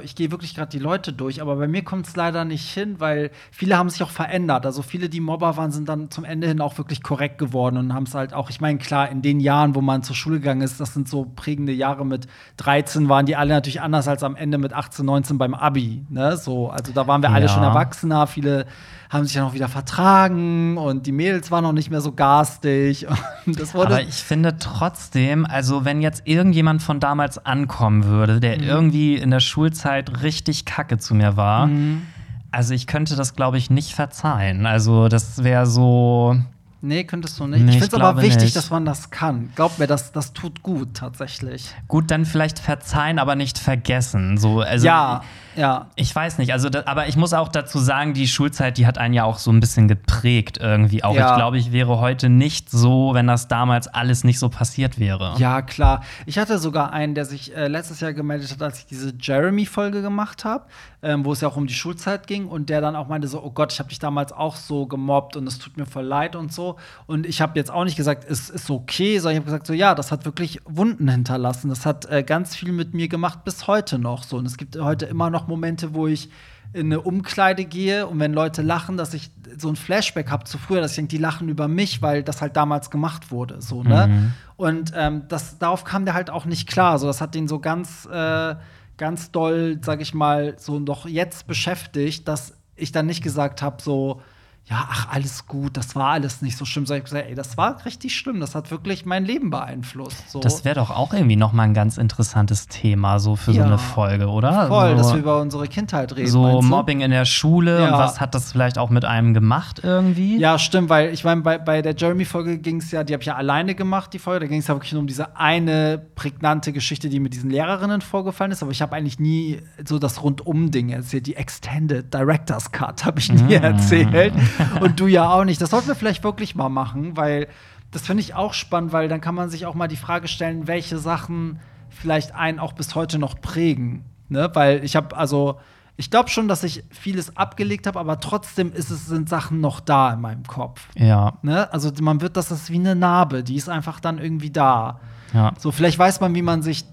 ich 0.03 0.17
gehe 0.17 0.33
wirklich 0.33 0.57
gerade 0.57 0.71
die 0.71 0.81
Leute 0.81 1.13
durch, 1.13 1.41
aber 1.41 1.55
bei 1.55 1.69
mir 1.69 1.85
kommt 1.85 2.09
es 2.09 2.17
leider 2.17 2.45
nicht 2.45 2.69
hin, 2.69 2.97
weil 2.99 3.31
viele 3.53 3.79
haben 3.79 3.89
sich 3.89 4.03
auch 4.03 4.11
verändert. 4.11 4.67
Also 4.67 4.83
viele, 4.83 5.09
die 5.09 5.21
Mobber 5.21 5.57
waren, 5.57 5.71
sind 5.71 5.89
dann 5.89 6.11
zum 6.11 6.25
Ende 6.25 6.49
hin 6.49 6.61
auch 6.61 6.79
wirklich 6.79 7.03
korrekt 7.03 7.39
geworden 7.39 7.77
und 7.77 7.95
haben 7.95 8.05
es 8.05 8.15
halt 8.15 8.35
auch, 8.35 8.51
ich 8.51 8.61
meine, 8.61 8.79
klar, 8.79 9.09
in 9.09 9.23
den 9.23 9.39
Jahren, 9.39 9.77
wo 9.77 9.81
man 9.81 10.03
zur 10.03 10.17
Schule 10.17 10.41
gegangen 10.41 10.63
ist, 10.63 10.81
das 10.81 10.95
sind 10.95 11.09
so 11.09 11.31
prägende 11.37 11.73
Jahre 11.73 12.05
mit 12.05 12.27
13, 12.57 13.09
waren 13.09 13.25
die 13.25 13.37
alle 13.37 13.55
natürlich 13.55 13.81
anders 13.81 14.09
als 14.09 14.25
am 14.25 14.35
Ende 14.35 14.59
mit 14.59 14.73
18, 14.73 15.07
19 15.07 15.39
beim 15.39 15.55
Abi. 15.55 16.05
Ne? 16.09 16.37
So, 16.37 16.71
also 16.71 16.93
da 16.93 17.07
waren 17.07 17.23
wir 17.23 17.31
alle 17.31 17.49
schon 17.49 17.63
Erwachsener, 17.63 18.27
viele 18.27 18.67
haben 19.15 19.25
sich 19.25 19.35
ja 19.35 19.43
noch 19.43 19.55
wieder 19.55 19.69
vertragen 19.69 20.77
und 20.77 21.07
die 21.07 21.13
Mädels 21.13 21.51
waren 21.51 21.63
noch 21.63 21.73
nicht 21.73 21.91
mehr 21.91 22.01
so 22.01 22.13
garstig. 22.13 23.07
Aber 23.75 24.03
ich 24.03 24.17
finde 24.17 24.59
trotzdem, 24.59 25.47
also 25.47 25.85
wenn 25.85 26.03
jetzt 26.03 26.23
irgendjemand 26.27 26.83
von 26.83 27.01
damals 27.01 27.39
ankommen 27.45 28.05
würde, 28.05 28.41
der 28.41 28.59
mhm. 28.59 28.65
irgendwie 28.65 29.15
in 29.15 29.31
der 29.31 29.41
Schulzeit 29.41 30.23
richtig 30.23 30.65
kacke 30.65 30.99
zu 30.99 31.15
mir 31.15 31.37
war, 31.37 31.69
mhm. 31.69 32.03
also 32.51 32.75
ich 32.75 32.87
könnte 32.87 33.17
das, 33.17 33.35
glaube 33.35 33.57
ich, 33.57 33.71
nicht 33.71 33.95
verzeihen. 33.95 34.67
Also 34.67 35.09
das 35.09 35.43
wäre 35.45 35.67
so. 35.67 36.37
Nee, 36.85 37.05
könntest 37.05 37.41
du 37.41 37.47
nicht. 37.47 37.65
Nee, 37.65 37.73
ich 37.73 37.79
finde 37.79 37.97
es 37.97 38.03
aber 38.03 38.21
wichtig, 38.21 38.43
nicht. 38.43 38.57
dass 38.57 38.71
man 38.71 38.85
das 38.85 39.11
kann. 39.11 39.51
Glaub 39.55 39.79
mir, 39.79 39.87
das, 39.87 40.13
das 40.13 40.35
tut 40.35 40.63
gut 40.63 40.95
tatsächlich. 40.95 41.71
Gut, 41.89 42.11
dann 42.11 42.27
vielleicht 42.27 42.59
verzeihen, 42.59 43.19
aber 43.19 43.37
nicht 43.37 43.59
vergessen. 43.59 44.37
So, 44.37 44.61
also 44.61 44.87
ja. 44.87 45.23
Ja. 45.57 45.87
Ich 45.95 46.15
weiß 46.15 46.39
nicht, 46.39 46.53
also, 46.53 46.69
da, 46.69 46.83
aber 46.87 47.09
ich 47.09 47.17
muss 47.17 47.33
auch 47.33 47.49
dazu 47.49 47.79
sagen, 47.79 48.15
die 48.15 48.27
Schulzeit, 48.27 48.79
die 48.79 48.87
hat 48.87 48.99
einen 48.99 49.15
ja 49.15 49.25
auch 49.25 49.39
so 49.39 49.51
ein 49.53 49.61
bisschen 49.61 49.89
geprägt 49.89 50.59
irgendwie 50.61 51.05
auch. 51.05 51.15
Ja. 51.15 51.31
Ich 51.31 51.37
glaube, 51.37 51.59
ich 51.59 51.73
wäre 51.73 51.99
heute 52.01 52.29
nicht 52.29 52.71
so, 52.71 53.15
wenn 53.15 53.27
das 53.27 53.49
damals 53.49 53.89
alles 53.89 54.25
nicht 54.25 54.39
so 54.39 54.49
passiert 54.49 54.99
wäre. 54.99 55.35
Ja, 55.39 55.63
klar. 55.63 56.03
Ich 56.27 56.39
hatte 56.39 56.59
sogar 56.59 56.93
einen, 56.93 57.15
der 57.15 57.25
sich 57.25 57.57
äh, 57.57 57.69
letztes 57.69 58.01
Jahr 58.01 58.13
gemeldet 58.13 58.51
hat, 58.51 58.63
als 58.63 58.81
ich 58.81 58.87
diese 58.87 59.15
Jeremy-Folge 59.19 60.03
gemacht 60.03 60.45
habe, 60.45 60.67
ähm, 61.05 61.25
wo 61.25 61.33
es 61.33 61.43
ja 61.43 61.49
auch 61.49 61.57
um 61.57 61.67
die 61.67 61.75
Schulzeit 61.75 62.27
ging 62.27 62.49
und 62.49 62.71
der 62.71 62.81
dann 62.81 62.97
auch 62.97 63.09
meinte 63.09 63.29
so, 63.29 63.43
oh 63.43 63.51
Gott, 63.51 63.73
ich 63.75 63.79
habe 63.79 63.91
dich 63.91 63.99
damals 63.99 64.33
auch 64.33 64.57
so 64.57 64.87
gemobbt 64.87 65.37
und 65.37 65.47
es 65.47 65.59
tut 65.59 65.77
mir 65.77 65.85
voll 65.85 66.05
leid 66.05 66.35
und 66.35 66.51
so. 66.51 66.77
Und 67.07 67.27
ich 67.27 67.43
habe 67.43 67.59
jetzt 67.59 67.71
auch 67.71 67.85
nicht 67.85 67.97
gesagt, 67.97 68.25
es 68.27 68.49
ist 68.49 68.71
okay, 68.71 69.19
sondern 69.19 69.35
ich 69.35 69.39
habe 69.41 69.47
gesagt 69.47 69.67
so, 69.67 69.75
ja, 69.75 69.95
das 69.95 70.11
hat 70.11 70.25
wirklich 70.25 70.61
Wunden 70.65 71.09
hinterlassen. 71.09 71.69
Das 71.69 71.85
hat 71.85 72.11
äh, 72.11 72.23
ganz 72.23 72.57
viel 72.57 72.73
mit 72.73 72.95
mir 72.95 73.09
gemacht 73.09 73.45
bis 73.45 73.67
heute 73.67 73.99
noch 73.99 74.25
so. 74.25 74.39
Und 74.39 74.47
es 74.47 74.57
gibt 74.57 74.79
heute 74.79 75.05
immer 75.05 75.29
noch 75.29 75.47
Momente, 75.47 75.93
wo 75.93 76.07
ich 76.07 76.31
in 76.73 76.87
eine 76.87 77.03
Umkleide 77.03 77.67
gehe 77.67 78.07
und 78.07 78.19
wenn 78.19 78.33
Leute 78.33 78.63
lachen, 78.63 78.97
dass 78.97 79.15
ich 79.15 79.31
so 79.59 79.69
ein 79.69 79.77
Flashback 79.77 80.31
habe 80.31 80.45
zu 80.45 80.59
früher, 80.59 80.81
dass 80.81 80.93
ich 80.93 80.97
denke, 80.97 81.11
die 81.11 81.19
lachen 81.19 81.49
über 81.49 81.69
mich, 81.69 82.03
weil 82.03 82.23
das 82.23 82.41
halt 82.41 82.57
damals 82.57 82.91
gemacht 82.91 83.31
wurde. 83.31 83.61
So, 83.61 83.85
ne? 83.85 84.09
Mhm. 84.09 84.33
Und 84.57 84.93
ähm, 84.97 85.23
das, 85.29 85.59
darauf 85.59 85.85
kam 85.85 86.05
der 86.05 86.15
halt 86.15 86.31
auch 86.31 86.47
nicht 86.47 86.69
klar. 86.69 86.99
So, 86.99 87.07
das 87.07 87.21
hat 87.21 87.35
den 87.35 87.47
so 87.47 87.61
ganz, 87.61 88.09
äh, 88.11 88.57
ganz 88.97 89.31
doll, 89.31 89.79
sag 89.83 90.01
ich 90.01 90.15
mal, 90.15 90.55
so 90.59 90.79
noch 90.79 91.07
jetzt 91.07 91.47
beschäftigt, 91.47 92.29
dass 92.29 92.55
ich 92.77 92.93
dann 92.93 93.07
nicht 93.07 93.23
gesagt 93.23 93.63
habe, 93.63 93.83
so, 93.83 94.21
ja, 94.67 94.89
ach, 94.91 95.09
alles 95.13 95.47
gut, 95.47 95.77
das 95.77 95.95
war 95.95 96.13
alles 96.13 96.41
nicht 96.41 96.57
so 96.57 96.65
schlimm. 96.65 96.87
So, 96.87 96.95
ich 96.95 97.01
hab 97.01 97.05
gesagt, 97.05 97.27
ey, 97.29 97.35
das 97.35 97.59
war 97.59 97.85
richtig 97.85 98.17
schlimm, 98.17 98.41
das 98.41 98.55
hat 98.55 98.71
wirklich 98.71 99.05
mein 99.05 99.27
Leben 99.27 99.51
beeinflusst. 99.51 100.31
So. 100.31 100.41
Das 100.41 100.65
wäre 100.65 100.77
doch 100.77 100.91
auch 100.91 101.13
irgendwie 101.13 101.37
noch 101.37 101.53
mal 101.53 101.65
ein 101.65 101.75
ganz 101.75 101.99
interessantes 101.99 102.67
Thema 102.67 103.19
so 103.19 103.37
für 103.37 103.53
so 103.53 103.59
Ja. 103.59 103.67
eine 103.67 103.77
Folge, 103.77 104.27
oder? 104.29 104.69
voll, 104.69 104.93
so, 104.93 104.97
dass 104.97 105.13
wir 105.13 105.21
über 105.21 105.41
unsere 105.43 105.69
Kindheit 105.69 106.17
reden. 106.17 106.29
so? 106.31 106.63
Mobbing 106.63 107.03
in 107.03 107.11
der 107.11 107.27
Schule 107.27 107.77
und 107.85 107.91
Ja. 107.91 107.99
was 107.99 108.21
hat 108.21 108.35
das 108.35 108.53
vielleicht 108.53 108.79
auch 108.79 108.89
mit 108.89 109.05
einem 109.05 109.35
gemacht 109.35 109.81
irgendwie? 109.85 110.39
Ja, 110.39 110.59
stimmt, 110.59 110.89
weil 110.89 111.13
ich 111.13 111.25
meine, 111.25 111.43
bei, 111.43 111.59
bei 111.59 111.83
der 111.83 111.95
Jeremy-Folge 111.95 112.57
ging 112.59 112.79
es 112.79 112.91
ja, 112.91 113.05
die 113.05 113.13
habe 113.13 113.23
ich 113.23 113.27
ja 113.27 113.35
alleine 113.37 113.75
gemacht, 113.75 114.15
die 114.15 114.19
Folge. 114.19 114.41
Da 114.41 114.47
ging 114.47 114.61
es 114.61 114.69
ja 114.69 114.75
wirklich 114.75 114.93
nur 114.93 115.01
um 115.01 115.07
diese 115.07 115.37
eine 115.37 115.99
prägnante 116.15 116.73
Geschichte, 116.73 117.11
die 117.11 117.21
mit 117.21 117.35
diesen 117.35 117.51
Lehrerinnen 117.51 118.01
vorgefallen 118.01 118.51
ist. 118.51 118.63
Aber 118.63 118.73
ich 118.73 118.81
habe 118.81 118.97
eigentlich 118.97 119.19
nie 119.19 119.61
so 119.87 119.99
das 119.99 120.23
Rundum-Ding 120.23 120.89
erzählt. 120.89 121.27
Die 121.27 121.37
Extended 121.37 122.13
Director's 122.15 122.73
Cut 122.73 123.05
habe 123.05 123.19
ich 123.21 123.31
nie 123.31 123.55
erzählt. 123.63 124.33
Und 124.81 125.01
du 125.01 125.07
ja 125.07 125.31
auch 125.31 125.45
nicht. 125.45 125.61
Das 125.61 125.71
sollten 125.71 125.89
wir 125.89 125.95
vielleicht 125.95 126.25
wirklich 126.25 126.55
mal 126.55 126.69
machen, 126.69 127.17
weil 127.17 127.49
das 127.91 128.03
finde 128.03 128.23
ich 128.23 128.35
auch 128.35 128.55
spannend, 128.55 128.93
weil 128.93 129.09
dann 129.09 129.21
kann 129.21 129.35
man 129.35 129.51
sich 129.51 129.67
auch 129.67 129.75
mal 129.75 129.89
die 129.89 129.97
Frage 129.97 130.29
stellen, 130.29 130.67
welche 130.67 130.99
Sachen 130.99 131.61
vielleicht 131.91 132.35
einen 132.35 132.59
auch 132.59 132.73
bis 132.73 132.95
heute 132.95 133.19
noch 133.19 133.41
prägen. 133.41 134.05
Ne? 134.29 134.51
Weil 134.53 134.85
ich 134.85 134.97
habe, 134.97 135.17
also, 135.17 135.61
ich 135.97 136.11
glaube 136.11 136.29
schon, 136.29 136.49
dass 136.49 136.65
ich 136.65 136.83
vieles 136.91 137.37
abgelegt 137.37 137.87
habe, 137.87 138.01
aber 138.01 138.19
trotzdem 138.19 138.73
ist 138.73 138.91
es, 138.91 139.07
sind 139.07 139.29
Sachen 139.29 139.61
noch 139.61 139.79
da 139.79 140.13
in 140.13 140.21
meinem 140.21 140.43
Kopf. 140.45 140.89
Ja, 140.97 141.35
Ne? 141.43 141.73
Also 141.73 141.93
man 142.01 142.21
wird, 142.21 142.37
das 142.37 142.51
ist 142.51 142.71
wie 142.71 142.81
eine 142.81 142.97
Narbe, 142.97 143.45
die 143.45 143.55
ist 143.55 143.69
einfach 143.69 144.01
dann 144.01 144.19
irgendwie 144.19 144.51
da. 144.51 145.01
ja. 145.33 145.53
So, 145.59 145.71
vielleicht 145.71 145.99
weiß 145.99 146.21
man, 146.21 146.35
wie 146.35 146.43
man 146.43 146.63
sich 146.63 146.85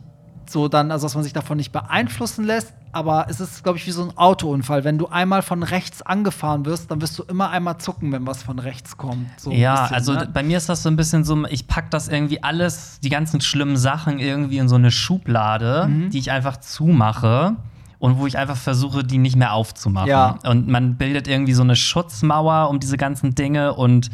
so 0.47 0.68
dann, 0.68 0.91
also 0.91 1.05
dass 1.05 1.16
man 1.16 1.24
sich 1.24 1.34
davon 1.34 1.57
nicht 1.57 1.72
beeinflussen 1.72 2.45
lässt, 2.45 2.74
aber 2.94 3.26
es 3.30 3.39
ist, 3.39 3.64
glaube 3.64 3.78
ich, 3.78 3.88
wie 3.88 3.92
so 3.92 4.04
ein 4.04 4.18
Autounfall. 4.18 4.84
Wenn 4.84 4.98
du 4.98 5.08
einmal 5.08 5.42
von 5.42 5.64
rechts 5.64 6.02
angefahren 6.02 6.66
wirst, 6.66 6.92
dann 6.92 7.02
wirst 7.02 7.18
du 7.20 7.24
immer 7.24 7.50
einmal 7.50 7.78
zucken, 7.78 8.12
wenn 8.12 8.26
was 8.28 8.44
von 8.44 8.60
rechts 8.60 8.98
kommt. 8.98 9.28
So 9.38 9.52
Ja, 9.52 9.82
bisschen, 9.84 9.96
also 9.96 10.14
ne? 10.14 10.30
bei 10.34 10.44
mir 10.44 10.58
ist 10.58 10.70
das 10.70 10.84
so 10.84 10.89
ein 10.89 10.96
bisschen 10.96 11.24
so, 11.24 11.46
ich 11.48 11.68
pack 11.68 11.89
das 11.92 12.08
irgendwie 12.08 12.44
alles, 12.44 13.00
die 13.02 13.10
ganzen 13.10 13.42
schlimmen 13.42 13.78
Sachen 13.78 14.20
irgendwie 14.20 14.58
in 14.58 14.68
so 14.70 14.76
eine 14.76 14.92
Schublade, 14.92 15.88
Mhm. 15.88 16.10
die 16.10 16.20
ich 16.20 16.32
einfach 16.32 16.58
zumache 16.58 17.56
und 18.00 18.18
wo 18.18 18.28
ich 18.28 18.38
einfach 18.38 18.58
versuche, 18.58 19.04
die 19.04 19.18
nicht 19.20 19.36
mehr 19.36 19.54
aufzumachen. 19.54 20.10
Ja. 20.10 20.38
Und 20.46 20.68
man 20.68 20.96
bildet 20.98 21.28
irgendwie 21.28 21.54
so 21.54 21.62
eine 21.64 21.76
Schutzmauer 21.76 22.70
um 22.70 22.80
diese 22.80 22.98
ganzen 22.98 23.36
Dinge 23.36 23.74
und 23.74 24.10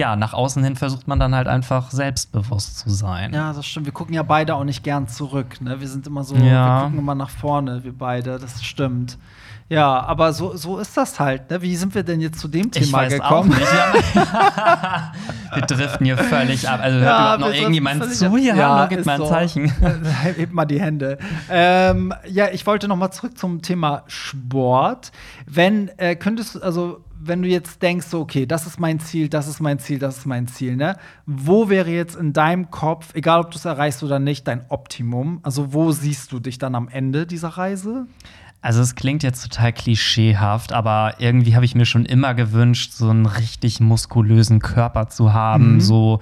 ja, 0.00 0.16
nach 0.16 0.32
außen 0.32 0.64
hin 0.64 0.76
versucht 0.76 1.06
man 1.06 1.20
dann 1.20 1.34
halt 1.34 1.46
einfach 1.46 1.90
selbstbewusst 1.90 2.78
zu 2.78 2.88
sein. 2.88 3.34
Ja, 3.34 3.52
das 3.52 3.66
stimmt. 3.66 3.84
Wir 3.84 3.92
gucken 3.92 4.14
ja 4.14 4.22
beide 4.22 4.54
auch 4.54 4.64
nicht 4.64 4.82
gern 4.82 5.08
zurück. 5.08 5.60
Ne? 5.60 5.78
Wir 5.78 5.88
sind 5.88 6.06
immer 6.06 6.24
so, 6.24 6.34
Ja. 6.36 6.78
wir 6.78 6.82
gucken 6.84 6.98
immer 7.00 7.14
nach 7.14 7.28
vorne, 7.28 7.84
wir 7.84 7.92
beide. 7.92 8.38
Das 8.38 8.64
stimmt. 8.64 9.18
Ja, 9.68 10.00
aber 10.00 10.32
so, 10.32 10.56
so 10.56 10.78
ist 10.78 10.96
das 10.96 11.20
halt. 11.20 11.50
Ne? 11.50 11.60
Wie 11.60 11.76
sind 11.76 11.94
wir 11.94 12.02
denn 12.02 12.20
jetzt 12.22 12.40
zu 12.40 12.48
dem 12.48 12.70
Ich 12.74 12.86
Thema 12.86 12.98
weiß 12.98 13.12
gekommen? 13.12 13.52
auch 13.52 13.58
nicht. 13.58 13.72
Ja. 14.14 15.12
wir 15.54 15.62
driften 15.62 16.06
hier 16.06 16.16
völlig 16.16 16.66
ab. 16.66 16.80
Also 16.82 16.98
hört 16.98 17.20
überhaupt 17.20 17.40
noch 17.40 17.52
irgendjemand 17.52 18.04
zu 18.12 18.36
hier? 18.36 18.54
Ja, 18.56 18.78
Hallo, 18.78 18.88
gib 18.88 19.04
mal 19.04 19.12
ein 19.12 19.18
so. 19.20 19.26
Zeichen. 19.28 19.70
Hebt 20.36 20.54
mal 20.54 20.64
die 20.64 20.80
Hände. 20.80 21.18
Ähm, 21.50 22.12
ja, 22.26 22.48
ich 22.50 22.66
wollte 22.66 22.88
noch 22.88 22.96
mal 22.96 23.10
zurück 23.10 23.36
zum 23.36 23.60
Thema 23.60 24.02
Sport. 24.06 25.12
Wenn 25.46 25.90
äh, 25.98 26.16
könntest 26.16 26.54
du, 26.54 26.60
also 26.62 27.04
wenn 27.22 27.42
du 27.42 27.48
jetzt 27.48 27.82
denkst, 27.82 28.06
so, 28.06 28.20
okay, 28.20 28.46
das 28.46 28.66
ist 28.66 28.80
mein 28.80 28.98
Ziel, 29.00 29.28
das 29.28 29.46
ist 29.46 29.60
mein 29.60 29.78
Ziel, 29.78 29.98
das 29.98 30.18
ist 30.18 30.26
mein 30.26 30.46
Ziel, 30.48 30.76
ne? 30.76 30.96
Wo 31.26 31.68
wäre 31.68 31.90
jetzt 31.90 32.16
in 32.16 32.32
deinem 32.32 32.70
Kopf, 32.70 33.14
egal 33.14 33.40
ob 33.40 33.50
du 33.50 33.58
es 33.58 33.64
erreichst 33.64 34.02
oder 34.02 34.18
nicht, 34.18 34.48
dein 34.48 34.64
Optimum? 34.70 35.40
Also 35.42 35.72
wo 35.72 35.92
siehst 35.92 36.32
du 36.32 36.40
dich 36.40 36.58
dann 36.58 36.74
am 36.74 36.88
Ende 36.88 37.26
dieser 37.26 37.50
Reise? 37.50 38.06
Also 38.62 38.80
es 38.82 38.94
klingt 38.94 39.22
jetzt 39.22 39.42
total 39.42 39.72
klischeehaft, 39.72 40.72
aber 40.72 41.14
irgendwie 41.18 41.54
habe 41.54 41.64
ich 41.64 41.74
mir 41.74 41.86
schon 41.86 42.04
immer 42.04 42.34
gewünscht, 42.34 42.92
so 42.92 43.08
einen 43.08 43.24
richtig 43.26 43.80
muskulösen 43.80 44.58
Körper 44.60 45.08
zu 45.08 45.32
haben, 45.32 45.74
Mhm. 45.74 45.80
so 45.80 46.20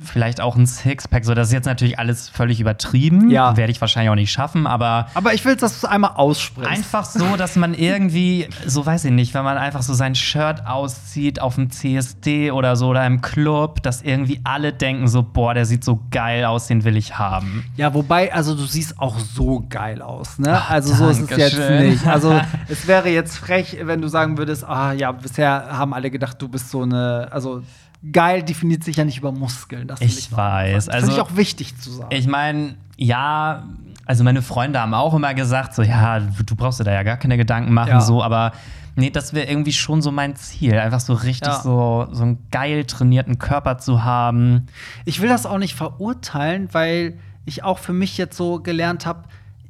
vielleicht 0.00 0.40
auch 0.40 0.56
ein 0.56 0.66
Sixpack. 0.66 1.24
So, 1.24 1.34
das 1.34 1.48
ist 1.48 1.52
jetzt 1.52 1.66
natürlich 1.66 1.98
alles 1.98 2.28
völlig 2.28 2.60
übertrieben. 2.60 3.30
Ja. 3.30 3.56
Werde 3.56 3.72
ich 3.72 3.80
wahrscheinlich 3.80 4.10
auch 4.10 4.14
nicht 4.16 4.32
schaffen, 4.32 4.66
aber 4.66 5.06
Aber 5.14 5.34
ich 5.34 5.44
will, 5.44 5.56
dass 5.56 5.80
du 5.80 5.86
es 5.86 5.90
einmal 5.92 6.12
aussprichst. 6.14 6.70
einfach 6.70 7.04
so, 7.04 7.36
dass 7.36 7.56
man 7.56 7.74
irgendwie, 7.74 8.48
so 8.66 8.84
weiß 8.84 9.04
ich 9.06 9.12
nicht, 9.12 9.34
wenn 9.34 9.44
man 9.44 9.58
einfach 9.58 9.82
so 9.82 9.94
sein 9.94 10.14
Shirt 10.14 10.66
auszieht 10.66 11.40
auf 11.40 11.54
dem 11.56 11.70
CSD 11.70 12.50
oder 12.50 12.76
so 12.76 12.88
oder 12.88 13.06
im 13.06 13.20
Club, 13.20 13.82
dass 13.82 14.02
irgendwie 14.02 14.40
alle 14.44 14.72
denken 14.72 15.08
so, 15.08 15.22
boah, 15.22 15.54
der 15.54 15.66
sieht 15.66 15.84
so 15.84 16.00
geil 16.10 16.44
aus, 16.44 16.66
den 16.66 16.84
will 16.84 16.96
ich 16.96 17.18
haben. 17.18 17.64
Ja, 17.76 17.94
wobei, 17.94 18.32
also 18.32 18.54
du 18.54 18.64
siehst 18.64 18.98
auch 18.98 19.18
so 19.18 19.64
geil 19.68 20.02
aus, 20.02 20.38
ne? 20.38 20.52
Ach, 20.56 20.70
also 20.70 20.94
so 20.94 21.08
ist 21.08 21.20
es 21.20 21.30
jetzt 21.30 21.58
Dankeschön. 21.58 21.90
nicht. 21.90 22.06
Also 22.06 22.40
es 22.68 22.86
wäre 22.86 23.08
jetzt 23.08 23.36
frech, 23.38 23.78
wenn 23.82 24.00
du 24.00 24.08
sagen 24.08 24.38
würdest, 24.38 24.64
ah 24.64 24.92
ja, 24.92 25.12
bisher 25.12 25.66
haben 25.70 25.94
alle 25.94 26.10
gedacht, 26.10 26.40
du 26.40 26.48
bist 26.48 26.70
so 26.70 26.82
eine, 26.82 27.28
also 27.30 27.62
geil 28.10 28.42
definiert 28.42 28.82
sich 28.84 28.96
ja 28.96 29.04
nicht 29.04 29.18
über 29.18 29.30
Muskeln. 29.32 29.86
Das 29.86 30.00
Ich 30.00 30.32
weiß. 30.32 30.86
Das 30.86 30.94
finde 30.96 31.12
ich 31.12 31.18
also- 31.20 31.22
auch 31.32 31.36
wichtig 31.36 31.78
zu 31.78 31.90
sagen. 31.90 32.08
Ich 32.14 32.26
meine, 32.26 32.74
ja, 32.96 33.64
also 34.06 34.24
meine 34.24 34.42
Freunde 34.42 34.80
haben 34.80 34.94
auch 34.94 35.14
immer 35.14 35.34
gesagt, 35.34 35.74
so, 35.74 35.82
ja, 35.82 36.18
du 36.18 36.42
du 36.42 36.56
brauchst 36.56 36.80
dir 36.80 36.84
da 36.84 36.92
ja 36.92 37.02
gar 37.04 37.16
keine 37.16 37.36
Gedanken 37.36 37.72
machen, 37.72 37.90
Ja. 37.90 38.00
so, 38.00 38.22
aber 38.22 38.52
nee, 38.96 39.10
das 39.10 39.32
wäre 39.32 39.46
irgendwie 39.48 39.72
schon 39.72 40.02
so 40.02 40.10
mein 40.10 40.34
Ziel. 40.36 40.74
Einfach 40.78 41.00
so 41.00 41.14
richtig 41.14 41.48
Ja. 41.48 41.60
so, 41.60 42.08
so 42.10 42.22
einen 42.22 42.38
geil 42.50 42.84
trainierten 42.84 43.38
Körper 43.38 43.78
zu 43.78 44.02
haben. 44.02 44.66
Ich 45.04 45.20
will 45.20 45.28
das 45.28 45.46
auch 45.46 45.58
nicht 45.58 45.74
verurteilen, 45.74 46.68
weil 46.72 47.14
ich 47.44 47.62
auch 47.64 47.78
für 47.78 47.92
mich 47.92 48.18
jetzt 48.18 48.36
so 48.36 48.60
gelernt 48.60 49.06
habe, 49.06 49.24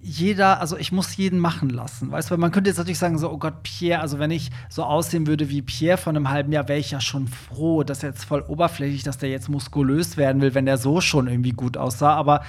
jeder, 0.04 0.60
also 0.60 0.76
ich 0.76 0.90
muss 0.90 1.16
jeden 1.16 1.38
machen 1.38 1.70
lassen. 1.70 2.10
Weißt 2.10 2.30
du, 2.30 2.36
man 2.36 2.50
könnte 2.50 2.68
jetzt 2.68 2.76
natürlich 2.76 2.98
sagen, 2.98 3.18
so, 3.18 3.30
oh 3.30 3.38
Gott, 3.38 3.62
Pierre, 3.62 4.00
also 4.00 4.18
wenn 4.18 4.32
ich 4.32 4.50
so 4.68 4.82
aussehen 4.82 5.28
würde 5.28 5.48
wie 5.48 5.62
Pierre 5.62 5.96
von 5.96 6.16
einem 6.16 6.28
halben 6.28 6.50
Jahr, 6.50 6.66
wäre 6.66 6.80
ich 6.80 6.90
ja 6.90 7.00
schon 7.00 7.28
froh, 7.28 7.84
dass 7.84 8.02
er 8.02 8.10
jetzt 8.10 8.24
voll 8.24 8.42
oberflächlich, 8.42 9.04
dass 9.04 9.18
der 9.18 9.30
jetzt 9.30 9.48
muskulös 9.48 10.16
werden 10.16 10.42
will, 10.42 10.54
wenn 10.54 10.66
der 10.66 10.76
so 10.76 11.00
schon 11.00 11.28
irgendwie 11.28 11.52
gut 11.52 11.76
aussah. 11.76 12.14
Aber 12.14 12.42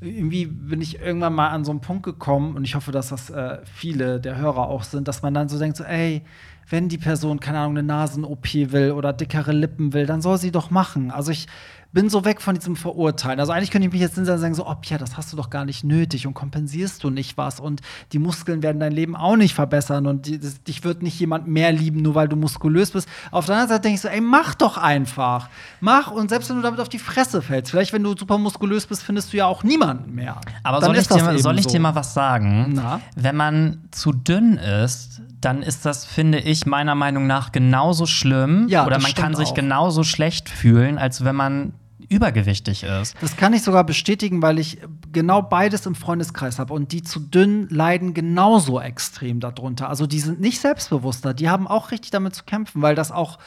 irgendwie 0.00 0.46
bin 0.46 0.80
ich 0.80 1.00
irgendwann 1.00 1.34
mal 1.34 1.48
an 1.48 1.64
so 1.64 1.72
einen 1.72 1.80
Punkt 1.80 2.04
gekommen 2.04 2.54
und 2.54 2.64
ich 2.64 2.76
hoffe, 2.76 2.92
dass 2.92 3.08
das 3.08 3.28
äh, 3.28 3.58
viele 3.64 4.20
der 4.20 4.36
Hörer 4.36 4.68
auch 4.68 4.84
sind, 4.84 5.08
dass 5.08 5.22
man 5.22 5.34
dann 5.34 5.48
so 5.48 5.58
denkt, 5.58 5.76
so, 5.76 5.84
ey, 5.84 6.22
wenn 6.68 6.88
die 6.88 6.98
Person, 6.98 7.40
keine 7.40 7.58
Ahnung, 7.58 7.76
eine 7.76 7.82
Nasen-OP 7.82 8.54
will 8.54 8.92
oder 8.92 9.12
dickere 9.12 9.52
Lippen 9.52 9.92
will, 9.92 10.06
dann 10.06 10.22
soll 10.22 10.38
sie 10.38 10.52
doch 10.52 10.70
machen. 10.70 11.10
Also 11.10 11.32
ich 11.32 11.48
bin 11.92 12.08
so 12.08 12.24
weg 12.24 12.40
von 12.40 12.54
diesem 12.54 12.76
Verurteilen. 12.76 13.40
Also 13.40 13.52
eigentlich 13.52 13.70
könnte 13.70 13.86
ich 13.86 13.92
mich 13.92 14.00
jetzt 14.00 14.14
hinsetzen 14.14 14.34
und 14.34 14.40
sagen, 14.40 14.54
so, 14.54 14.66
oh, 14.66 14.76
ja, 14.84 14.98
das 14.98 15.16
hast 15.16 15.32
du 15.32 15.36
doch 15.36 15.50
gar 15.50 15.64
nicht 15.64 15.84
nötig 15.84 16.26
und 16.26 16.34
kompensierst 16.34 17.02
du 17.02 17.10
nicht 17.10 17.36
was 17.36 17.60
und 17.60 17.80
die 18.12 18.18
Muskeln 18.18 18.62
werden 18.62 18.80
dein 18.80 18.92
Leben 18.92 19.16
auch 19.16 19.36
nicht 19.36 19.54
verbessern 19.54 20.06
und 20.06 20.26
die, 20.26 20.38
das, 20.38 20.62
dich 20.62 20.84
wird 20.84 21.02
nicht 21.02 21.18
jemand 21.18 21.48
mehr 21.48 21.72
lieben, 21.72 22.02
nur 22.02 22.14
weil 22.14 22.28
du 22.28 22.36
muskulös 22.36 22.92
bist. 22.92 23.08
Auf 23.30 23.46
der 23.46 23.56
anderen 23.56 23.70
Seite 23.70 23.82
denke 23.82 23.96
ich 23.96 24.00
so, 24.00 24.08
ey, 24.08 24.20
mach 24.20 24.54
doch 24.54 24.76
einfach. 24.76 25.48
Mach 25.80 26.10
und 26.10 26.30
selbst 26.30 26.48
wenn 26.50 26.56
du 26.56 26.62
damit 26.62 26.80
auf 26.80 26.88
die 26.88 26.98
Fresse 26.98 27.42
fällst, 27.42 27.70
vielleicht 27.70 27.92
wenn 27.92 28.02
du 28.02 28.16
super 28.16 28.38
muskulös 28.38 28.86
bist, 28.86 29.02
findest 29.02 29.32
du 29.32 29.38
ja 29.38 29.46
auch 29.46 29.64
niemanden 29.64 30.14
mehr. 30.14 30.40
Aber 30.62 30.80
Dann 30.80 30.94
soll 30.94 30.98
ich, 30.98 31.08
dir, 31.08 31.38
soll 31.38 31.58
ich 31.58 31.66
dir 31.66 31.80
mal 31.80 31.94
was 31.94 32.14
sagen? 32.14 32.72
Na? 32.74 33.00
Wenn 33.16 33.36
man 33.36 33.82
zu 33.90 34.12
dünn 34.12 34.58
ist, 34.58 35.22
dann 35.40 35.62
ist 35.62 35.86
das, 35.86 36.04
finde 36.04 36.38
ich, 36.40 36.66
meiner 36.66 36.94
Meinung 36.94 37.26
nach 37.26 37.52
genauso 37.52 38.06
schlimm. 38.06 38.66
Ja, 38.68 38.86
oder 38.86 38.98
man 38.98 39.14
kann 39.14 39.34
sich 39.34 39.50
auch. 39.50 39.54
genauso 39.54 40.04
schlecht 40.04 40.48
fühlen, 40.48 40.98
als 40.98 41.24
wenn 41.24 41.36
man 41.36 41.72
übergewichtig 42.08 42.82
ist. 42.82 43.16
Das 43.20 43.36
kann 43.36 43.52
ich 43.52 43.62
sogar 43.62 43.84
bestätigen, 43.84 44.42
weil 44.42 44.58
ich 44.58 44.78
genau 45.12 45.42
beides 45.42 45.86
im 45.86 45.94
Freundeskreis 45.94 46.58
habe. 46.58 46.74
Und 46.74 46.92
die 46.92 47.02
zu 47.02 47.20
dünn 47.20 47.68
leiden 47.70 48.14
genauso 48.14 48.80
extrem 48.80 49.38
darunter. 49.40 49.88
Also 49.88 50.06
die 50.06 50.18
sind 50.18 50.40
nicht 50.40 50.60
selbstbewusster, 50.60 51.34
die 51.34 51.48
haben 51.48 51.68
auch 51.68 51.92
richtig 51.92 52.10
damit 52.10 52.34
zu 52.34 52.44
kämpfen, 52.44 52.82
weil 52.82 52.94
das 52.94 53.12
auch 53.12 53.38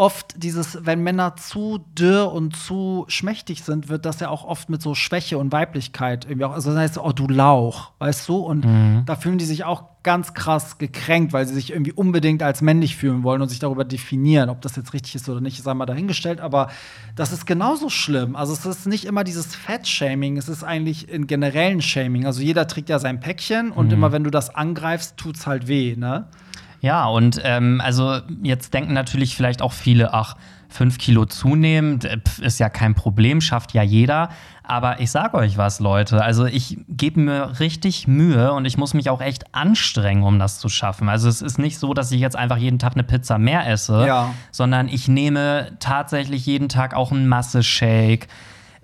oft 0.00 0.42
dieses, 0.42 0.86
wenn 0.86 1.02
Männer 1.02 1.36
zu 1.36 1.84
dürr 1.98 2.32
und 2.32 2.56
zu 2.56 3.04
schmächtig 3.08 3.62
sind, 3.64 3.90
wird 3.90 4.06
das 4.06 4.18
ja 4.20 4.30
auch 4.30 4.44
oft 4.44 4.70
mit 4.70 4.80
so 4.80 4.94
Schwäche 4.94 5.36
und 5.36 5.52
Weiblichkeit 5.52 6.24
irgendwie 6.24 6.46
auch, 6.46 6.54
also 6.54 6.70
das 6.70 6.78
heißt, 6.78 6.98
oh 6.98 7.12
du 7.12 7.28
Lauch, 7.28 7.92
weißt 7.98 8.26
du? 8.26 8.38
Und 8.38 8.64
da 9.04 9.16
fühlen 9.16 9.36
die 9.36 9.44
sich 9.44 9.64
auch 9.64 9.84
ganz 10.02 10.32
krass 10.32 10.78
gekränkt, 10.78 11.34
weil 11.34 11.46
sie 11.46 11.52
sich 11.52 11.72
irgendwie 11.72 11.92
unbedingt 11.92 12.42
als 12.42 12.62
männlich 12.62 12.96
fühlen 12.96 13.22
wollen 13.24 13.42
und 13.42 13.50
sich 13.50 13.58
darüber 13.58 13.84
definieren, 13.84 14.48
ob 14.48 14.62
das 14.62 14.74
jetzt 14.76 14.94
richtig 14.94 15.16
ist 15.16 15.28
oder 15.28 15.42
nicht, 15.42 15.62
sei 15.62 15.74
mal 15.74 15.84
dahingestellt, 15.84 16.40
aber 16.40 16.70
das 17.14 17.30
ist 17.30 17.44
genauso 17.44 17.90
schlimm. 17.90 18.36
Also 18.36 18.54
es 18.54 18.64
ist 18.64 18.86
nicht 18.86 19.04
immer 19.04 19.22
dieses 19.22 19.54
Fat-Shaming, 19.54 20.38
es 20.38 20.48
ist 20.48 20.64
eigentlich 20.64 21.10
in 21.10 21.26
generellen 21.26 21.82
Shaming. 21.82 22.24
Also 22.24 22.40
jeder 22.40 22.66
trägt 22.66 22.88
ja 22.88 22.98
sein 22.98 23.20
Päckchen 23.20 23.70
und 23.70 23.92
immer 23.92 24.12
wenn 24.12 24.24
du 24.24 24.30
das 24.30 24.54
angreifst, 24.54 25.18
tut's 25.18 25.46
halt 25.46 25.68
weh, 25.68 25.94
ne? 25.94 26.28
Ja, 26.80 27.06
und 27.06 27.40
ähm, 27.44 27.80
also 27.84 28.20
jetzt 28.42 28.72
denken 28.74 28.92
natürlich 28.94 29.36
vielleicht 29.36 29.62
auch 29.62 29.72
viele, 29.72 30.14
ach, 30.14 30.36
fünf 30.68 30.98
Kilo 30.98 31.24
zunehmen 31.26 31.98
pf, 32.00 32.38
ist 32.38 32.60
ja 32.60 32.68
kein 32.68 32.94
Problem, 32.94 33.40
schafft 33.40 33.74
ja 33.74 33.82
jeder. 33.82 34.28
Aber 34.62 35.00
ich 35.00 35.10
sag 35.10 35.34
euch 35.34 35.58
was, 35.58 35.80
Leute. 35.80 36.22
Also 36.22 36.46
ich 36.46 36.78
gebe 36.88 37.18
mir 37.20 37.58
richtig 37.58 38.06
Mühe 38.06 38.52
und 38.52 38.64
ich 38.66 38.78
muss 38.78 38.94
mich 38.94 39.10
auch 39.10 39.20
echt 39.20 39.52
anstrengen, 39.52 40.22
um 40.22 40.38
das 40.38 40.60
zu 40.60 40.68
schaffen. 40.68 41.08
Also 41.08 41.28
es 41.28 41.42
ist 41.42 41.58
nicht 41.58 41.76
so, 41.78 41.92
dass 41.92 42.12
ich 42.12 42.20
jetzt 42.20 42.36
einfach 42.36 42.56
jeden 42.56 42.78
Tag 42.78 42.92
eine 42.94 43.02
Pizza 43.02 43.36
mehr 43.36 43.66
esse, 43.68 44.06
Ja. 44.06 44.32
sondern 44.52 44.86
ich 44.86 45.08
nehme 45.08 45.72
tatsächlich 45.80 46.46
jeden 46.46 46.68
Tag 46.68 46.94
auch 46.94 47.10
einen 47.10 47.26
Masse-Shake. 47.26 48.28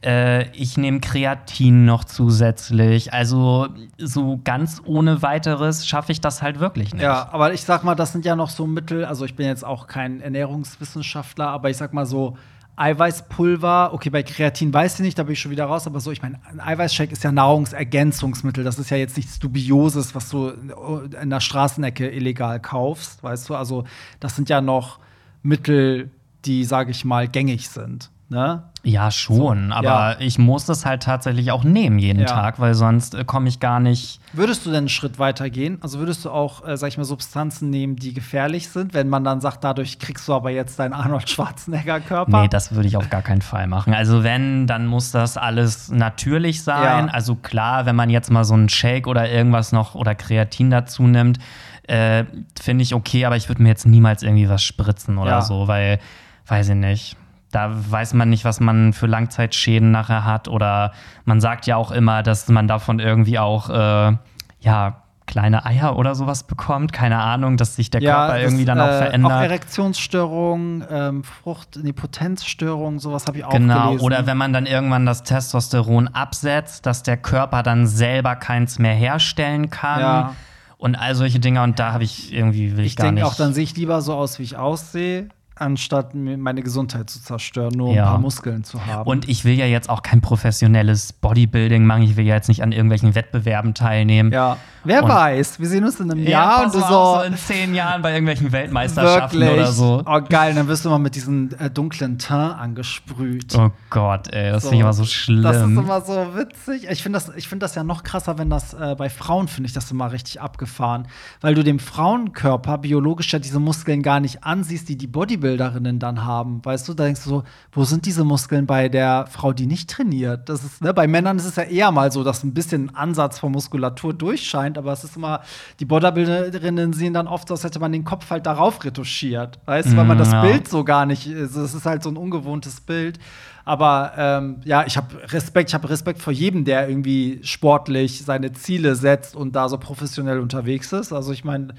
Äh, 0.07 0.51
ich 0.53 0.77
nehme 0.77 1.01
Kreatin 1.01 1.85
noch 1.85 2.05
zusätzlich. 2.05 3.13
Also 3.13 3.67
so 3.99 4.41
ganz 4.45 4.81
ohne 4.85 5.21
weiteres 5.21 5.87
schaffe 5.87 6.13
ich 6.13 6.21
das 6.21 6.43
halt 6.43 6.61
wirklich 6.61 6.95
nicht. 6.95 7.03
Ja, 7.03 7.29
aber 7.33 7.53
ich 7.53 7.63
sag 7.63 7.83
mal, 7.83 7.97
das 7.97 8.13
sind 8.13 8.25
ja 8.25 8.37
noch 8.37 8.51
so 8.51 8.69
Mittel. 8.69 9.05
Also 9.05 9.25
ich 9.25 9.35
bin 9.35 9.47
jetzt 9.47 9.65
auch 9.65 9.89
kein 9.89 10.21
Ernährungswissenschaftler, 10.21 11.49
aber 11.49 11.71
ich 11.71 11.77
sag 11.77 11.93
mal 11.93 12.07
so. 12.07 12.37
Eiweißpulver, 12.79 13.95
okay, 13.95 14.11
bei 14.11 14.23
Kreatin 14.23 14.71
weiß 14.71 14.97
ich 14.97 15.01
nicht, 15.01 15.19
da 15.19 15.23
bin 15.23 15.33
ich 15.33 15.41
schon 15.41 15.51
wieder 15.51 15.65
raus, 15.65 15.87
aber 15.87 15.99
so, 15.99 16.11
ich 16.11 16.21
meine, 16.21 16.39
ein 16.45 16.61
Eiweißshake 16.61 17.11
ist 17.11 17.25
ja 17.25 17.33
Nahrungsergänzungsmittel. 17.33 18.65
Das 18.65 18.79
ist 18.79 18.91
ja 18.91 18.99
jetzt 18.99 19.17
nichts 19.17 19.39
Dubioses, 19.39 20.15
was 20.15 20.29
du 20.29 20.51
in 20.51 21.31
der 21.31 21.41
Straßenecke 21.41 22.11
illegal 22.11 22.61
kaufst, 22.61 23.23
weißt 23.23 23.49
du? 23.49 23.55
Also, 23.55 23.85
das 24.21 24.37
sind 24.37 24.51
ja 24.51 24.61
noch 24.61 24.99
Mittel, 25.43 26.11
die, 26.45 26.65
sage 26.65 26.91
ich 26.91 27.07
mal, 27.07 27.29
gängig 27.29 27.71
sind. 27.71 28.11
Ne? 28.29 28.65
Ja, 28.83 29.13
schon, 29.13 29.69
so, 29.69 29.75
aber 29.75 29.89
ja. 29.89 30.17
ich 30.19 30.37
muss 30.39 30.65
das 30.65 30.85
halt 30.85 31.05
tatsächlich 31.05 31.53
auch 31.53 31.63
nehmen 31.63 32.01
jeden 32.01 32.21
ja. 32.21 32.27
Tag, 32.27 32.59
weil 32.59 32.75
sonst 32.75 33.15
äh, 33.15 33.25
komme 33.25 33.49
ich 33.49 33.61
gar 33.61 33.79
nicht. 33.79 34.21
Würdest 34.33 34.67
du 34.67 34.71
denn 34.71 34.79
einen 34.79 34.89
Schritt 34.89 35.21
weiter 35.21 35.49
gehen? 35.49 35.79
Also 35.81 36.01
würdest 36.01 36.25
du 36.25 36.31
auch, 36.31 36.67
äh, 36.67 36.77
sag 36.77 36.89
ich 36.89 36.99
mal, 36.99 37.05
Substanzen 37.05 37.71
nehmen, 37.71 37.95
die 37.95 38.15
gefährlich 38.15 38.69
sind, 38.69 38.95
wenn 38.95 39.09
man 39.09 39.23
dann 39.23 39.41
sagt, 39.41 39.63
dadurch 39.63 40.01
kriegst 40.01 40.27
du 40.27 40.35
aber 40.35 40.51
jetzt 40.51 40.77
deinen 40.81 40.93
Arnold 40.93 41.31
Schwarzenegger-Körper? 41.31 42.43
Nee, 42.43 42.49
das 42.49 42.75
würde 42.75 42.89
ich 42.89 42.97
auf 42.97 43.11
gar 43.11 43.23
keinen 43.23 43.43
Fall 43.43 43.69
machen. 43.69 43.95
Also 43.95 44.25
wenn, 44.25 44.67
dann 44.67 44.89
muss 44.89 45.13
das 45.13 45.37
alles 45.37 45.91
natürlich 45.93 46.65
sein. 46.65 47.07
Ja. 47.07 47.13
Also 47.13 47.37
klar, 47.37 47.87
wenn 47.87 47.95
man 47.95 48.11
jetzt 48.11 48.33
mal 48.33 48.45
so 48.45 48.55
einen 48.55 48.69
Shake 48.69 49.07
oder 49.07 49.31
irgendwas 49.31 49.71
noch 49.71 49.95
oder 49.95 50.17
Kreatin 50.17 50.71
dazu 50.71 51.05
nimmt, 51.05 51.39
äh, 51.87 52.25
finde 52.61 52.83
ich 52.83 52.93
okay, 52.93 53.25
aber 53.25 53.37
ich 53.37 53.49
würde 53.49 53.63
mir 53.63 53.69
jetzt 53.69 53.87
niemals 53.87 54.25
irgendwie 54.25 54.49
was 54.49 54.65
spritzen 54.65 55.19
oder 55.19 55.43
so, 55.43 55.69
weil, 55.69 56.01
weiß 56.49 56.71
ich 56.71 56.75
nicht 56.75 57.17
da 57.57 57.71
weiß 57.73 58.13
man 58.13 58.29
nicht, 58.29 58.45
was 58.45 58.61
man 58.61 58.93
für 58.93 59.07
Langzeitschäden 59.07 59.91
nachher 59.91 60.27
hat. 60.27 60.47
Oder 60.47 60.93
man 61.25 61.41
sagt 61.41 61.67
ja 61.67 61.77
auch 61.77 61.91
immer, 61.91 62.23
dass 62.23 62.49
man 62.49 62.69
davon 62.69 62.99
irgendwie 62.99 63.39
auch, 63.39 63.71
äh, 63.71 64.17
ja, 64.61 65.03
kleine 65.25 65.65
Eier 65.65 65.97
oder 65.97 66.15
sowas 66.15 66.45
bekommt. 66.45 66.93
Keine 66.93 67.19
Ahnung, 67.19 67.57
dass 67.57 67.75
sich 67.75 67.91
der 67.91 68.03
ja, 68.03 68.15
Körper 68.15 68.35
das, 68.35 68.43
irgendwie 68.43 68.65
dann 68.67 68.79
auch 68.79 68.89
äh, 68.89 68.99
verändert. 68.99 69.33
Auch 69.33 69.41
Erektionsstörungen, 69.41 70.85
ähm, 70.91 71.25
Frucht, 71.25 71.79
nee, 71.83 71.95
Potenzstörungen, 71.95 72.99
sowas 72.99 73.27
habe 73.27 73.39
ich 73.39 73.45
auch 73.45 73.51
genau. 73.51 73.87
gelesen. 73.87 74.05
Oder 74.05 74.27
wenn 74.27 74.37
man 74.37 74.53
dann 74.53 74.67
irgendwann 74.67 75.07
das 75.07 75.23
Testosteron 75.23 76.09
absetzt, 76.09 76.85
dass 76.85 77.03
der 77.03 77.17
Körper 77.17 77.63
dann 77.63 77.87
selber 77.87 78.37
keins 78.37 78.79
mehr 78.79 78.95
herstellen 78.95 79.71
kann. 79.71 80.01
Ja. 80.01 80.35
Und 80.77 80.95
all 80.95 81.15
solche 81.15 81.41
Dinge. 81.41 81.63
Und 81.63 81.79
da 81.79 81.95
habe 81.95 82.05
ich 82.05 82.35
irgendwie, 82.35 82.77
will 82.77 82.85
ich, 82.85 82.93
ich 82.93 82.97
gar 82.97 83.11
nicht. 83.11 83.15
Ich 83.15 83.25
denke 83.25 83.27
auch, 83.27 83.35
dann 83.35 83.55
sehe 83.55 83.65
ich 83.65 83.75
lieber 83.77 84.03
so 84.03 84.13
aus, 84.13 84.39
wie 84.39 84.43
ich 84.43 84.59
aussehe 84.59 85.31
anstatt 85.57 86.15
meine 86.15 86.63
Gesundheit 86.63 87.11
zu 87.11 87.21
zerstören, 87.23 87.73
nur 87.77 87.93
ja. 87.95 88.05
ein 88.05 88.09
paar 88.11 88.19
Muskeln 88.19 88.65
zu 88.65 88.85
haben. 88.87 89.09
Und 89.09 89.29
ich 89.29 89.45
will 89.45 89.55
ja 89.55 89.67
jetzt 89.67 89.89
auch 89.89 90.03
kein 90.03 90.21
professionelles 90.21 91.13
Bodybuilding 91.13 91.85
machen. 91.85 92.03
Ich 92.03 92.17
will 92.17 92.27
ja 92.27 92.35
jetzt 92.35 92.49
nicht 92.49 92.63
an 92.63 92.73
irgendwelchen 92.73 93.15
Wettbewerben 93.15 93.75
teilnehmen. 93.75 94.33
Ja. 94.33 94.59
Wer 94.85 95.03
und 95.03 95.09
weiß, 95.11 95.59
wir 95.59 95.67
sehen 95.67 95.85
uns 95.85 95.99
in 95.99 96.11
einem 96.11 96.23
ja, 96.23 96.31
Jahr 96.31 96.65
und 96.65 96.75
du 96.75 96.79
so, 96.79 96.87
so 96.87 97.23
in 97.23 97.37
zehn 97.37 97.75
Jahren 97.75 98.03
bei 98.03 98.13
irgendwelchen 98.13 98.53
Weltmeisterschaften 98.53 99.41
wirklich? 99.41 99.61
oder 99.61 99.73
so. 99.73 100.03
Oh 100.07 100.21
geil, 100.29 100.55
dann 100.55 100.69
wirst 100.69 100.85
du 100.85 100.91
mal 100.91 100.99
mit 100.99 101.17
diesem 101.17 101.51
äh, 101.59 101.71
dunklen 101.71 102.19
Teint 102.19 102.37
angesprüht. 102.37 103.55
Oh 103.57 103.71
Gott, 103.91 104.33
ey, 104.33 104.51
das 104.51 104.65
so. 104.65 104.69
finde 104.69 104.77
ich 104.77 104.83
immer 104.83 104.93
so 104.93 105.05
schlimm. 105.05 105.43
Das 105.43 105.57
ist 105.57 105.63
immer 105.63 106.01
so 106.03 106.37
witzig. 106.37 106.87
Ich 106.91 107.03
finde 107.03 107.19
das, 107.19 107.45
find 107.47 107.63
das 107.63 107.75
ja 107.75 107.83
noch 107.83 108.03
krasser, 108.03 108.39
wenn 108.39 108.51
das 108.51 108.75
äh, 108.75 108.95
bei 108.97 109.09
Frauen 109.09 109.49
finde 109.49 109.69
ich 109.69 109.73
das 109.73 109.91
immer 109.91 110.13
richtig 110.13 110.41
abgefahren, 110.41 111.09
weil 111.41 111.55
du 111.55 111.65
dem 111.65 111.79
Frauenkörper 111.79 112.79
biologisch 112.79 113.33
ja 113.33 113.39
diese 113.39 113.59
Muskeln 113.59 114.03
gar 114.03 114.21
nicht 114.21 114.45
ansiehst, 114.45 114.89
die 114.89 114.97
die 114.97 115.07
Bodybuilderinnen 115.47 115.99
dann 115.99 116.25
haben. 116.25 116.65
Weißt 116.65 116.89
du, 116.89 116.95
da 116.95 117.05
denkst 117.05 117.25
du 117.25 117.31
so, 117.31 117.45
wo 117.73 117.85
sind 117.85 118.07
diese 118.07 118.25
Muskeln 118.25 118.67
bei 118.67 118.89
der 118.89 119.27
Frau, 119.29 119.53
die 119.53 119.67
nicht 119.67 119.91
trainiert? 119.91 120.49
Das 120.49 120.65
ist 120.65 120.83
ne, 120.83 120.93
bei 120.93 121.07
Männern 121.07 121.37
ist 121.39 121.47
es 121.47 121.57
ja 121.57 121.65
eher 121.65 121.91
mal 121.91 122.13
so, 122.13 122.25
dass 122.25 122.43
ein 122.45 122.55
bisschen 122.55 122.95
Ansatz 122.95 123.39
von 123.39 123.53
Muskulatur 123.53 124.15
durchscheint 124.15 124.77
aber 124.79 124.93
es 124.93 125.05
ist 125.05 125.17
immer, 125.17 125.43
die 125.81 125.85
Bodybuilderinnen 125.85 126.93
sehen 126.93 127.15
dann 127.15 127.27
oft 127.27 127.49
so, 127.49 127.55
als 127.55 127.65
hätte 127.65 127.79
man 127.79 127.93
den 127.93 128.05
Kopf 128.05 128.31
halt 128.31 128.47
darauf 128.47 128.85
retuschiert. 128.85 129.59
Weißt 129.67 129.93
du, 129.93 129.97
weil 129.97 130.05
man 130.05 130.19
das 130.19 130.33
ja. 130.33 130.43
Bild 130.43 130.69
so 130.69 130.85
gar 130.85 131.07
nicht, 131.07 131.27
es 131.27 131.57
ist 131.57 131.87
halt 131.87 132.03
so 132.03 132.11
ein 132.11 132.17
ungewohntes 132.17 132.81
Bild. 132.81 133.19
Aber 133.67 134.13
ähm, 134.17 134.61
ja, 134.65 134.87
ich 134.87 134.97
habe 134.97 135.09
Respekt, 135.33 135.71
ich 135.71 135.75
habe 135.75 135.91
Respekt 135.91 136.23
vor 136.23 136.33
jedem, 136.33 136.65
der 136.65 136.89
irgendwie 136.89 137.41
sportlich 137.43 138.25
seine 138.25 138.53
Ziele 138.53 138.95
setzt 138.95 139.35
und 139.35 139.57
da 139.57 139.69
so 139.69 139.77
professionell 139.77 140.39
unterwegs 140.39 140.93
ist. 140.93 141.13
Also 141.13 141.33
ich 141.33 141.43
meine, 141.43 141.75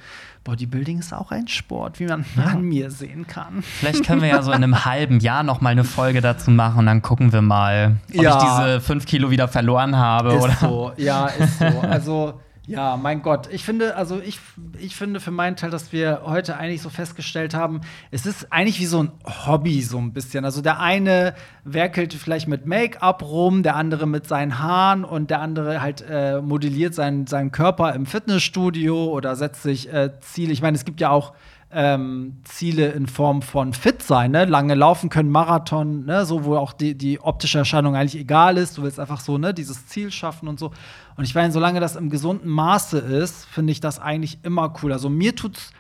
Bodybuilding 0.48 1.00
ist 1.00 1.14
auch 1.14 1.32
ein 1.32 1.50
Sport, 1.50 2.00
wie 2.00 2.06
man 2.06 2.24
ja. 2.38 2.44
an 2.46 2.62
mir 2.62 2.90
sehen 2.90 3.28
kann. 3.28 3.62
Vielleicht 3.64 4.06
können 4.06 4.22
wir 4.22 4.30
ja 4.30 4.42
so 4.42 4.52
in 4.52 4.64
einem 4.64 4.86
halben 4.86 5.20
Jahr 5.20 5.44
noch 5.44 5.60
mal 5.60 5.72
eine 5.72 5.84
Folge 5.84 6.22
dazu 6.22 6.52
machen 6.52 6.80
und 6.80 6.86
dann 6.86 7.02
gucken 7.02 7.34
wir 7.34 7.42
mal, 7.42 7.98
ob 8.16 8.24
ja. 8.24 8.38
ich 8.38 8.44
diese 8.46 8.80
fünf 8.80 9.06
Kilo 9.06 9.30
wieder 9.30 9.50
verloren 9.50 9.98
habe. 9.98 10.36
Ist 10.36 10.44
oder? 10.44 10.54
so, 10.54 10.92
ja, 10.96 11.26
ist 11.28 11.60
so. 11.60 11.66
Also 11.82 12.40
ja, 12.68 12.98
mein 12.98 13.22
Gott. 13.22 13.48
Ich 13.52 13.64
finde, 13.64 13.96
also 13.96 14.20
ich, 14.20 14.40
ich 14.78 14.96
finde 14.98 15.22
für 15.22 15.32
meinen 15.32 15.56
Teil, 15.56 15.70
dass 15.70 15.94
wir 15.94 16.24
heute 16.26 16.58
eigentlich 16.58 16.82
so 16.82 16.90
festgestellt 16.90 17.54
haben, 17.54 17.80
es 18.12 18.26
ist 18.26 18.52
eigentlich 18.52 18.82
wie 18.82 18.86
so 18.86 19.04
ein 19.04 19.12
Hobby, 19.26 19.82
so 19.82 19.98
ein 19.98 20.12
bisschen. 20.12 20.44
Also 20.44 20.62
der 20.62 20.82
eine 20.82 21.34
werkelt 21.64 22.14
vielleicht 22.14 22.50
mit 22.50 22.66
Make-up 22.66 23.24
rum, 23.24 23.64
der 23.64 23.78
andere 23.78 24.06
mit 24.06 24.28
seinen 24.28 24.60
Haaren 24.60 25.06
und 25.06 25.30
der 25.30 25.40
andere 25.40 25.82
halt 25.82 26.04
äh, 26.10 26.42
modelliert 26.42 26.94
seinen, 26.94 27.26
seinen 27.26 27.54
Körper 27.54 27.96
im 27.96 28.06
Fitnessstudio 28.06 29.12
oder 29.14 29.38
setzt 29.38 29.64
sich 29.64 29.92
äh, 29.92 30.20
Ziele. 30.20 30.52
Ich 30.52 30.62
meine, 30.62 30.76
es 30.76 30.84
gibt 30.84 31.00
ja 31.00 31.10
auch 31.10 31.34
ähm, 31.72 32.38
Ziele 32.46 32.92
in 32.92 33.08
Form 33.08 33.42
von 33.42 33.74
fit 33.74 34.02
sein, 34.02 34.32
ne? 34.32 34.46
lange 34.46 34.74
laufen 34.74 35.10
können, 35.10 35.30
Marathon, 35.30 36.06
ne? 36.06 36.26
so 36.26 36.46
wo 36.46 36.56
auch 36.56 36.72
die, 36.72 36.96
die 36.96 37.20
optische 37.20 37.58
Erscheinung 37.58 37.96
eigentlich 37.96 38.20
egal 38.20 38.58
ist. 38.58 38.78
Du 38.78 38.84
willst 38.84 39.00
einfach 39.00 39.20
so 39.20 39.38
ne, 39.38 39.54
dieses 39.54 39.88
Ziel 39.88 40.12
schaffen 40.12 40.48
und 40.48 40.60
so. 40.60 40.72
Und 41.18 41.26
ich 41.26 41.36
meine, 41.36 41.52
solange 41.52 41.80
das 41.80 41.96
im 41.96 42.10
gesunden 42.10 42.50
Maße 42.50 43.00
ist, 43.00 43.46
finde 43.46 43.72
ich 43.72 43.82
das 43.82 44.00
eigentlich 44.00 44.40
immer 44.44 44.74
cool. 44.82 44.94
Also 44.94 45.10
mir 45.10 45.36
tut's 45.36 45.72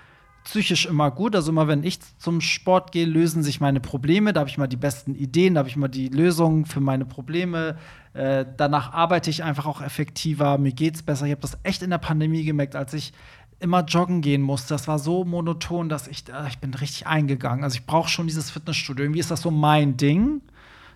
psychisch 0.48 0.86
immer 0.86 1.12
gut. 1.12 1.36
Also 1.36 1.52
immer 1.52 1.68
wenn 1.68 1.84
ich 1.84 2.00
zum 2.20 2.42
Sport 2.42 2.92
gehe, 2.92 3.06
lösen 3.06 3.44
sich 3.44 3.60
meine 3.60 3.80
Probleme. 3.80 4.34
Da 4.34 4.42
habe 4.42 4.50
ich 4.50 4.58
mal 4.58 4.68
die 4.68 4.78
besten 4.78 5.14
Ideen, 5.14 5.54
da 5.54 5.60
habe 5.60 5.70
ich 5.70 5.76
mal 5.76 5.90
die 5.90 6.08
Lösungen 6.08 6.66
für 6.66 6.80
meine 6.80 7.06
Probleme. 7.06 7.78
Äh, 8.14 8.46
danach 8.56 8.94
arbeite 8.94 9.30
ich 9.30 9.44
einfach 9.44 9.66
auch 9.66 9.82
effektiver, 9.82 10.58
mir 10.58 10.72
geht's 10.72 11.04
besser. 11.04 11.26
Ich 11.26 11.32
habe 11.32 11.42
das 11.42 11.58
echt 11.64 11.84
in 11.84 11.90
der 11.90 11.98
Pandemie 11.98 12.46
gemerkt, 12.46 12.76
als 12.76 12.94
ich 12.94 13.14
immer 13.60 13.84
joggen 13.84 14.22
gehen 14.22 14.42
musste. 14.42 14.74
Das 14.74 14.88
war 14.88 15.00
so 15.00 15.26
monoton, 15.26 15.90
dass 15.90 16.08
ich, 16.08 16.24
äh, 16.30 16.48
ich 16.48 16.60
bin 16.60 16.74
richtig 16.74 17.08
eingegangen. 17.08 17.64
Also 17.64 17.76
ich 17.76 17.86
brauche 17.86 18.10
schon 18.10 18.28
dieses 18.28 18.52
Fitnessstudio. 18.52 19.06
Irgendwie 19.06 19.20
ist 19.20 19.32
das 19.32 19.42
so 19.42 19.52
mein 19.52 19.98
Ding. 19.98 20.42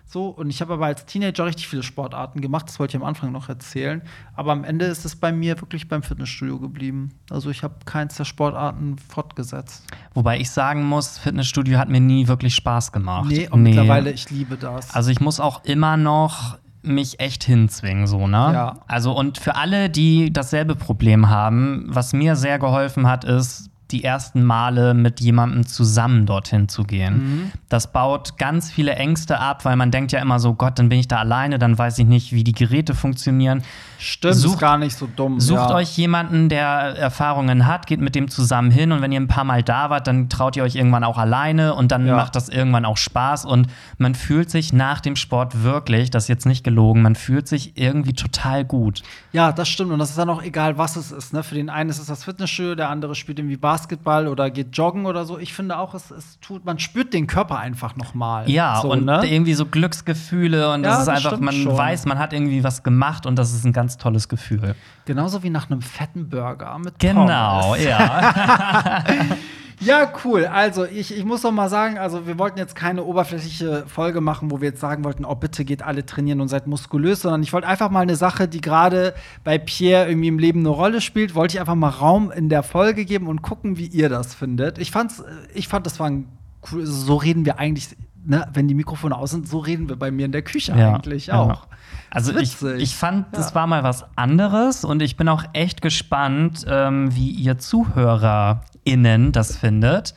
So, 0.04 0.26
und 0.26 0.50
ich 0.50 0.60
habe 0.60 0.74
aber 0.74 0.86
als 0.86 1.06
Teenager 1.06 1.46
richtig 1.46 1.66
viele 1.66 1.82
Sportarten 1.82 2.42
gemacht, 2.42 2.68
das 2.68 2.78
wollte 2.78 2.96
ich 2.96 3.02
am 3.02 3.08
Anfang 3.08 3.32
noch 3.32 3.48
erzählen. 3.48 4.02
Aber 4.34 4.52
am 4.52 4.62
Ende 4.62 4.84
ist 4.84 5.06
es 5.06 5.16
bei 5.16 5.32
mir 5.32 5.58
wirklich 5.62 5.88
beim 5.88 6.02
Fitnessstudio 6.02 6.58
geblieben. 6.58 7.14
Also 7.30 7.48
ich 7.48 7.62
habe 7.62 7.76
keins 7.86 8.16
der 8.16 8.26
Sportarten 8.26 8.98
fortgesetzt. 8.98 9.84
Wobei 10.12 10.38
ich 10.38 10.50
sagen 10.50 10.84
muss, 10.84 11.16
Fitnessstudio 11.16 11.78
hat 11.78 11.88
mir 11.88 12.00
nie 12.00 12.28
wirklich 12.28 12.54
Spaß 12.54 12.92
gemacht. 12.92 13.30
Nee, 13.30 13.48
und 13.48 13.62
nee. 13.62 13.70
mittlerweile, 13.70 14.10
ich 14.10 14.28
liebe 14.28 14.58
das. 14.58 14.94
Also 14.94 15.10
ich 15.10 15.20
muss 15.20 15.40
auch 15.40 15.64
immer 15.64 15.96
noch 15.96 16.58
mich 16.82 17.20
echt 17.20 17.44
hinzwingen, 17.44 18.06
so, 18.06 18.26
ne? 18.26 18.50
Ja. 18.52 18.74
Also, 18.86 19.12
und 19.12 19.38
für 19.38 19.56
alle, 19.56 19.90
die 19.90 20.32
dasselbe 20.32 20.74
Problem 20.74 21.28
haben, 21.28 21.86
was 21.88 22.12
mir 22.12 22.36
sehr 22.36 22.58
geholfen 22.58 23.06
hat, 23.06 23.24
ist, 23.24 23.70
die 23.92 24.04
ersten 24.04 24.42
Male 24.42 24.94
mit 24.94 25.20
jemandem 25.20 25.66
zusammen 25.66 26.26
dorthin 26.26 26.68
zu 26.68 26.84
gehen. 26.84 27.14
Mhm. 27.14 27.52
Das 27.68 27.92
baut 27.92 28.38
ganz 28.38 28.70
viele 28.70 28.94
Ängste 28.94 29.38
ab, 29.38 29.64
weil 29.64 29.76
man 29.76 29.90
denkt 29.90 30.12
ja 30.12 30.20
immer 30.20 30.38
so, 30.38 30.54
Gott, 30.54 30.78
dann 30.78 30.88
bin 30.88 30.98
ich 30.98 31.08
da 31.08 31.18
alleine, 31.18 31.58
dann 31.58 31.76
weiß 31.76 31.98
ich 31.98 32.06
nicht, 32.06 32.32
wie 32.32 32.44
die 32.44 32.52
Geräte 32.52 32.94
funktionieren. 32.94 33.62
Stimmt, 33.98 34.34
sucht, 34.34 34.54
ist 34.54 34.60
gar 34.60 34.78
nicht 34.78 34.96
so 34.96 35.06
dumm. 35.06 35.38
Sucht 35.38 35.70
ja. 35.70 35.74
euch 35.76 35.96
jemanden, 35.96 36.48
der 36.48 36.66
Erfahrungen 36.66 37.66
hat, 37.66 37.86
geht 37.86 38.00
mit 38.00 38.14
dem 38.14 38.28
zusammen 38.28 38.70
hin 38.70 38.90
und 38.90 39.00
wenn 39.00 39.12
ihr 39.12 39.20
ein 39.20 39.28
paar 39.28 39.44
Mal 39.44 39.62
da 39.62 39.90
wart, 39.90 40.06
dann 40.06 40.28
traut 40.28 40.56
ihr 40.56 40.64
euch 40.64 40.74
irgendwann 40.74 41.04
auch 41.04 41.18
alleine 41.18 41.74
und 41.74 41.92
dann 41.92 42.06
ja. 42.06 42.16
macht 42.16 42.34
das 42.34 42.48
irgendwann 42.48 42.84
auch 42.84 42.96
Spaß 42.96 43.44
und 43.44 43.68
man 43.98 44.14
fühlt 44.14 44.50
sich 44.50 44.72
nach 44.72 45.00
dem 45.00 45.14
Sport 45.14 45.62
wirklich, 45.62 46.10
das 46.10 46.24
ist 46.24 46.28
jetzt 46.28 46.46
nicht 46.46 46.64
gelogen, 46.64 47.02
man 47.02 47.14
fühlt 47.14 47.46
sich 47.46 47.76
irgendwie 47.76 48.14
total 48.14 48.64
gut. 48.64 49.02
Ja, 49.32 49.52
das 49.52 49.68
stimmt 49.68 49.92
und 49.92 49.98
das 49.98 50.10
ist 50.10 50.18
dann 50.18 50.30
auch 50.30 50.42
egal, 50.42 50.78
was 50.78 50.96
es 50.96 51.12
ist. 51.12 51.32
Ne? 51.32 51.42
Für 51.42 51.54
den 51.54 51.70
einen 51.70 51.90
ist 51.90 51.98
es 51.98 52.06
das 52.06 52.24
Fitnessstudio, 52.24 52.74
der 52.74 52.88
andere 52.88 53.14
spielt 53.14 53.38
irgendwie 53.38 53.56
Basketball 53.56 53.81
oder 54.28 54.50
geht 54.50 54.76
joggen 54.76 55.06
oder 55.06 55.24
so. 55.24 55.38
Ich 55.38 55.54
finde 55.54 55.78
auch, 55.78 55.94
es, 55.94 56.10
es 56.10 56.38
tut, 56.40 56.64
man 56.64 56.78
spürt 56.78 57.12
den 57.12 57.26
Körper 57.26 57.58
einfach 57.58 57.96
noch 57.96 58.14
mal. 58.14 58.48
Ja, 58.50 58.80
so, 58.82 58.92
und 58.92 59.04
ne? 59.04 59.22
irgendwie 59.24 59.54
so 59.54 59.66
Glücksgefühle 59.66 60.72
und 60.72 60.84
ja, 60.84 60.90
das 60.90 61.02
ist 61.02 61.08
einfach, 61.08 61.38
man 61.40 61.54
schon. 61.54 61.76
weiß, 61.76 62.06
man 62.06 62.18
hat 62.18 62.32
irgendwie 62.32 62.64
was 62.64 62.82
gemacht 62.82 63.26
und 63.26 63.36
das 63.36 63.52
ist 63.52 63.64
ein 63.64 63.72
ganz 63.72 63.98
tolles 63.98 64.28
Gefühl. 64.28 64.74
Genauso 65.04 65.42
wie 65.42 65.50
nach 65.50 65.70
einem 65.70 65.82
fetten 65.82 66.28
Burger 66.28 66.78
mit 66.78 66.98
Genau, 66.98 67.60
Pommes. 67.60 67.84
ja. 67.84 69.04
Ja, 69.84 70.12
cool. 70.24 70.46
Also, 70.46 70.84
ich, 70.84 71.16
ich 71.16 71.24
muss 71.24 71.42
noch 71.42 71.50
mal 71.50 71.68
sagen, 71.68 71.98
also 71.98 72.26
wir 72.26 72.38
wollten 72.38 72.58
jetzt 72.58 72.74
keine 72.76 73.04
oberflächliche 73.04 73.84
Folge 73.86 74.20
machen, 74.20 74.50
wo 74.50 74.60
wir 74.60 74.68
jetzt 74.68 74.80
sagen 74.80 75.04
wollten, 75.04 75.24
oh, 75.24 75.34
bitte 75.34 75.64
geht 75.64 75.82
alle 75.82 76.06
trainieren 76.06 76.40
und 76.40 76.48
seid 76.48 76.66
muskulös, 76.66 77.22
sondern 77.22 77.42
ich 77.42 77.52
wollte 77.52 77.66
einfach 77.66 77.90
mal 77.90 78.00
eine 78.00 78.16
Sache, 78.16 78.46
die 78.46 78.60
gerade 78.60 79.14
bei 79.44 79.58
Pierre 79.58 80.08
irgendwie 80.08 80.28
im 80.28 80.38
Leben 80.38 80.60
eine 80.60 80.68
Rolle 80.68 81.00
spielt, 81.00 81.34
wollte 81.34 81.56
ich 81.56 81.60
einfach 81.60 81.74
mal 81.74 81.88
Raum 81.88 82.30
in 82.30 82.48
der 82.48 82.62
Folge 82.62 83.04
geben 83.04 83.26
und 83.26 83.42
gucken, 83.42 83.76
wie 83.76 83.86
ihr 83.86 84.08
das 84.08 84.34
findet. 84.34 84.78
Ich 84.78 84.90
fand's, 84.90 85.22
ich 85.52 85.68
fand, 85.68 85.86
das 85.86 85.98
war 85.98 86.08
ein 86.08 86.28
cool, 86.70 86.86
so 86.86 87.16
reden 87.16 87.44
wir 87.44 87.58
eigentlich 87.58 87.88
ne, 88.24 88.46
wenn 88.52 88.68
die 88.68 88.74
Mikrofone 88.74 89.16
aus 89.16 89.30
sind, 89.32 89.48
so 89.48 89.58
reden 89.58 89.88
wir 89.88 89.96
bei 89.96 90.10
mir 90.10 90.26
in 90.26 90.32
der 90.32 90.42
Küche 90.42 90.72
Ja, 90.76 90.94
eigentlich 90.94 91.26
ja. 91.28 91.40
auch. 91.40 91.66
Also 92.10 92.36
ich, 92.36 92.60
ich 92.62 92.94
fand, 92.94 93.26
das 93.36 93.50
Ja. 93.50 93.54
war 93.56 93.66
mal 93.66 93.82
was 93.82 94.04
anderes 94.16 94.84
und 94.84 95.00
ich 95.02 95.16
bin 95.16 95.28
auch 95.28 95.44
echt 95.54 95.80
gespannt, 95.82 96.64
ähm, 96.68 97.14
wie 97.14 97.30
ihr 97.30 97.58
ZuhörerInnen 97.58 99.32
das 99.32 99.56
findet. 99.56 100.14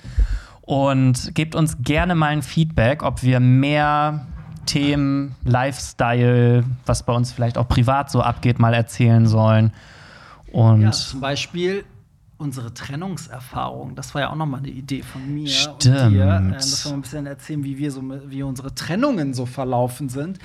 Und 0.61 1.35
gebt 1.35 1.53
uns 1.55 1.77
gerne 1.83 2.15
mal 2.15 2.27
ein 2.31 2.41
Feedback, 2.41 3.03
ob 3.03 3.21
wir 3.23 3.39
mehr 3.39 4.25
Themen, 4.65 5.35
Lifestyle, 5.43 6.63
was 6.87 7.03
bei 7.03 7.13
uns 7.13 7.31
vielleicht 7.31 7.57
auch 7.59 7.67
privat 7.67 8.09
so 8.09 8.21
abgeht, 8.21 8.57
mal 8.57 8.73
erzählen 8.73 9.27
sollen. 9.27 9.71
Und 10.51 10.81
Ja, 10.81 10.91
zum 10.91 11.21
Beispiel 11.21 11.83
unsere 12.37 12.73
Trennungserfahrung. 12.73 13.95
Das 13.95 14.13
war 14.13 14.21
ja 14.21 14.29
auch 14.29 14.35
nochmal 14.35 14.59
eine 14.59 14.69
Idee 14.69 15.03
von 15.03 15.33
mir 15.33 15.43
und 15.71 15.83
Stimmt. 15.83 16.11
dir, 16.11 16.25
äh, 16.25 16.51
dass 16.53 16.85
wir 16.85 16.91
mal 16.91 16.97
ein 16.97 17.01
bisschen 17.01 17.25
erzählen, 17.25 17.63
wie 17.63 17.77
wir 17.77 17.91
so, 17.91 18.01
wie 18.27 18.43
unsere 18.43 18.75
Trennungen 18.75 19.33
so 19.33 19.45
verlaufen 19.45 20.09
sind. 20.09 20.39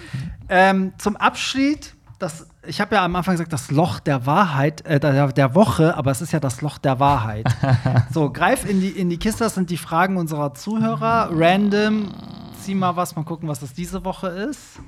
Ähm, 0.48 0.92
zum 0.98 1.16
Abschied, 1.16 1.94
das, 2.18 2.46
ich 2.66 2.80
habe 2.80 2.94
ja 2.94 3.04
am 3.04 3.16
Anfang 3.16 3.34
gesagt, 3.34 3.52
das 3.52 3.70
Loch 3.70 3.98
der 3.98 4.26
Wahrheit, 4.26 4.84
äh, 4.86 5.00
der, 5.00 5.32
der 5.32 5.54
Woche, 5.54 5.96
aber 5.96 6.10
es 6.10 6.20
ist 6.20 6.32
ja 6.32 6.38
das 6.38 6.60
Loch 6.60 6.78
der 6.78 7.00
Wahrheit. 7.00 7.46
so, 8.12 8.30
greif 8.30 8.68
in 8.68 8.80
die, 8.80 8.90
in 8.90 9.10
die 9.10 9.18
Kiste, 9.18 9.44
das 9.44 9.54
sind 9.54 9.70
die 9.70 9.76
Fragen 9.76 10.16
unserer 10.16 10.54
Zuhörer. 10.54 11.30
Random, 11.32 12.12
zieh 12.60 12.74
mal 12.74 12.94
was, 12.94 13.16
mal 13.16 13.24
gucken, 13.24 13.48
was 13.48 13.60
das 13.60 13.72
diese 13.72 14.04
Woche 14.04 14.28
ist. 14.28 14.78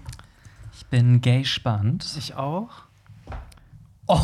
ich 0.72 0.86
bin 0.86 1.20
gay 1.20 1.40
gespannt. 1.40 2.06
Ich 2.16 2.36
auch. 2.36 2.91
Oh, 4.08 4.18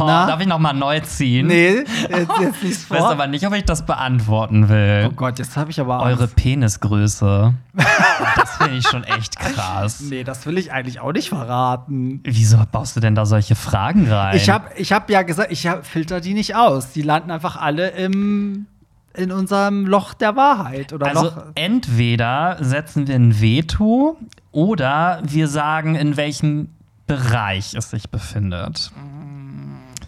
Na? 0.00 0.26
darf 0.26 0.40
ich 0.40 0.48
noch 0.48 0.58
mal 0.58 0.72
neu 0.72 0.98
ziehen? 1.00 1.46
Nee, 1.46 1.84
jetzt, 2.10 2.10
jetzt 2.40 2.62
nichts 2.62 2.82
Ich 2.84 2.90
weiß 2.90 2.98
vor. 2.98 3.10
aber 3.12 3.28
nicht, 3.28 3.46
ob 3.46 3.54
ich 3.54 3.64
das 3.64 3.86
beantworten 3.86 4.68
will. 4.68 5.08
Oh 5.08 5.14
Gott, 5.14 5.38
jetzt 5.38 5.56
habe 5.56 5.70
ich 5.70 5.80
aber 5.80 6.00
Eure 6.02 6.24
Angst. 6.24 6.36
Penisgröße. 6.36 7.54
das 8.36 8.56
finde 8.56 8.78
ich 8.78 8.86
schon 8.86 9.04
echt 9.04 9.38
krass. 9.38 10.00
Nee, 10.00 10.24
das 10.24 10.44
will 10.44 10.58
ich 10.58 10.72
eigentlich 10.72 10.98
auch 11.00 11.12
nicht 11.12 11.28
verraten. 11.28 12.20
Wieso 12.24 12.58
baust 12.70 12.96
du 12.96 13.00
denn 13.00 13.14
da 13.14 13.24
solche 13.24 13.54
Fragen 13.54 14.10
rein? 14.10 14.36
Ich 14.36 14.50
habe 14.50 14.70
ich 14.76 14.92
hab 14.92 15.08
ja 15.08 15.22
gesagt, 15.22 15.52
ich 15.52 15.68
hab, 15.68 15.86
filter 15.86 16.20
die 16.20 16.34
nicht 16.34 16.56
aus. 16.56 16.90
Die 16.92 17.02
landen 17.02 17.30
einfach 17.30 17.56
alle 17.56 17.90
im, 17.90 18.66
in 19.14 19.30
unserem 19.30 19.86
Loch 19.86 20.14
der 20.14 20.34
Wahrheit. 20.34 20.92
Oder 20.92 21.06
also 21.06 21.24
Loch. 21.26 21.36
entweder 21.54 22.56
setzen 22.60 23.06
wir 23.06 23.14
ein 23.14 23.40
Veto 23.40 24.18
oder 24.50 25.20
wir 25.22 25.46
sagen, 25.46 25.94
in 25.94 26.16
welchem 26.16 26.70
Bereich 27.16 27.74
es 27.74 27.90
sich 27.90 28.10
befindet. 28.10 28.90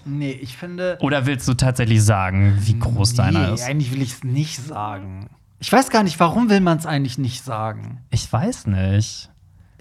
Nee, 0.05 0.33
ich 0.33 0.57
finde. 0.57 0.99
Oder 1.01 1.27
willst 1.27 1.49
du 1.49 1.55
tatsächlich 1.55 2.03
sagen, 2.03 2.59
wie 2.61 2.79
groß 2.79 3.15
deiner 3.15 3.49
nee, 3.49 3.55
ist? 3.55 3.63
eigentlich 3.65 3.93
will 3.93 4.03
ich 4.03 4.13
es 4.13 4.25
nicht 4.25 4.59
sagen. 4.59 5.29
Ich 5.59 5.73
weiß 5.73 5.91
gar 5.91 6.03
nicht, 6.03 6.21
warum 6.21 6.51
will 6.51 6.61
man 6.61 6.79
es 6.79 6.87
eigentlich 6.87 7.17
nicht 7.17 7.43
sagen? 7.43 8.01
Ich 8.11 8.31
weiß 8.31 8.67
nicht. 8.67 9.31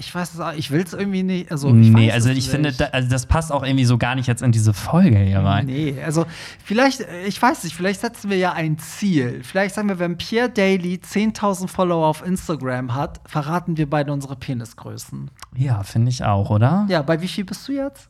Ich 0.06 0.14
weiß 0.14 0.34
es 0.34 0.40
auch, 0.40 0.54
ich 0.54 0.72
will 0.72 0.82
es 0.82 0.94
irgendwie 0.94 1.24
nicht. 1.24 1.52
Also, 1.52 1.70
ich 1.70 1.90
nee, 1.90 2.08
weiß 2.08 2.14
also 2.14 2.30
ich 2.30 2.50
finde, 2.50 2.72
da, 2.72 2.86
also 2.86 3.10
das 3.10 3.26
passt 3.26 3.52
auch 3.52 3.64
irgendwie 3.64 3.86
so 3.86 3.98
gar 3.98 4.16
nicht 4.16 4.28
jetzt 4.28 4.42
in 4.42 4.52
diese 4.52 4.74
Folge 4.74 5.18
hier 5.18 5.40
rein. 5.40 5.66
Nee, 5.66 5.96
also 6.04 6.26
vielleicht, 6.64 7.06
ich 7.26 7.42
weiß 7.42 7.64
nicht, 7.64 7.76
vielleicht 7.76 8.02
setzen 8.02 8.30
wir 8.30 8.38
ja 8.38 8.54
ein 8.54 8.78
Ziel. 8.78 9.42
Vielleicht 9.44 9.76
sagen 9.76 9.90
wir, 9.90 10.00
wenn 10.00 10.18
Pierre 10.18 10.50
Daly 10.50 11.00
10.000 11.04 11.68
Follower 11.68 12.08
auf 12.08 12.26
Instagram 12.26 12.94
hat, 12.94 13.22
verraten 13.26 13.78
wir 13.78 13.90
beide 13.90 14.12
unsere 14.12 14.36
Penisgrößen. 14.36 15.32
Ja, 15.56 15.84
finde 15.84 16.10
ich 16.10 16.24
auch, 16.24 16.50
oder? 16.50 16.86
Ja, 16.90 17.02
bei 17.02 17.22
wie 17.22 17.28
viel 17.28 17.46
bist 17.46 17.68
du 17.68 17.74
jetzt? 17.74 18.10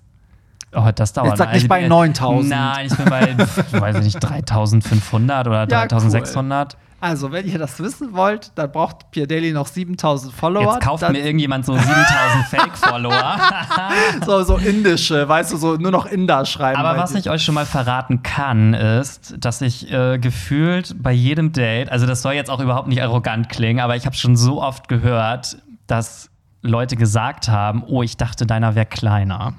Oh, 0.75 0.89
das 0.93 1.13
dauert. 1.13 1.29
Jetzt 1.29 1.37
sag 1.37 1.53
nicht 1.53 1.55
Also, 1.55 1.67
bei 1.67 1.83
äh, 1.83 1.87
9000. 1.87 2.49
Nein, 2.49 2.87
ich 2.87 2.97
bin 2.97 3.05
bei, 3.05 3.37
weiß 3.71 3.97
ich 3.97 4.03
nicht, 4.03 4.19
3500 4.19 5.47
oder 5.47 5.67
Ja, 5.69 5.87
cool. 5.91 6.69
3600. 7.03 7.13
Also, 7.13 7.31
wenn 7.31 7.45
ihr 7.45 7.59
das 7.59 7.79
wissen 7.79 8.13
wollt, 8.13 8.51
dann 8.55 8.71
braucht 8.71 9.11
Pierre 9.11 9.27
Daly 9.27 9.51
noch 9.51 9.67
7000 9.67 10.33
Follower. 10.33 10.73
Jetzt 10.73 10.81
kauft 10.81 11.09
mir 11.09 11.19
irgendjemand 11.19 11.65
so 11.65 11.73
7000 11.73 12.45
Fake-Follower. 12.49 13.39
so, 14.25 14.43
so 14.43 14.57
indische, 14.57 15.27
weißt 15.27 15.51
du, 15.53 15.57
so 15.57 15.75
nur 15.75 15.91
noch 15.91 16.05
Inder 16.05 16.45
schreiben. 16.45 16.79
Aber 16.79 16.97
was 16.97 17.11
dir. 17.11 17.19
ich 17.19 17.29
euch 17.29 17.43
schon 17.43 17.55
mal 17.55 17.65
verraten 17.65 18.23
kann, 18.23 18.73
ist, 18.73 19.35
dass 19.37 19.61
ich 19.61 19.91
äh, 19.91 20.17
gefühlt 20.17 20.95
bei 21.01 21.11
jedem 21.11 21.51
Date, 21.51 21.91
also 21.91 22.05
das 22.05 22.21
soll 22.21 22.33
jetzt 22.33 22.49
auch 22.49 22.61
überhaupt 22.61 22.87
nicht 22.87 23.01
arrogant 23.01 23.49
klingen, 23.49 23.81
aber 23.81 23.95
ich 23.95 24.05
habe 24.05 24.15
schon 24.15 24.37
so 24.37 24.61
oft 24.61 24.87
gehört, 24.87 25.57
dass 25.87 26.29
Leute 26.61 26.95
gesagt 26.95 27.49
haben, 27.49 27.83
oh, 27.85 28.03
ich 28.03 28.15
dachte, 28.15 28.45
deiner 28.45 28.75
wäre 28.75 28.85
kleiner. 28.85 29.55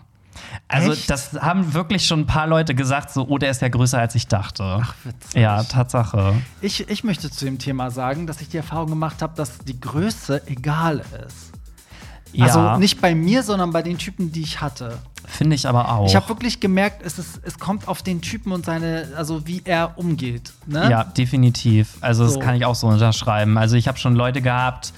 Also 0.68 0.92
Echt? 0.92 1.08
das 1.10 1.34
haben 1.34 1.74
wirklich 1.74 2.06
schon 2.06 2.20
ein 2.20 2.26
paar 2.26 2.46
Leute 2.46 2.74
gesagt, 2.74 3.10
so, 3.10 3.26
oh, 3.28 3.38
der 3.38 3.50
ist 3.50 3.62
ja 3.62 3.68
größer, 3.68 3.98
als 3.98 4.14
ich 4.14 4.26
dachte. 4.26 4.62
Ach, 4.82 4.94
witzig. 5.04 5.40
Ja, 5.40 5.62
Tatsache. 5.62 6.34
Ich, 6.60 6.88
ich 6.88 7.04
möchte 7.04 7.30
zu 7.30 7.44
dem 7.44 7.58
Thema 7.58 7.90
sagen, 7.90 8.26
dass 8.26 8.40
ich 8.40 8.48
die 8.48 8.56
Erfahrung 8.56 8.88
gemacht 8.90 9.22
habe, 9.22 9.34
dass 9.36 9.58
die 9.58 9.78
Größe 9.80 10.46
egal 10.46 10.98
ist. 11.26 11.52
Ja, 12.32 12.46
Also 12.46 12.76
nicht 12.78 13.00
bei 13.00 13.14
mir, 13.14 13.42
sondern 13.44 13.70
bei 13.70 13.82
den 13.82 13.96
Typen, 13.96 14.32
die 14.32 14.42
ich 14.42 14.60
hatte. 14.60 14.98
finde 15.28 15.54
ich 15.54 15.68
aber 15.68 15.88
auch. 15.92 16.06
Ich 16.06 16.16
habe 16.16 16.28
wirklich 16.28 16.58
gemerkt, 16.58 17.02
es, 17.06 17.18
ist, 17.20 17.40
es 17.44 17.58
kommt 17.60 17.86
auf 17.86 18.02
den 18.02 18.22
Typen 18.22 18.50
und 18.50 18.64
seine, 18.66 19.06
also 19.16 19.46
wie 19.46 19.62
er 19.64 19.96
umgeht. 19.98 20.52
Ne? 20.66 20.90
Ja, 20.90 21.04
definitiv. 21.04 21.96
Also 22.00 22.26
So. 22.26 22.34
das 22.36 22.44
kann 22.44 22.56
ich 22.56 22.64
auch 22.64 22.74
so 22.74 22.88
unterschreiben. 22.88 23.56
Also 23.56 23.76
ich 23.76 23.86
habe 23.86 23.98
schon 23.98 24.16
Leute 24.16 24.42
gehabt, 24.42 24.92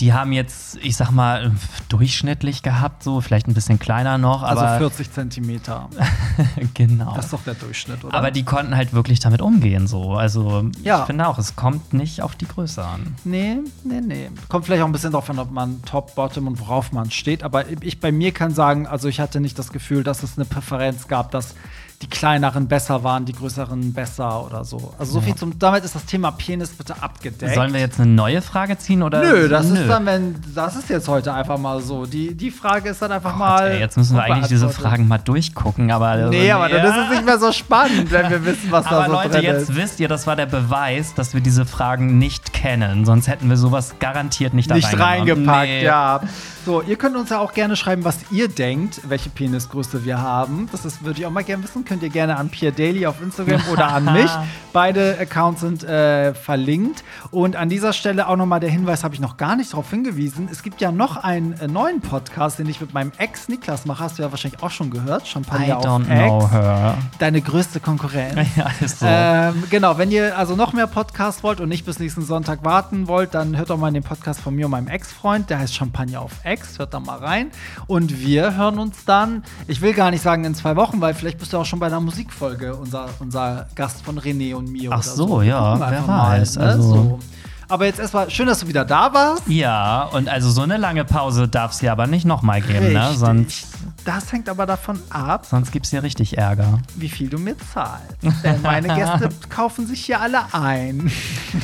die 0.00 0.12
haben 0.12 0.32
jetzt, 0.32 0.76
ich 0.82 0.96
sag 0.96 1.10
mal, 1.12 1.52
durchschnittlich 1.88 2.62
gehabt, 2.62 3.02
so 3.02 3.20
vielleicht 3.20 3.46
ein 3.46 3.54
bisschen 3.54 3.78
kleiner 3.78 4.18
noch, 4.18 4.42
Also 4.42 4.62
aber 4.62 4.78
40 4.78 5.12
Zentimeter. 5.12 5.88
genau. 6.74 7.14
Das 7.14 7.26
ist 7.26 7.32
doch 7.32 7.44
der 7.44 7.54
Durchschnitt, 7.54 8.04
oder? 8.04 8.14
Aber 8.14 8.30
die 8.30 8.42
konnten 8.44 8.76
halt 8.76 8.92
wirklich 8.92 9.20
damit 9.20 9.40
umgehen, 9.40 9.86
so. 9.86 10.14
Also 10.14 10.68
Ja. 10.82 11.00
ich 11.00 11.06
finde 11.06 11.26
auch, 11.28 11.38
es 11.38 11.54
kommt 11.56 11.92
nicht 11.92 12.22
auf 12.22 12.34
die 12.34 12.48
Größe 12.48 12.84
an. 12.84 13.14
Nee, 13.24 13.58
nee, 13.84 14.00
nee. 14.00 14.30
Kommt 14.48 14.66
vielleicht 14.66 14.82
auch 14.82 14.86
ein 14.86 14.92
bisschen 14.92 15.12
darauf 15.12 15.30
an, 15.30 15.38
ob 15.38 15.50
man 15.52 15.82
Top, 15.82 16.14
Bottom 16.14 16.48
und 16.48 16.60
worauf 16.60 16.92
man 16.92 17.10
steht. 17.10 17.42
Aber 17.42 17.64
ich 17.82 18.00
bei 18.00 18.10
mir 18.12 18.32
kann 18.32 18.52
sagen, 18.52 18.86
also 18.86 19.08
ich 19.08 19.20
hatte 19.20 19.40
nicht 19.40 19.58
das 19.58 19.70
Gefühl, 19.72 20.02
dass 20.02 20.22
es 20.22 20.36
eine 20.36 20.44
Präferenz 20.44 21.08
gab, 21.08 21.30
dass 21.30 21.54
die 22.02 22.08
kleineren 22.08 22.68
besser 22.68 23.02
waren, 23.04 23.24
die 23.24 23.32
größeren 23.32 23.92
besser 23.94 24.44
oder 24.44 24.64
so. 24.64 24.92
Also 24.98 25.12
so 25.12 25.20
viel 25.20 25.34
zum. 25.34 25.58
Damit 25.58 25.84
ist 25.84 25.94
das 25.94 26.04
Thema 26.04 26.32
Penis 26.32 26.70
bitte 26.70 27.02
abgedeckt. 27.02 27.54
Sollen 27.54 27.72
wir 27.72 27.80
jetzt 27.80 27.98
eine 28.00 28.10
neue 28.10 28.42
Frage 28.42 28.76
ziehen 28.78 29.02
oder? 29.02 29.22
Nö, 29.22 29.48
das 29.48 29.70
ist 29.70 29.88
dann, 29.88 30.04
wenn. 30.04 30.34
Das 30.54 30.76
ist 30.76 30.90
jetzt 30.90 31.08
heute 31.08 31.32
einfach 31.32 31.56
mal 31.58 31.80
so. 31.80 32.04
Die, 32.06 32.34
die 32.34 32.50
Frage 32.50 32.90
ist 32.90 33.00
dann 33.00 33.12
einfach 33.12 33.36
mal. 33.36 33.68
Ey, 33.68 33.80
jetzt 33.80 33.96
müssen 33.96 34.16
wir 34.16 34.22
eigentlich 34.24 34.48
diese. 34.48 34.68
Fragen 34.68 35.06
mal 35.08 35.18
durchgucken, 35.18 35.90
aber. 35.92 36.08
also, 36.08 36.30
Nee, 36.30 36.50
aber 36.50 36.68
dann 36.68 36.84
ja. 36.84 36.90
ist 36.90 37.04
es 37.04 37.10
nicht 37.10 37.24
mehr 37.24 37.38
so 37.38 37.52
spannend, 37.52 38.10
wenn 38.10 38.28
wir 38.30 38.44
wissen, 38.44 38.70
was 38.70 38.84
da 38.84 38.90
Aber 38.98 39.06
so 39.06 39.12
Leute, 39.12 39.28
drin 39.30 39.42
jetzt 39.44 39.70
ist. 39.70 39.76
wisst 39.76 40.00
ihr, 40.00 40.08
das 40.08 40.26
war 40.26 40.36
der 40.36 40.46
Beweis, 40.46 41.14
dass 41.14 41.32
wir 41.32 41.40
diese 41.40 41.64
Fragen 41.64 42.18
nicht 42.18 42.52
kennen. 42.52 43.04
Sonst 43.04 43.28
hätten 43.28 43.48
wir 43.48 43.56
sowas 43.56 43.94
garantiert 44.00 44.52
nicht 44.52 44.70
da 44.70 44.74
nicht 44.74 44.98
reingepackt, 44.98 45.68
Nee. 45.68 45.84
ja. 45.84 46.20
So, 46.66 46.80
ihr 46.80 46.96
könnt 46.96 47.14
uns 47.16 47.28
ja 47.28 47.40
auch 47.40 47.52
gerne 47.52 47.76
schreiben, 47.76 48.04
was 48.04 48.16
ihr 48.30 48.48
denkt, 48.48 49.02
welche 49.06 49.28
Penisgröße 49.28 50.04
wir 50.06 50.20
haben. 50.22 50.68
Das 50.72 51.04
würde 51.04 51.20
ich 51.20 51.26
auch 51.26 51.30
mal 51.30 51.44
gerne 51.44 51.62
wissen. 51.62 51.83
Könnt 51.84 52.02
ihr 52.02 52.10
gerne 52.10 52.36
an 52.36 52.48
Pierre 52.48 52.72
Daly 52.72 53.06
auf 53.06 53.20
Instagram 53.20 53.60
oder 53.72 53.88
an 53.88 54.12
mich. 54.12 54.30
Beide 54.72 55.16
Accounts 55.20 55.60
sind 55.60 55.84
äh, 55.84 56.34
verlinkt. 56.34 57.04
Und 57.30 57.54
an 57.54 57.68
dieser 57.68 57.92
Stelle 57.92 58.26
auch 58.26 58.36
nochmal 58.36 58.58
der 58.58 58.70
Hinweis, 58.70 59.04
habe 59.04 59.14
ich 59.14 59.20
noch 59.20 59.36
gar 59.36 59.54
nicht 59.54 59.72
darauf 59.72 59.88
hingewiesen. 59.88 60.48
Es 60.50 60.64
gibt 60.64 60.80
ja 60.80 60.90
noch 60.90 61.16
einen 61.16 61.52
äh, 61.54 61.68
neuen 61.68 62.00
Podcast, 62.00 62.58
den 62.58 62.68
ich 62.68 62.80
mit 62.80 62.92
meinem 62.92 63.12
Ex 63.18 63.48
Niklas 63.48 63.86
mache. 63.86 64.02
Hast 64.02 64.18
du 64.18 64.22
ja 64.22 64.32
wahrscheinlich 64.32 64.62
auch 64.62 64.70
schon 64.70 64.90
gehört. 64.90 65.22
I 65.22 65.26
Champagner 65.26 65.78
auf 65.78 65.84
don't 65.84 66.08
Ex. 66.08 67.16
Deine 67.18 67.40
größte 67.40 67.80
Konkurrenz. 67.80 68.34
Ja, 68.56 68.70
ist 68.80 69.00
so. 69.00 69.06
Ähm, 69.08 69.64
genau, 69.70 69.98
wenn 69.98 70.10
ihr 70.10 70.36
also 70.38 70.54
noch 70.54 70.72
mehr 70.72 70.86
Podcasts 70.86 71.42
wollt 71.42 71.60
und 71.60 71.68
nicht 71.68 71.84
bis 71.84 71.98
nächsten 71.98 72.22
Sonntag 72.22 72.64
warten 72.64 73.08
wollt, 73.08 73.34
dann 73.34 73.56
hört 73.56 73.70
doch 73.70 73.78
mal 73.78 73.88
in 73.88 73.94
den 73.94 74.02
Podcast 74.02 74.40
von 74.40 74.54
mir 74.54 74.66
und 74.66 74.70
meinem 74.70 74.88
Ex-Freund, 74.88 75.50
der 75.50 75.58
heißt 75.58 75.74
Champagner 75.74 76.20
auf 76.20 76.32
Ex, 76.44 76.78
hört 76.78 76.94
da 76.94 77.00
mal 77.00 77.18
rein. 77.18 77.50
Und 77.86 78.20
wir 78.20 78.56
hören 78.56 78.78
uns 78.78 79.04
dann, 79.04 79.42
ich 79.66 79.80
will 79.80 79.92
gar 79.92 80.10
nicht 80.10 80.22
sagen 80.22 80.44
in 80.44 80.54
zwei 80.54 80.76
Wochen, 80.76 81.00
weil 81.00 81.14
vielleicht 81.14 81.38
bist 81.38 81.52
du 81.52 81.58
auch 81.58 81.64
schon 81.64 81.73
bei 81.80 81.86
einer 81.86 82.00
Musikfolge, 82.00 82.74
unser, 82.74 83.06
unser 83.20 83.66
Gast 83.74 84.02
von 84.04 84.18
René 84.18 84.54
und 84.54 84.70
mir. 84.70 84.90
Ach 84.92 85.02
so, 85.02 85.40
Wir 85.40 85.48
ja, 85.48 85.78
wer 85.78 85.86
einfach 85.86 86.06
mal, 86.06 86.40
weiß, 86.40 86.56
ne? 86.56 86.62
also- 86.64 86.82
so. 86.94 87.18
Aber 87.66 87.86
jetzt 87.86 87.98
erstmal 87.98 88.28
schön, 88.30 88.46
dass 88.46 88.60
du 88.60 88.68
wieder 88.68 88.84
da 88.84 89.14
warst. 89.14 89.42
Ja, 89.48 90.02
und 90.12 90.28
also 90.28 90.50
so 90.50 90.60
eine 90.60 90.76
lange 90.76 91.02
Pause 91.06 91.48
darf 91.48 91.72
es 91.72 91.80
ja 91.80 91.92
aber 91.92 92.06
nicht 92.06 92.26
nochmal 92.26 92.60
geben, 92.60 92.92
ne? 92.92 93.00
Richtig. 93.00 93.18
Sonst, 93.18 93.66
Das 94.04 94.30
hängt 94.32 94.50
aber 94.50 94.66
davon 94.66 95.00
ab, 95.08 95.46
sonst 95.48 95.72
gibt 95.72 95.86
es 95.86 95.92
ja 95.92 96.00
richtig 96.00 96.36
Ärger. 96.36 96.78
wie 96.96 97.08
viel 97.08 97.30
du 97.30 97.38
mir 97.38 97.56
zahlst. 97.72 98.04
Denn 98.44 98.60
meine 98.60 98.88
Gäste 98.88 99.30
kaufen 99.48 99.86
sich 99.86 100.04
hier 100.04 100.20
alle 100.20 100.40
ein. 100.52 101.10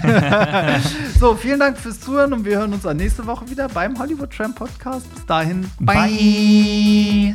so, 1.20 1.34
vielen 1.34 1.60
Dank 1.60 1.76
fürs 1.76 2.00
Zuhören 2.00 2.32
und 2.32 2.46
wir 2.46 2.56
hören 2.58 2.72
uns 2.72 2.82
dann 2.84 2.96
nächste 2.96 3.26
Woche 3.26 3.48
wieder 3.50 3.68
beim 3.68 3.98
Hollywood 3.98 4.30
Tramp 4.34 4.56
Podcast. 4.56 5.04
Bis 5.14 5.26
dahin, 5.26 5.70
Bye. 5.80 7.34